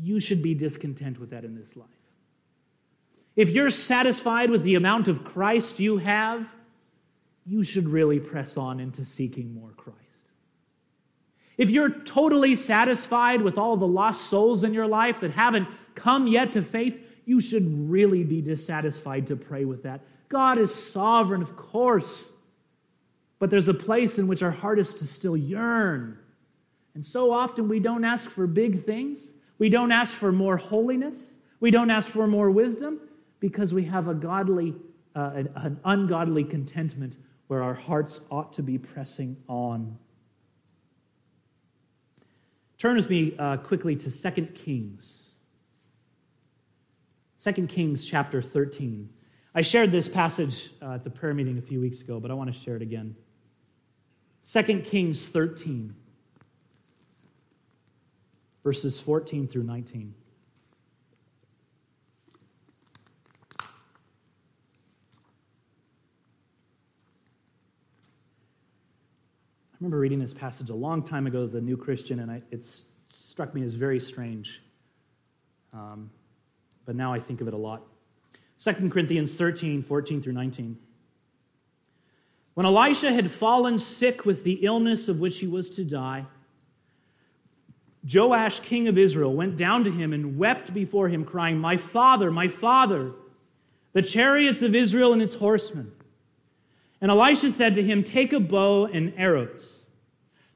you 0.00 0.20
should 0.20 0.42
be 0.42 0.54
discontent 0.54 1.20
with 1.20 1.30
that 1.30 1.44
in 1.44 1.54
this 1.54 1.76
life. 1.76 1.88
If 3.36 3.50
you're 3.50 3.70
satisfied 3.70 4.50
with 4.50 4.62
the 4.62 4.74
amount 4.74 5.08
of 5.08 5.24
Christ 5.24 5.80
you 5.80 5.98
have, 5.98 6.46
you 7.44 7.62
should 7.62 7.88
really 7.88 8.20
press 8.20 8.56
on 8.56 8.80
into 8.80 9.04
seeking 9.04 9.52
more 9.52 9.70
Christ. 9.76 9.98
If 11.56 11.70
you're 11.70 11.90
totally 11.90 12.54
satisfied 12.54 13.42
with 13.42 13.58
all 13.58 13.76
the 13.76 13.86
lost 13.86 14.28
souls 14.28 14.64
in 14.64 14.74
your 14.74 14.86
life 14.86 15.20
that 15.20 15.32
haven't 15.32 15.68
come 15.94 16.26
yet 16.26 16.52
to 16.52 16.62
faith, 16.62 16.98
you 17.24 17.40
should 17.40 17.90
really 17.90 18.24
be 18.24 18.40
dissatisfied 18.40 19.26
to 19.28 19.36
pray 19.36 19.64
with 19.64 19.82
that. 19.84 20.00
God 20.28 20.58
is 20.58 20.74
sovereign, 20.74 21.42
of 21.42 21.56
course, 21.56 22.24
but 23.38 23.50
there's 23.50 23.68
a 23.68 23.74
place 23.74 24.18
in 24.18 24.26
which 24.26 24.42
our 24.42 24.50
heart 24.50 24.78
is 24.78 24.94
to 24.96 25.06
still 25.06 25.36
yearn. 25.36 26.18
And 26.94 27.04
so 27.04 27.32
often 27.32 27.68
we 27.68 27.80
don't 27.80 28.04
ask 28.04 28.30
for 28.30 28.46
big 28.46 28.84
things, 28.84 29.32
we 29.58 29.68
don't 29.68 29.92
ask 29.92 30.14
for 30.14 30.32
more 30.32 30.56
holiness, 30.56 31.34
We 31.60 31.70
don't 31.70 31.88
ask 31.88 32.10
for 32.10 32.26
more 32.26 32.50
wisdom 32.50 33.00
because 33.40 33.72
we 33.72 33.84
have 33.84 34.06
a 34.06 34.12
godly, 34.12 34.74
uh, 35.16 35.30
an, 35.34 35.48
an 35.56 35.80
ungodly 35.82 36.44
contentment 36.44 37.16
where 37.46 37.62
our 37.62 37.72
hearts 37.72 38.20
ought 38.30 38.52
to 38.54 38.62
be 38.62 38.76
pressing 38.76 39.38
on. 39.48 39.96
Turn 42.76 42.96
with 42.96 43.08
me 43.08 43.34
uh, 43.38 43.56
quickly 43.56 43.96
to 43.96 44.10
2 44.10 44.46
Kings. 44.48 45.23
2 47.44 47.66
Kings 47.66 48.06
chapter 48.06 48.40
13. 48.40 49.10
I 49.54 49.60
shared 49.60 49.92
this 49.92 50.08
passage 50.08 50.70
uh, 50.80 50.94
at 50.94 51.04
the 51.04 51.10
prayer 51.10 51.34
meeting 51.34 51.58
a 51.58 51.62
few 51.62 51.78
weeks 51.78 52.00
ago, 52.00 52.18
but 52.18 52.30
I 52.30 52.34
want 52.34 52.50
to 52.50 52.58
share 52.58 52.74
it 52.74 52.80
again. 52.80 53.16
2 54.50 54.80
Kings 54.80 55.28
13, 55.28 55.94
verses 58.62 58.98
14 58.98 59.46
through 59.46 59.64
19. 59.64 60.14
I 63.60 63.66
remember 69.80 69.98
reading 69.98 70.20
this 70.20 70.32
passage 70.32 70.70
a 70.70 70.74
long 70.74 71.06
time 71.06 71.26
ago 71.26 71.42
as 71.42 71.54
a 71.54 71.60
new 71.60 71.76
Christian, 71.76 72.20
and 72.20 72.42
it 72.50 72.66
struck 73.10 73.54
me 73.54 73.62
as 73.62 73.74
very 73.74 74.00
strange. 74.00 74.62
Um, 75.74 76.10
but 76.84 76.96
now 76.96 77.12
I 77.12 77.20
think 77.20 77.40
of 77.40 77.48
it 77.48 77.54
a 77.54 77.58
lot. 77.58 77.82
2 78.58 78.90
Corinthians 78.90 79.34
13, 79.34 79.82
14 79.82 80.22
through 80.22 80.32
19. 80.32 80.78
When 82.54 82.66
Elisha 82.66 83.12
had 83.12 83.30
fallen 83.30 83.78
sick 83.78 84.24
with 84.24 84.44
the 84.44 84.64
illness 84.64 85.08
of 85.08 85.18
which 85.18 85.38
he 85.38 85.46
was 85.46 85.68
to 85.70 85.84
die, 85.84 86.26
Joash, 88.12 88.60
king 88.60 88.86
of 88.86 88.98
Israel, 88.98 89.32
went 89.32 89.56
down 89.56 89.82
to 89.84 89.90
him 89.90 90.12
and 90.12 90.38
wept 90.38 90.74
before 90.74 91.08
him, 91.08 91.24
crying, 91.24 91.58
My 91.58 91.76
father, 91.76 92.30
my 92.30 92.48
father, 92.48 93.12
the 93.92 94.02
chariots 94.02 94.62
of 94.62 94.74
Israel 94.74 95.12
and 95.12 95.22
its 95.22 95.36
horsemen. 95.36 95.92
And 97.00 97.10
Elisha 97.10 97.50
said 97.50 97.74
to 97.74 97.82
him, 97.82 98.04
Take 98.04 98.32
a 98.32 98.40
bow 98.40 98.86
and 98.86 99.14
arrows. 99.16 99.84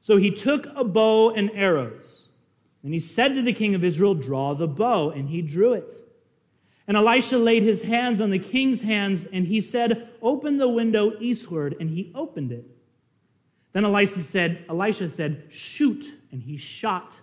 So 0.01 0.17
he 0.17 0.31
took 0.31 0.67
a 0.75 0.83
bow 0.83 1.31
and 1.31 1.51
arrows. 1.53 2.29
And 2.83 2.93
he 2.93 2.99
said 2.99 3.35
to 3.35 3.41
the 3.41 3.53
king 3.53 3.75
of 3.75 3.83
Israel, 3.83 4.13
Draw 4.13 4.55
the 4.55 4.67
bow. 4.67 5.09
And 5.09 5.29
he 5.29 5.41
drew 5.41 5.73
it. 5.73 5.93
And 6.89 6.97
Elisha 6.97 7.37
laid 7.37 7.61
his 7.61 7.83
hands 7.83 8.19
on 8.19 8.31
the 8.31 8.39
king's 8.39 8.81
hands, 8.81 9.27
and 9.31 9.45
he 9.45 9.61
said, 9.61 10.09
Open 10.23 10.57
the 10.57 10.67
window 10.67 11.13
eastward. 11.19 11.75
And 11.79 11.91
he 11.91 12.11
opened 12.15 12.51
it. 12.51 12.65
Then 13.73 13.85
Elisha 13.85 14.23
said, 14.23 14.65
Elisha 14.67 15.07
said, 15.07 15.43
Shoot. 15.51 16.03
And 16.31 16.41
he 16.41 16.57
shot. 16.57 17.13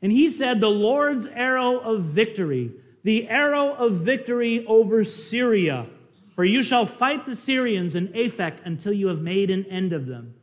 And 0.00 0.10
he 0.10 0.30
said, 0.30 0.60
The 0.60 0.70
Lord's 0.70 1.26
arrow 1.26 1.80
of 1.80 2.04
victory, 2.04 2.72
the 3.04 3.28
arrow 3.28 3.74
of 3.74 3.96
victory 3.96 4.64
over 4.66 5.04
Syria. 5.04 5.86
For 6.34 6.42
you 6.46 6.62
shall 6.62 6.86
fight 6.86 7.26
the 7.26 7.36
Syrians 7.36 7.94
in 7.94 8.08
Aphek 8.08 8.56
until 8.64 8.94
you 8.94 9.08
have 9.08 9.20
made 9.20 9.50
an 9.50 9.66
end 9.66 9.92
of 9.92 10.06
them. 10.06 10.34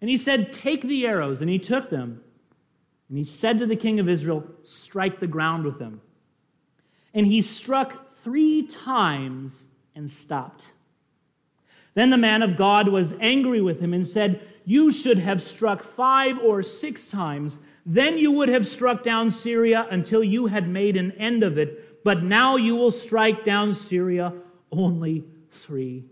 And 0.00 0.08
he 0.08 0.16
said, 0.16 0.54
Take 0.54 0.80
the 0.80 1.04
arrows. 1.04 1.42
And 1.42 1.50
he 1.50 1.58
took 1.58 1.90
them. 1.90 2.22
And 3.10 3.18
he 3.18 3.24
said 3.24 3.58
to 3.58 3.66
the 3.66 3.76
king 3.76 4.00
of 4.00 4.08
Israel, 4.08 4.44
Strike 4.64 5.20
the 5.20 5.26
ground 5.26 5.66
with 5.66 5.78
them. 5.78 6.00
And 7.12 7.26
he 7.26 7.42
struck 7.42 8.16
three 8.22 8.62
times 8.62 9.66
and 9.94 10.10
stopped. 10.10 10.66
Then 11.94 12.10
the 12.10 12.16
man 12.16 12.42
of 12.42 12.56
God 12.56 12.88
was 12.88 13.14
angry 13.20 13.60
with 13.60 13.80
him 13.80 13.92
and 13.92 14.06
said, 14.06 14.40
You 14.64 14.92
should 14.92 15.18
have 15.18 15.42
struck 15.42 15.82
five 15.82 16.38
or 16.38 16.62
six 16.62 17.08
times. 17.08 17.58
Then 17.84 18.18
you 18.18 18.30
would 18.32 18.48
have 18.48 18.66
struck 18.66 19.02
down 19.02 19.30
Syria 19.30 19.86
until 19.90 20.22
you 20.22 20.46
had 20.46 20.68
made 20.68 20.96
an 20.96 21.12
end 21.12 21.42
of 21.42 21.58
it. 21.58 22.04
But 22.04 22.22
now 22.22 22.56
you 22.56 22.76
will 22.76 22.92
strike 22.92 23.44
down 23.44 23.74
Syria 23.74 24.32
only 24.70 25.24
three 25.50 26.04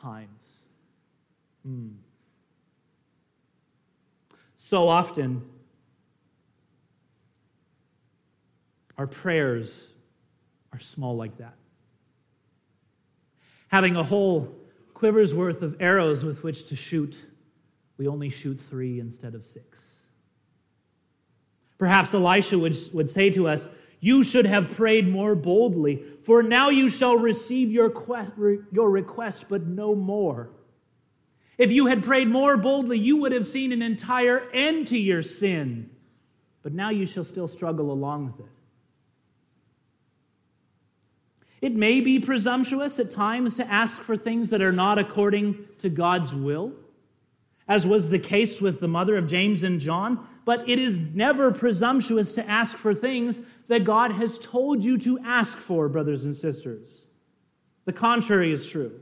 times. 0.00 0.28
Mm. 1.66 1.96
So 4.56 4.88
often, 4.88 5.42
our 8.96 9.06
prayers 9.06 9.70
are 10.78 10.80
small 10.80 11.16
like 11.16 11.38
that. 11.38 11.54
Having 13.66 13.96
a 13.96 14.04
whole 14.04 14.54
quiver's 14.94 15.34
worth 15.34 15.60
of 15.60 15.76
arrows 15.80 16.24
with 16.24 16.44
which 16.44 16.68
to 16.68 16.76
shoot, 16.76 17.16
we 17.96 18.06
only 18.06 18.30
shoot 18.30 18.60
three 18.60 19.00
instead 19.00 19.34
of 19.34 19.44
six. 19.44 19.80
Perhaps 21.78 22.14
Elisha 22.14 22.58
would, 22.58 22.76
would 22.92 23.10
say 23.10 23.28
to 23.30 23.48
us, 23.48 23.68
You 23.98 24.22
should 24.22 24.46
have 24.46 24.72
prayed 24.72 25.08
more 25.08 25.34
boldly, 25.34 26.04
for 26.22 26.44
now 26.44 26.68
you 26.68 26.88
shall 26.88 27.16
receive 27.16 27.72
your, 27.72 27.90
que- 27.90 28.62
your 28.70 28.88
request, 28.88 29.46
but 29.48 29.66
no 29.66 29.96
more. 29.96 30.48
If 31.56 31.72
you 31.72 31.86
had 31.86 32.04
prayed 32.04 32.28
more 32.28 32.56
boldly, 32.56 33.00
you 33.00 33.16
would 33.16 33.32
have 33.32 33.48
seen 33.48 33.72
an 33.72 33.82
entire 33.82 34.48
end 34.52 34.86
to 34.88 34.98
your 34.98 35.24
sin, 35.24 35.90
but 36.62 36.72
now 36.72 36.90
you 36.90 37.04
shall 37.04 37.24
still 37.24 37.48
struggle 37.48 37.90
along 37.90 38.26
with 38.26 38.46
it. 38.46 38.52
It 41.60 41.74
may 41.74 42.00
be 42.00 42.20
presumptuous 42.20 42.98
at 42.98 43.10
times 43.10 43.56
to 43.56 43.66
ask 43.70 44.00
for 44.00 44.16
things 44.16 44.50
that 44.50 44.62
are 44.62 44.72
not 44.72 44.98
according 44.98 45.66
to 45.80 45.88
God's 45.88 46.34
will, 46.34 46.72
as 47.66 47.86
was 47.86 48.08
the 48.08 48.18
case 48.18 48.60
with 48.60 48.80
the 48.80 48.88
mother 48.88 49.16
of 49.16 49.28
James 49.28 49.62
and 49.62 49.80
John, 49.80 50.26
but 50.44 50.68
it 50.68 50.78
is 50.78 50.98
never 50.98 51.52
presumptuous 51.52 52.34
to 52.34 52.48
ask 52.48 52.76
for 52.76 52.94
things 52.94 53.40
that 53.66 53.84
God 53.84 54.12
has 54.12 54.38
told 54.38 54.82
you 54.82 54.96
to 54.98 55.18
ask 55.18 55.58
for, 55.58 55.88
brothers 55.88 56.24
and 56.24 56.34
sisters. 56.34 57.04
The 57.84 57.92
contrary 57.92 58.52
is 58.52 58.68
true. 58.68 59.00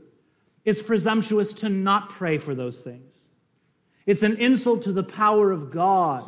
It's 0.65 0.81
presumptuous 0.81 1.53
to 1.53 1.69
not 1.69 2.09
pray 2.09 2.37
for 2.37 2.53
those 2.53 2.79
things. 2.79 3.13
It's 4.05 4.23
an 4.23 4.35
insult 4.37 4.81
to 4.83 4.91
the 4.91 5.03
power 5.03 5.51
of 5.51 5.71
God. 5.71 6.25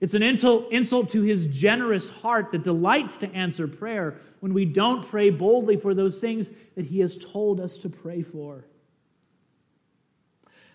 It's 0.00 0.14
an 0.14 0.22
insult 0.22 1.10
to 1.10 1.22
his 1.22 1.46
generous 1.46 2.10
heart 2.10 2.52
that 2.52 2.62
delights 2.62 3.16
to 3.18 3.32
answer 3.32 3.66
prayer 3.66 4.20
when 4.40 4.52
we 4.52 4.64
don't 4.64 5.06
pray 5.06 5.30
boldly 5.30 5.76
for 5.76 5.94
those 5.94 6.18
things 6.18 6.50
that 6.74 6.86
He 6.86 7.00
has 7.00 7.16
told 7.16 7.60
us 7.60 7.78
to 7.78 7.88
pray 7.88 8.22
for. 8.22 8.64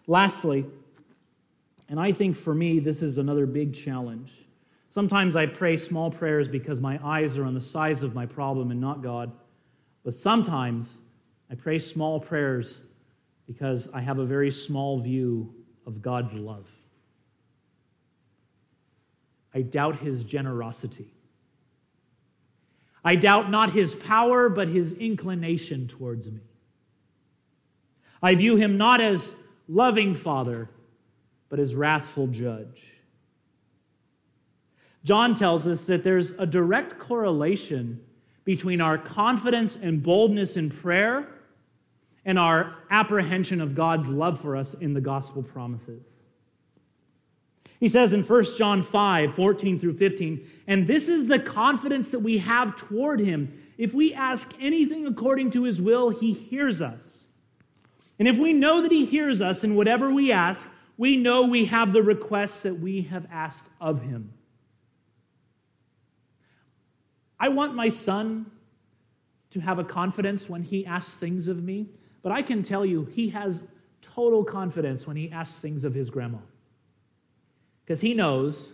Lastly, 0.07 0.65
and 1.87 1.99
I 1.99 2.11
think 2.11 2.37
for 2.37 2.53
me, 2.55 2.79
this 2.79 3.01
is 3.01 3.17
another 3.17 3.45
big 3.45 3.73
challenge. 3.73 4.31
Sometimes 4.89 5.35
I 5.35 5.45
pray 5.45 5.77
small 5.77 6.11
prayers 6.11 6.47
because 6.47 6.81
my 6.81 6.99
eyes 7.03 7.37
are 7.37 7.45
on 7.45 7.53
the 7.53 7.61
size 7.61 8.03
of 8.03 8.15
my 8.15 8.25
problem 8.25 8.71
and 8.71 8.81
not 8.81 9.03
God. 9.03 9.31
But 10.03 10.15
sometimes 10.15 10.97
I 11.49 11.55
pray 11.55 11.79
small 11.79 12.19
prayers 12.19 12.81
because 13.47 13.87
I 13.93 14.01
have 14.01 14.19
a 14.19 14.25
very 14.25 14.51
small 14.51 14.99
view 14.99 15.53
of 15.85 16.01
God's 16.01 16.33
love. 16.33 16.67
I 19.53 19.61
doubt 19.61 19.99
his 19.99 20.23
generosity. 20.23 21.13
I 23.03 23.15
doubt 23.15 23.49
not 23.49 23.73
his 23.73 23.95
power, 23.95 24.47
but 24.47 24.67
his 24.67 24.93
inclination 24.93 25.87
towards 25.87 26.29
me. 26.29 26.41
I 28.21 28.35
view 28.35 28.55
him 28.55 28.77
not 28.77 29.01
as 29.01 29.33
loving 29.67 30.13
father, 30.13 30.69
but 31.49 31.59
as 31.59 31.75
wrathful 31.75 32.27
judge. 32.27 32.83
John 35.03 35.33
tells 35.33 35.65
us 35.65 35.85
that 35.87 36.03
there's 36.03 36.31
a 36.31 36.45
direct 36.45 36.99
correlation 36.99 38.01
between 38.43 38.81
our 38.81 38.97
confidence 38.97 39.77
and 39.81 40.03
boldness 40.03 40.55
in 40.55 40.69
prayer 40.69 41.27
and 42.23 42.37
our 42.37 42.75
apprehension 42.91 43.61
of 43.61 43.73
God's 43.73 44.09
love 44.09 44.39
for 44.39 44.55
us 44.55 44.75
in 44.75 44.93
the 44.93 45.01
gospel 45.01 45.41
promises. 45.41 46.03
He 47.81 47.87
says 47.87 48.13
in 48.13 48.21
1 48.23 48.43
John 48.57 48.83
5 48.83 49.33
14 49.33 49.79
through 49.79 49.97
15, 49.97 50.47
and 50.67 50.85
this 50.85 51.09
is 51.09 51.25
the 51.25 51.39
confidence 51.39 52.11
that 52.11 52.19
we 52.19 52.37
have 52.37 52.77
toward 52.77 53.19
him. 53.19 53.59
If 53.75 53.91
we 53.91 54.13
ask 54.13 54.53
anything 54.61 55.07
according 55.07 55.49
to 55.51 55.63
his 55.63 55.81
will, 55.81 56.09
he 56.11 56.31
hears 56.31 56.79
us. 56.79 57.23
And 58.19 58.27
if 58.27 58.37
we 58.37 58.53
know 58.53 58.83
that 58.83 58.91
he 58.91 59.05
hears 59.05 59.41
us 59.41 59.63
in 59.63 59.73
whatever 59.73 60.11
we 60.11 60.31
ask, 60.31 60.67
we 60.95 61.17
know 61.17 61.41
we 61.41 61.65
have 61.65 61.91
the 61.91 62.03
requests 62.03 62.61
that 62.61 62.79
we 62.79 63.01
have 63.01 63.25
asked 63.31 63.67
of 63.81 64.03
him. 64.03 64.31
I 67.39 67.49
want 67.49 67.73
my 67.73 67.89
son 67.89 68.51
to 69.49 69.59
have 69.59 69.79
a 69.79 69.83
confidence 69.83 70.47
when 70.47 70.61
he 70.61 70.85
asks 70.85 71.15
things 71.15 71.47
of 71.47 71.63
me, 71.63 71.89
but 72.21 72.31
I 72.31 72.43
can 72.43 72.61
tell 72.61 72.85
you 72.85 73.05
he 73.05 73.29
has 73.29 73.63
total 74.03 74.43
confidence 74.43 75.07
when 75.07 75.17
he 75.17 75.31
asks 75.31 75.57
things 75.57 75.83
of 75.83 75.95
his 75.95 76.11
grandma 76.11 76.37
because 77.91 77.99
he 77.99 78.13
knows 78.13 78.71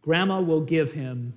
grandma 0.00 0.40
will 0.40 0.62
give 0.62 0.90
him 0.90 1.32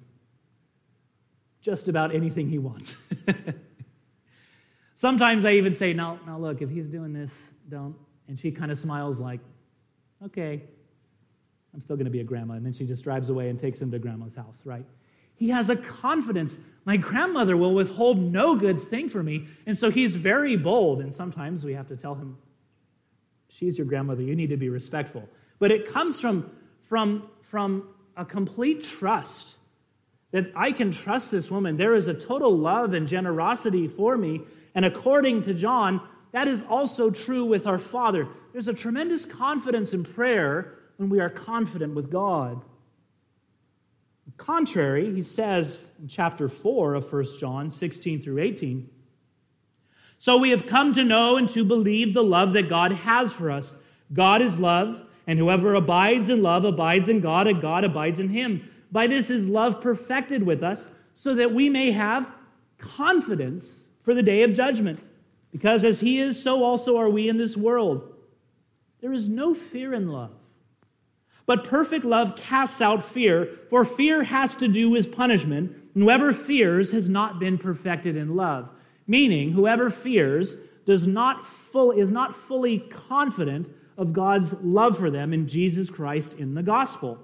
just 1.61 1.87
about 1.87 2.15
anything 2.15 2.49
he 2.49 2.57
wants. 2.57 2.95
Sometimes 4.95 5.45
I 5.45 5.51
even 5.51 5.75
say, 5.75 5.93
now, 5.93 6.17
now 6.25 6.39
look, 6.39 6.63
if 6.63 6.71
he's 6.71 6.87
doing 6.87 7.13
this, 7.13 7.29
don't. 7.69 7.95
And 8.27 8.39
she 8.39 8.49
kind 8.49 8.71
of 8.71 8.79
smiles 8.79 9.19
like, 9.19 9.39
okay, 10.25 10.63
I'm 11.75 11.81
still 11.83 11.95
going 11.95 12.05
to 12.05 12.11
be 12.11 12.21
a 12.21 12.23
grandma. 12.23 12.55
And 12.55 12.65
then 12.65 12.73
she 12.73 12.87
just 12.87 13.03
drives 13.03 13.29
away 13.29 13.49
and 13.49 13.59
takes 13.59 13.79
him 13.79 13.91
to 13.91 13.99
grandma's 13.99 14.33
house, 14.33 14.57
right? 14.65 14.85
He 15.35 15.49
has 15.49 15.69
a 15.69 15.75
confidence. 15.75 16.57
My 16.85 16.97
grandmother 16.97 17.55
will 17.55 17.75
withhold 17.75 18.17
no 18.17 18.55
good 18.55 18.81
thing 18.89 19.09
from 19.09 19.27
me. 19.27 19.47
And 19.67 19.77
so 19.77 19.91
he's 19.91 20.15
very 20.15 20.55
bold. 20.55 21.01
And 21.01 21.13
sometimes 21.13 21.63
we 21.63 21.75
have 21.75 21.87
to 21.89 21.97
tell 21.97 22.15
him, 22.15 22.39
She's 23.47 23.77
your 23.77 23.85
grandmother. 23.85 24.23
You 24.23 24.35
need 24.35 24.49
to 24.49 24.57
be 24.57 24.69
respectful. 24.69 25.29
But 25.59 25.69
it 25.71 25.87
comes 25.93 26.19
from, 26.19 26.51
from, 26.87 27.29
from 27.41 27.87
a 28.15 28.25
complete 28.25 28.83
trust 28.83 29.55
that 30.31 30.51
I 30.55 30.71
can 30.71 30.91
trust 30.91 31.31
this 31.31 31.49
woman. 31.49 31.77
There 31.77 31.95
is 31.95 32.07
a 32.07 32.13
total 32.13 32.57
love 32.57 32.93
and 32.93 33.07
generosity 33.07 33.87
for 33.87 34.17
me. 34.17 34.41
And 34.73 34.83
according 34.83 35.43
to 35.43 35.53
John, 35.53 36.01
that 36.33 36.47
is 36.47 36.63
also 36.63 37.09
true 37.09 37.45
with 37.45 37.65
our 37.65 37.79
Father. 37.79 38.27
There's 38.51 38.67
a 38.67 38.73
tremendous 38.73 39.25
confidence 39.25 39.93
in 39.93 40.03
prayer 40.03 40.73
when 40.97 41.09
we 41.09 41.19
are 41.19 41.29
confident 41.29 41.95
with 41.95 42.11
God. 42.11 42.61
Contrary, 44.37 45.13
he 45.13 45.21
says 45.21 45.89
in 45.99 46.09
chapter 46.09 46.49
4 46.49 46.95
of 46.95 47.11
1 47.11 47.25
John 47.39 47.71
16 47.71 48.21
through 48.21 48.39
18, 48.39 48.89
so 50.19 50.37
we 50.37 50.49
have 50.49 50.65
come 50.65 50.93
to 50.93 51.03
know 51.03 51.37
and 51.37 51.47
to 51.49 51.63
believe 51.63 52.13
the 52.13 52.23
love 52.23 52.53
that 52.53 52.67
God 52.67 52.91
has 52.91 53.31
for 53.31 53.51
us. 53.51 53.75
God 54.11 54.41
is 54.41 54.57
love, 54.57 55.04
and 55.27 55.39
whoever 55.39 55.73
abides 55.73 56.29
in 56.29 56.41
love 56.41 56.65
abides 56.65 57.09
in 57.09 57.19
God, 57.19 57.47
and 57.47 57.61
God 57.61 57.83
abides 57.83 58.19
in 58.19 58.29
him. 58.29 58.69
By 58.91 59.07
this 59.07 59.29
is 59.29 59.47
love 59.47 59.81
perfected 59.81 60.43
with 60.43 60.63
us, 60.63 60.89
so 61.13 61.33
that 61.35 61.53
we 61.53 61.69
may 61.69 61.91
have 61.91 62.27
confidence 62.77 63.85
for 64.03 64.13
the 64.13 64.23
day 64.23 64.43
of 64.43 64.53
judgment. 64.53 64.99
Because 65.51 65.83
as 65.83 66.01
he 66.01 66.19
is, 66.19 66.41
so 66.41 66.63
also 66.63 66.97
are 66.97 67.09
we 67.09 67.29
in 67.29 67.37
this 67.37 67.55
world. 67.55 68.13
There 69.01 69.13
is 69.13 69.29
no 69.29 69.53
fear 69.53 69.93
in 69.93 70.09
love. 70.09 70.31
But 71.45 71.63
perfect 71.63 72.05
love 72.05 72.35
casts 72.35 72.81
out 72.81 73.05
fear, 73.05 73.49
for 73.69 73.85
fear 73.85 74.23
has 74.23 74.55
to 74.55 74.67
do 74.67 74.89
with 74.89 75.15
punishment, 75.15 75.75
and 75.93 76.03
whoever 76.03 76.33
fears 76.33 76.91
has 76.91 77.07
not 77.07 77.39
been 77.39 77.57
perfected 77.57 78.17
in 78.17 78.35
love. 78.35 78.69
Meaning, 79.07 79.51
whoever 79.51 79.89
fears 79.89 80.55
does 80.85 81.07
not 81.07 81.45
full, 81.45 81.91
is 81.91 82.11
not 82.11 82.35
fully 82.35 82.79
confident 82.79 83.67
of 83.97 84.13
God's 84.13 84.53
love 84.61 84.97
for 84.97 85.09
them 85.09 85.33
in 85.33 85.47
Jesus 85.47 85.89
Christ 85.89 86.33
in 86.33 86.53
the 86.53 86.63
gospel. 86.63 87.19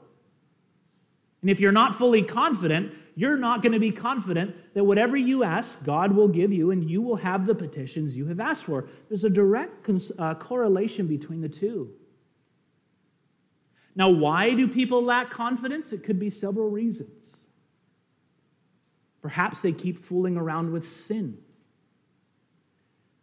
And 1.42 1.50
if 1.50 1.60
you're 1.60 1.72
not 1.72 1.98
fully 1.98 2.22
confident, 2.22 2.94
you're 3.16 3.38
not 3.38 3.62
going 3.62 3.74
to 3.74 3.80
be 3.80 3.92
confident 3.92 4.56
that 4.74 4.84
whatever 4.84 5.18
you 5.18 5.44
ask, 5.44 5.84
God 5.84 6.14
will 6.14 6.28
give 6.28 6.54
you 6.54 6.72
and 6.72 6.90
you 6.90 7.02
will 7.02 7.18
have 7.18 7.46
the 7.46 7.56
petitions 7.56 8.16
you 8.16 8.28
have 8.28 8.40
asked 8.40 8.64
for. 8.64 8.88
There's 9.10 9.24
a 9.24 9.30
direct 9.30 9.90
uh, 10.18 10.36
correlation 10.36 11.08
between 11.08 11.42
the 11.42 11.50
two. 11.50 11.92
Now, 13.96 14.10
why 14.10 14.54
do 14.54 14.68
people 14.68 15.04
lack 15.04 15.30
confidence? 15.30 15.92
It 15.92 16.04
could 16.04 16.20
be 16.20 16.30
several 16.30 16.70
reasons. 16.70 17.10
Perhaps 19.22 19.62
they 19.62 19.74
keep 19.74 20.04
fooling 20.04 20.38
around 20.38 20.72
with 20.72 20.90
sin. 20.90 21.40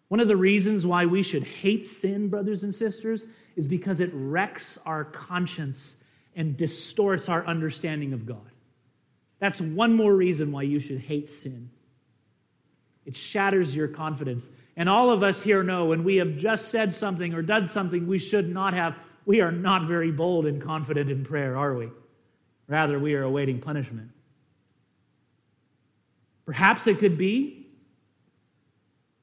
One 0.08 0.20
of 0.20 0.28
the 0.28 0.36
reasons 0.36 0.86
why 0.86 1.06
we 1.06 1.22
should 1.22 1.44
hate 1.44 1.86
sin, 1.86 2.28
brothers 2.28 2.62
and 2.62 2.74
sisters, 2.74 3.24
is 3.56 3.66
because 3.66 4.00
it 4.00 4.10
wrecks 4.12 4.78
our 4.86 5.04
conscience 5.04 5.96
and 6.34 6.56
distorts 6.56 7.28
our 7.28 7.46
understanding 7.46 8.12
of 8.12 8.24
God. 8.24 8.50
That's 9.38 9.60
one 9.60 9.94
more 9.94 10.14
reason 10.14 10.50
why 10.50 10.62
you 10.62 10.80
should 10.80 11.00
hate 11.00 11.28
sin. 11.28 11.70
It 13.04 13.16
shatters 13.16 13.74
your 13.74 13.88
confidence. 13.88 14.48
And 14.76 14.88
all 14.88 15.10
of 15.10 15.22
us 15.22 15.42
here 15.42 15.62
know 15.62 15.86
when 15.86 16.04
we 16.04 16.16
have 16.16 16.36
just 16.36 16.68
said 16.68 16.94
something 16.94 17.34
or 17.34 17.42
done 17.42 17.66
something 17.66 18.06
we 18.06 18.18
should 18.18 18.52
not 18.52 18.74
have, 18.74 18.96
we 19.26 19.40
are 19.40 19.52
not 19.52 19.86
very 19.88 20.10
bold 20.10 20.46
and 20.46 20.62
confident 20.62 21.10
in 21.10 21.24
prayer, 21.24 21.56
are 21.56 21.74
we? 21.74 21.88
Rather, 22.66 22.98
we 22.98 23.14
are 23.14 23.22
awaiting 23.22 23.60
punishment. 23.60 24.10
Perhaps 26.46 26.86
it 26.86 26.98
could 26.98 27.18
be 27.18 27.57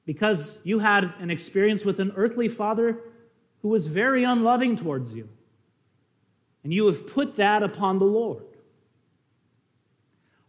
because 0.06 0.60
you 0.64 0.80
had 0.80 1.14
an 1.20 1.32
experience 1.32 1.84
with 1.84 2.00
an 2.00 2.14
earthly 2.16 2.48
father 2.48 3.00
who 3.62 3.70
was 3.70 3.88
very 3.88 4.24
unloving 4.24 4.76
towards 4.76 5.12
you. 5.14 5.28
And 6.64 6.74
you 6.74 6.86
have 6.88 7.08
put 7.08 7.36
that 7.36 7.64
upon 7.64 8.00
the 8.00 8.06
Lord. 8.06 8.44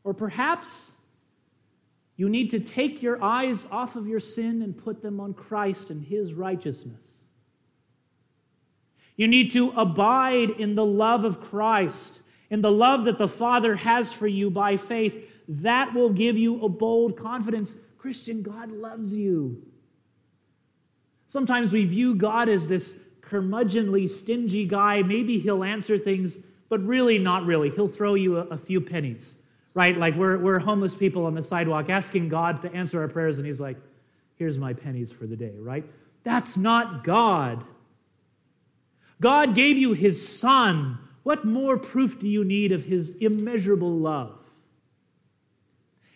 Or 0.04 0.14
perhaps 0.14 0.92
you 2.16 2.28
need 2.28 2.50
to 2.50 2.60
take 2.60 3.02
your 3.02 3.22
eyes 3.22 3.66
off 3.70 3.96
of 3.96 4.06
your 4.06 4.20
sin 4.20 4.62
and 4.62 4.76
put 4.76 5.02
them 5.02 5.20
on 5.20 5.34
Christ 5.34 5.90
and 5.90 6.04
his 6.04 6.32
righteousness. 6.32 7.00
You 9.16 9.28
need 9.28 9.52
to 9.52 9.70
abide 9.70 10.50
in 10.50 10.74
the 10.74 10.84
love 10.84 11.24
of 11.24 11.40
Christ, 11.40 12.20
in 12.50 12.60
the 12.60 12.70
love 12.70 13.04
that 13.06 13.18
the 13.18 13.28
Father 13.28 13.76
has 13.76 14.12
for 14.12 14.26
you 14.26 14.50
by 14.50 14.76
faith. 14.76 15.16
That 15.48 15.94
will 15.94 16.10
give 16.10 16.36
you 16.36 16.62
a 16.62 16.68
bold 16.68 17.16
confidence 17.16 17.74
Christian, 18.06 18.40
God 18.40 18.70
loves 18.70 19.12
you. 19.12 19.64
Sometimes 21.26 21.72
we 21.72 21.84
view 21.86 22.14
God 22.14 22.48
as 22.48 22.68
this 22.68 22.94
curmudgeonly, 23.20 24.08
stingy 24.08 24.64
guy. 24.64 25.02
Maybe 25.02 25.40
he'll 25.40 25.64
answer 25.64 25.98
things, 25.98 26.38
but 26.68 26.86
really 26.86 27.18
not 27.18 27.46
really. 27.46 27.68
He'll 27.68 27.88
throw 27.88 28.14
you 28.14 28.36
a, 28.36 28.42
a 28.42 28.58
few 28.58 28.80
pennies, 28.80 29.34
right? 29.74 29.98
Like 29.98 30.14
we're, 30.14 30.38
we're 30.38 30.60
homeless 30.60 30.94
people 30.94 31.26
on 31.26 31.34
the 31.34 31.42
sidewalk 31.42 31.90
asking 31.90 32.28
God 32.28 32.62
to 32.62 32.72
answer 32.72 33.00
our 33.02 33.08
prayers, 33.08 33.38
and 33.38 33.46
he's 33.46 33.58
like, 33.58 33.76
here's 34.36 34.56
my 34.56 34.72
pennies 34.72 35.10
for 35.10 35.26
the 35.26 35.34
day, 35.34 35.56
right? 35.58 35.84
That's 36.22 36.56
not 36.56 37.02
God. 37.02 37.64
God 39.20 39.56
gave 39.56 39.78
you 39.78 39.94
his 39.94 40.28
son. 40.28 41.00
What 41.24 41.44
more 41.44 41.76
proof 41.76 42.20
do 42.20 42.28
you 42.28 42.44
need 42.44 42.70
of 42.70 42.84
his 42.84 43.10
immeasurable 43.20 43.98
love? 43.98 44.45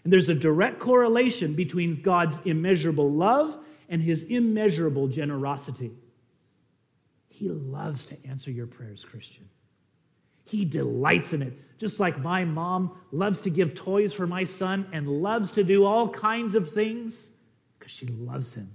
And 0.05 0.13
there's 0.13 0.29
a 0.29 0.35
direct 0.35 0.79
correlation 0.79 1.55
between 1.55 2.03
God's 2.03 2.41
immeasurable 2.45 3.11
love 3.11 3.59
and 3.89 4.03
his 4.03 4.23
immeasurable 4.23 5.09
generosity. 5.09 5.93
He 7.29 7.49
loves 7.49 8.05
to 8.07 8.17
answer 8.27 8.51
your 8.51 8.67
prayers, 8.67 9.05
Christian. 9.05 9.49
He 10.45 10.65
delights 10.65 11.33
in 11.33 11.43
it. 11.43 11.55
Just 11.79 12.01
like 12.01 12.19
my 12.19 12.45
mom 12.45 12.99
loves 13.11 13.41
to 13.43 13.51
give 13.51 13.75
toys 13.75 14.13
for 14.13 14.27
my 14.27 14.45
son 14.45 14.87
and 14.93 15.09
loves 15.09 15.51
to 15.53 15.65
do 15.65 15.85
all 15.85 16.09
kinds 16.11 16.55
of 16.55 16.71
things 16.71 17.31
because 17.79 17.93
she 17.93 18.07
loves 18.07 18.55
him. 18.55 18.75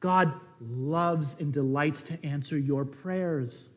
God 0.00 0.32
loves 0.60 1.36
and 1.38 1.52
delights 1.52 2.02
to 2.04 2.24
answer 2.24 2.56
your 2.56 2.84
prayers. 2.84 3.68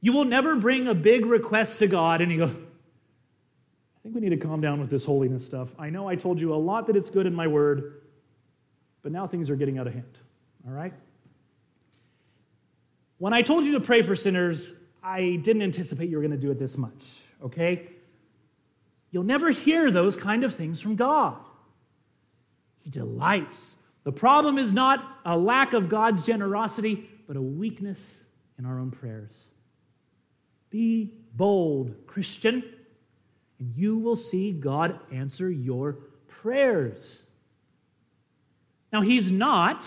You 0.00 0.12
will 0.12 0.24
never 0.24 0.56
bring 0.56 0.88
a 0.88 0.94
big 0.94 1.26
request 1.26 1.78
to 1.78 1.86
God 1.86 2.20
and 2.20 2.32
you 2.32 2.38
go, 2.38 2.56
I 4.02 4.08
think 4.10 4.16
we 4.16 4.20
need 4.20 4.30
to 4.30 4.36
calm 4.36 4.60
down 4.60 4.80
with 4.80 4.90
this 4.90 5.04
holiness 5.04 5.46
stuff. 5.46 5.68
I 5.78 5.90
know 5.90 6.08
I 6.08 6.16
told 6.16 6.40
you 6.40 6.52
a 6.52 6.56
lot 6.56 6.88
that 6.88 6.96
it's 6.96 7.08
good 7.08 7.24
in 7.24 7.34
my 7.34 7.46
word, 7.46 8.02
but 9.00 9.12
now 9.12 9.28
things 9.28 9.48
are 9.48 9.54
getting 9.54 9.78
out 9.78 9.86
of 9.86 9.92
hand. 9.92 10.18
All 10.66 10.72
right? 10.72 10.92
When 13.18 13.32
I 13.32 13.42
told 13.42 13.64
you 13.64 13.72
to 13.72 13.80
pray 13.80 14.02
for 14.02 14.16
sinners, 14.16 14.72
I 15.04 15.38
didn't 15.40 15.62
anticipate 15.62 16.10
you 16.10 16.16
were 16.16 16.22
going 16.22 16.32
to 16.32 16.36
do 16.36 16.50
it 16.50 16.58
this 16.58 16.76
much, 16.76 17.16
okay? 17.44 17.90
You'll 19.12 19.22
never 19.22 19.50
hear 19.50 19.92
those 19.92 20.16
kind 20.16 20.42
of 20.42 20.52
things 20.52 20.80
from 20.80 20.96
God. 20.96 21.36
He 22.80 22.90
delights. 22.90 23.76
The 24.02 24.10
problem 24.10 24.58
is 24.58 24.72
not 24.72 25.04
a 25.24 25.36
lack 25.36 25.74
of 25.74 25.88
God's 25.88 26.24
generosity, 26.24 27.08
but 27.28 27.36
a 27.36 27.42
weakness 27.42 28.00
in 28.58 28.66
our 28.66 28.80
own 28.80 28.90
prayers. 28.90 29.32
Be 30.70 31.12
bold, 31.36 31.94
Christian 32.08 32.64
and 33.62 33.76
you 33.76 33.96
will 33.96 34.16
see 34.16 34.50
God 34.50 34.98
answer 35.12 35.48
your 35.48 35.92
prayers. 36.26 37.20
Now, 38.92 39.02
He's 39.02 39.30
not. 39.30 39.84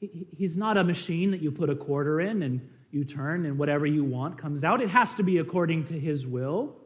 He's 0.00 0.56
not 0.56 0.78
a 0.78 0.84
machine 0.84 1.30
that 1.32 1.42
you 1.42 1.50
put 1.50 1.68
a 1.68 1.76
quarter 1.76 2.22
in 2.22 2.42
and 2.42 2.66
you 2.90 3.04
turn 3.04 3.44
and 3.44 3.58
whatever 3.58 3.84
you 3.84 4.02
want 4.02 4.38
comes 4.38 4.64
out. 4.64 4.80
It 4.80 4.88
has 4.88 5.14
to 5.16 5.22
be 5.22 5.36
according 5.36 5.88
to 5.88 6.00
His 6.00 6.26
will. 6.26 6.76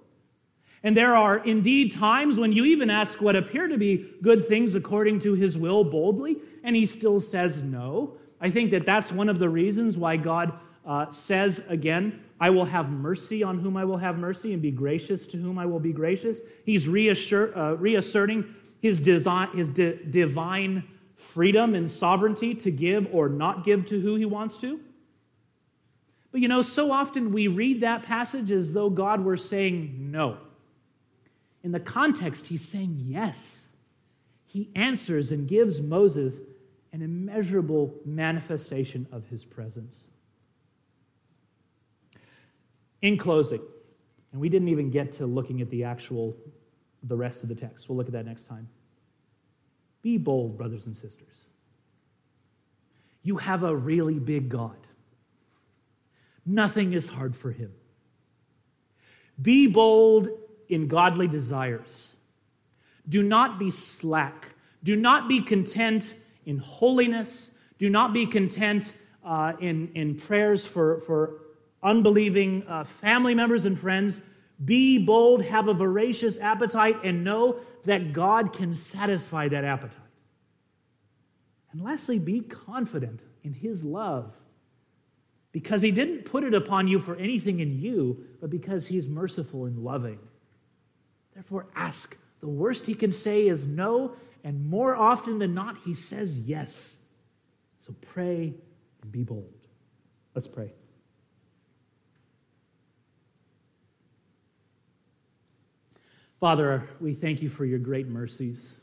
And 0.82 0.96
there 0.96 1.14
are 1.14 1.38
indeed 1.38 1.92
times 1.92 2.36
when 2.36 2.52
you 2.52 2.64
even 2.64 2.90
ask 2.90 3.20
what 3.20 3.36
appear 3.36 3.68
to 3.68 3.78
be 3.78 4.10
good 4.20 4.48
things 4.48 4.74
according 4.74 5.20
to 5.20 5.34
His 5.34 5.56
will 5.56 5.84
boldly, 5.84 6.38
and 6.64 6.74
He 6.74 6.86
still 6.86 7.20
says 7.20 7.62
no. 7.62 8.16
I 8.40 8.50
think 8.50 8.72
that 8.72 8.84
that's 8.84 9.12
one 9.12 9.28
of 9.28 9.38
the 9.38 9.48
reasons 9.48 9.96
why 9.96 10.16
God 10.16 10.58
uh, 10.88 11.10
says 11.10 11.60
again, 11.68 12.18
I 12.40 12.48
will 12.50 12.64
have 12.64 12.88
mercy 12.88 13.42
on 13.42 13.58
whom 13.58 13.76
I 13.76 13.84
will 13.84 13.98
have 13.98 14.18
mercy 14.18 14.54
and 14.54 14.62
be 14.62 14.70
gracious 14.70 15.26
to 15.28 15.36
whom 15.36 15.58
I 15.58 15.66
will 15.66 15.80
be 15.80 15.92
gracious. 15.92 16.40
He's 16.64 16.88
uh, 16.88 17.76
reasserting 17.78 18.54
his, 18.80 19.02
design, 19.02 19.48
his 19.54 19.68
di- 19.68 19.98
divine 20.08 20.84
freedom 21.14 21.74
and 21.74 21.90
sovereignty 21.90 22.54
to 22.54 22.70
give 22.70 23.06
or 23.12 23.28
not 23.28 23.66
give 23.66 23.84
to 23.86 24.00
who 24.00 24.14
he 24.14 24.24
wants 24.24 24.56
to. 24.58 24.80
But 26.32 26.40
you 26.40 26.48
know, 26.48 26.62
so 26.62 26.90
often 26.90 27.32
we 27.32 27.48
read 27.48 27.82
that 27.82 28.04
passage 28.04 28.50
as 28.50 28.72
though 28.72 28.88
God 28.88 29.24
were 29.24 29.36
saying 29.36 30.10
no. 30.10 30.38
In 31.62 31.72
the 31.72 31.80
context, 31.80 32.46
he's 32.46 32.66
saying 32.66 33.02
yes. 33.04 33.56
He 34.46 34.70
answers 34.74 35.30
and 35.32 35.46
gives 35.46 35.82
Moses 35.82 36.38
an 36.92 37.02
immeasurable 37.02 37.94
manifestation 38.06 39.06
of 39.12 39.26
his 39.26 39.44
presence. 39.44 39.96
In 43.00 43.16
closing, 43.16 43.62
And 44.32 44.40
we 44.40 44.48
didn't 44.48 44.68
even 44.68 44.90
get 44.90 45.12
to 45.12 45.26
looking 45.26 45.60
at 45.60 45.70
the 45.70 45.84
actual, 45.84 46.36
the 47.02 47.16
rest 47.16 47.42
of 47.42 47.48
the 47.48 47.54
text. 47.54 47.88
We'll 47.88 47.96
look 47.96 48.06
at 48.08 48.12
that 48.12 48.26
next 48.26 48.46
time. 48.46 48.68
Be 50.02 50.18
bold, 50.18 50.56
brothers 50.56 50.86
and 50.86 50.96
sisters. 50.96 51.36
You 53.22 53.36
have 53.36 53.62
a 53.62 53.74
really 53.74 54.18
big 54.18 54.48
God. 54.48 54.76
Nothing 56.46 56.92
is 56.92 57.08
hard 57.08 57.36
for 57.36 57.52
him. 57.52 57.72
Be 59.40 59.66
bold 59.66 60.28
in 60.68 60.88
godly 60.88 61.28
desires. 61.28 62.08
Do 63.08 63.22
not 63.22 63.58
be 63.58 63.70
slack. 63.70 64.54
Do 64.82 64.96
not 64.96 65.28
be 65.28 65.42
content 65.42 66.14
in 66.44 66.58
holiness. 66.58 67.50
Do 67.78 67.88
not 67.90 68.12
be 68.12 68.26
content 68.26 68.92
uh, 69.24 69.52
in, 69.60 69.90
in 69.94 70.16
prayers 70.16 70.64
for, 70.64 71.00
for 71.00 71.40
unbelieving 71.88 72.64
uh, 72.68 72.84
family 72.84 73.34
members 73.34 73.64
and 73.64 73.78
friends. 73.78 74.20
Be 74.62 74.98
bold, 74.98 75.42
have 75.44 75.68
a 75.68 75.74
voracious 75.74 76.38
appetite, 76.38 76.96
and 77.04 77.24
know 77.24 77.60
that 77.84 78.12
God 78.12 78.52
can 78.52 78.74
satisfy 78.74 79.48
that 79.48 79.64
appetite. 79.64 79.96
And 81.72 81.80
lastly, 81.80 82.18
be 82.18 82.40
confident 82.40 83.20
in 83.42 83.54
His 83.54 83.84
love 83.84 84.34
because 85.52 85.82
He 85.82 85.90
didn't 85.90 86.24
put 86.24 86.44
it 86.44 86.54
upon 86.54 86.88
you 86.88 86.98
for 86.98 87.16
anything 87.16 87.60
in 87.60 87.78
you, 87.78 88.24
but 88.40 88.50
because 88.50 88.88
He's 88.88 89.08
merciful 89.08 89.64
and 89.64 89.78
loving. 89.78 90.18
Therefore, 91.34 91.68
ask. 91.74 92.16
The 92.40 92.48
worst 92.48 92.86
He 92.86 92.94
can 92.94 93.12
say 93.12 93.46
is 93.48 93.66
no, 93.66 94.12
and 94.44 94.68
more 94.68 94.94
often 94.96 95.38
than 95.38 95.54
not, 95.54 95.78
He 95.84 95.94
says 95.94 96.38
yes. 96.38 96.98
So 97.86 97.94
pray 98.12 98.54
and 99.02 99.12
be 99.12 99.22
bold. 99.22 99.54
Let's 100.34 100.48
pray. 100.48 100.72
Father, 106.40 106.88
we 107.00 107.14
thank 107.14 107.42
you 107.42 107.50
for 107.50 107.64
your 107.64 107.80
great 107.80 108.06
mercies. 108.06 108.74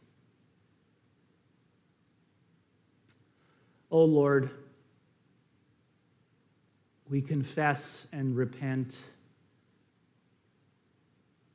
Oh 3.89 4.03
Lord, 4.03 4.49
we 7.09 7.21
confess 7.21 8.07
and 8.11 8.35
repent 8.35 8.99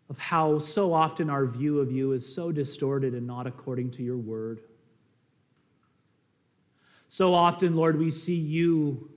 of 0.09 0.18
how 0.18 0.59
so 0.59 0.94
often 0.94 1.28
our 1.28 1.44
view 1.44 1.80
of 1.80 1.92
you 1.92 2.12
is 2.12 2.34
so 2.34 2.51
distorted 2.51 3.12
and 3.12 3.26
not 3.26 3.46
according 3.46 3.90
to 3.90 4.03
your 4.03 4.16
word. 4.16 4.61
So 7.11 7.34
often, 7.34 7.76
Lord, 7.76 7.98
we 7.98 8.11
see 8.11 8.36
you 8.36 9.11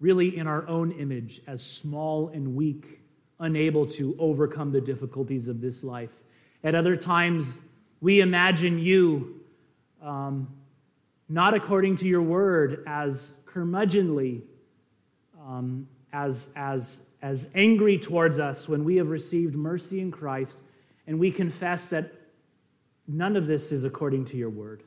really 0.00 0.36
in 0.36 0.46
our 0.46 0.66
own 0.66 0.92
image 0.92 1.42
as 1.46 1.62
small 1.62 2.28
and 2.28 2.54
weak, 2.54 2.99
unable 3.40 3.86
to 3.86 4.14
overcome 4.18 4.70
the 4.70 4.80
difficulties 4.80 5.48
of 5.48 5.60
this 5.60 5.82
life. 5.82 6.10
At 6.62 6.74
other 6.74 6.96
times, 6.96 7.46
we 8.00 8.20
imagine 8.20 8.78
you 8.78 9.40
um, 10.02 10.48
not 11.28 11.54
according 11.54 11.96
to 11.98 12.06
your 12.06 12.22
word 12.22 12.84
as 12.86 13.32
curmudgeonly, 13.46 14.42
um, 15.40 15.88
as, 16.12 16.48
as, 16.54 17.00
as 17.22 17.48
angry 17.54 17.98
towards 17.98 18.38
us 18.38 18.68
when 18.68 18.84
we 18.84 18.96
have 18.96 19.08
received 19.08 19.54
mercy 19.54 20.00
in 20.00 20.10
Christ, 20.10 20.58
and 21.06 21.18
we 21.18 21.30
confess 21.30 21.86
that 21.86 22.12
none 23.08 23.36
of 23.36 23.46
this 23.46 23.72
is 23.72 23.84
according 23.84 24.26
to 24.26 24.36
your 24.36 24.50
word. 24.50 24.82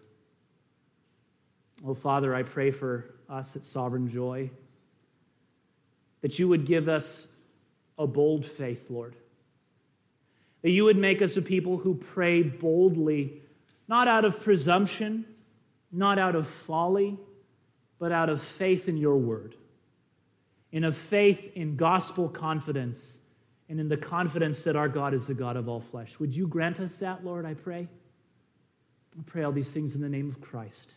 Oh, 1.86 1.93
Father, 1.93 2.34
I 2.34 2.43
pray 2.43 2.72
for 2.72 3.16
us 3.30 3.56
at 3.56 3.66
Sovereign 3.66 4.10
Joy 4.10 4.51
that 6.22 6.39
you 6.39 6.47
would 6.47 6.66
give 6.66 6.88
us 6.88 7.28
a 7.98 8.08
bold 8.08 8.46
faith, 8.46 8.89
Lord. 8.89 9.16
That 10.62 10.72
you 10.72 10.86
would 10.86 10.98
make 10.98 11.22
us 11.22 11.38
a 11.38 11.41
people 11.41 11.78
who 11.78 11.96
pray 11.96 12.41
boldly, 12.41 13.41
not 13.88 14.08
out 14.08 14.26
of 14.26 14.41
presumption, 14.41 15.26
not 15.91 16.18
out 16.18 16.36
of 16.36 16.48
folly, 16.48 17.18
but 18.00 18.12
out 18.12 18.30
of 18.30 18.41
faith 18.41 18.88
in 18.88 18.98
your 18.98 19.18
word, 19.18 19.56
in 20.72 20.84
a 20.84 20.91
faith 20.91 21.52
in 21.56 21.76
gospel 21.76 22.28
confidence, 22.30 23.18
and 23.70 23.80
in 23.80 23.89
the 23.89 23.98
confidence 23.98 24.64
that 24.64 24.76
our 24.76 24.89
God 24.89 25.14
is 25.14 25.26
the 25.28 25.34
God 25.34 25.56
of 25.56 25.70
all 25.70 25.82
flesh. 25.82 26.20
Would 26.20 26.36
you 26.36 26.48
grant 26.48 26.80
us 26.80 26.98
that, 26.98 27.24
Lord, 27.24 27.46
I 27.46 27.54
pray? 27.54 27.88
I 29.18 29.22
pray 29.26 29.44
all 29.44 29.52
these 29.52 29.72
things 29.72 29.96
in 29.96 30.02
the 30.02 30.10
name 30.10 30.30
of 30.30 30.41
Christ. 30.41 30.94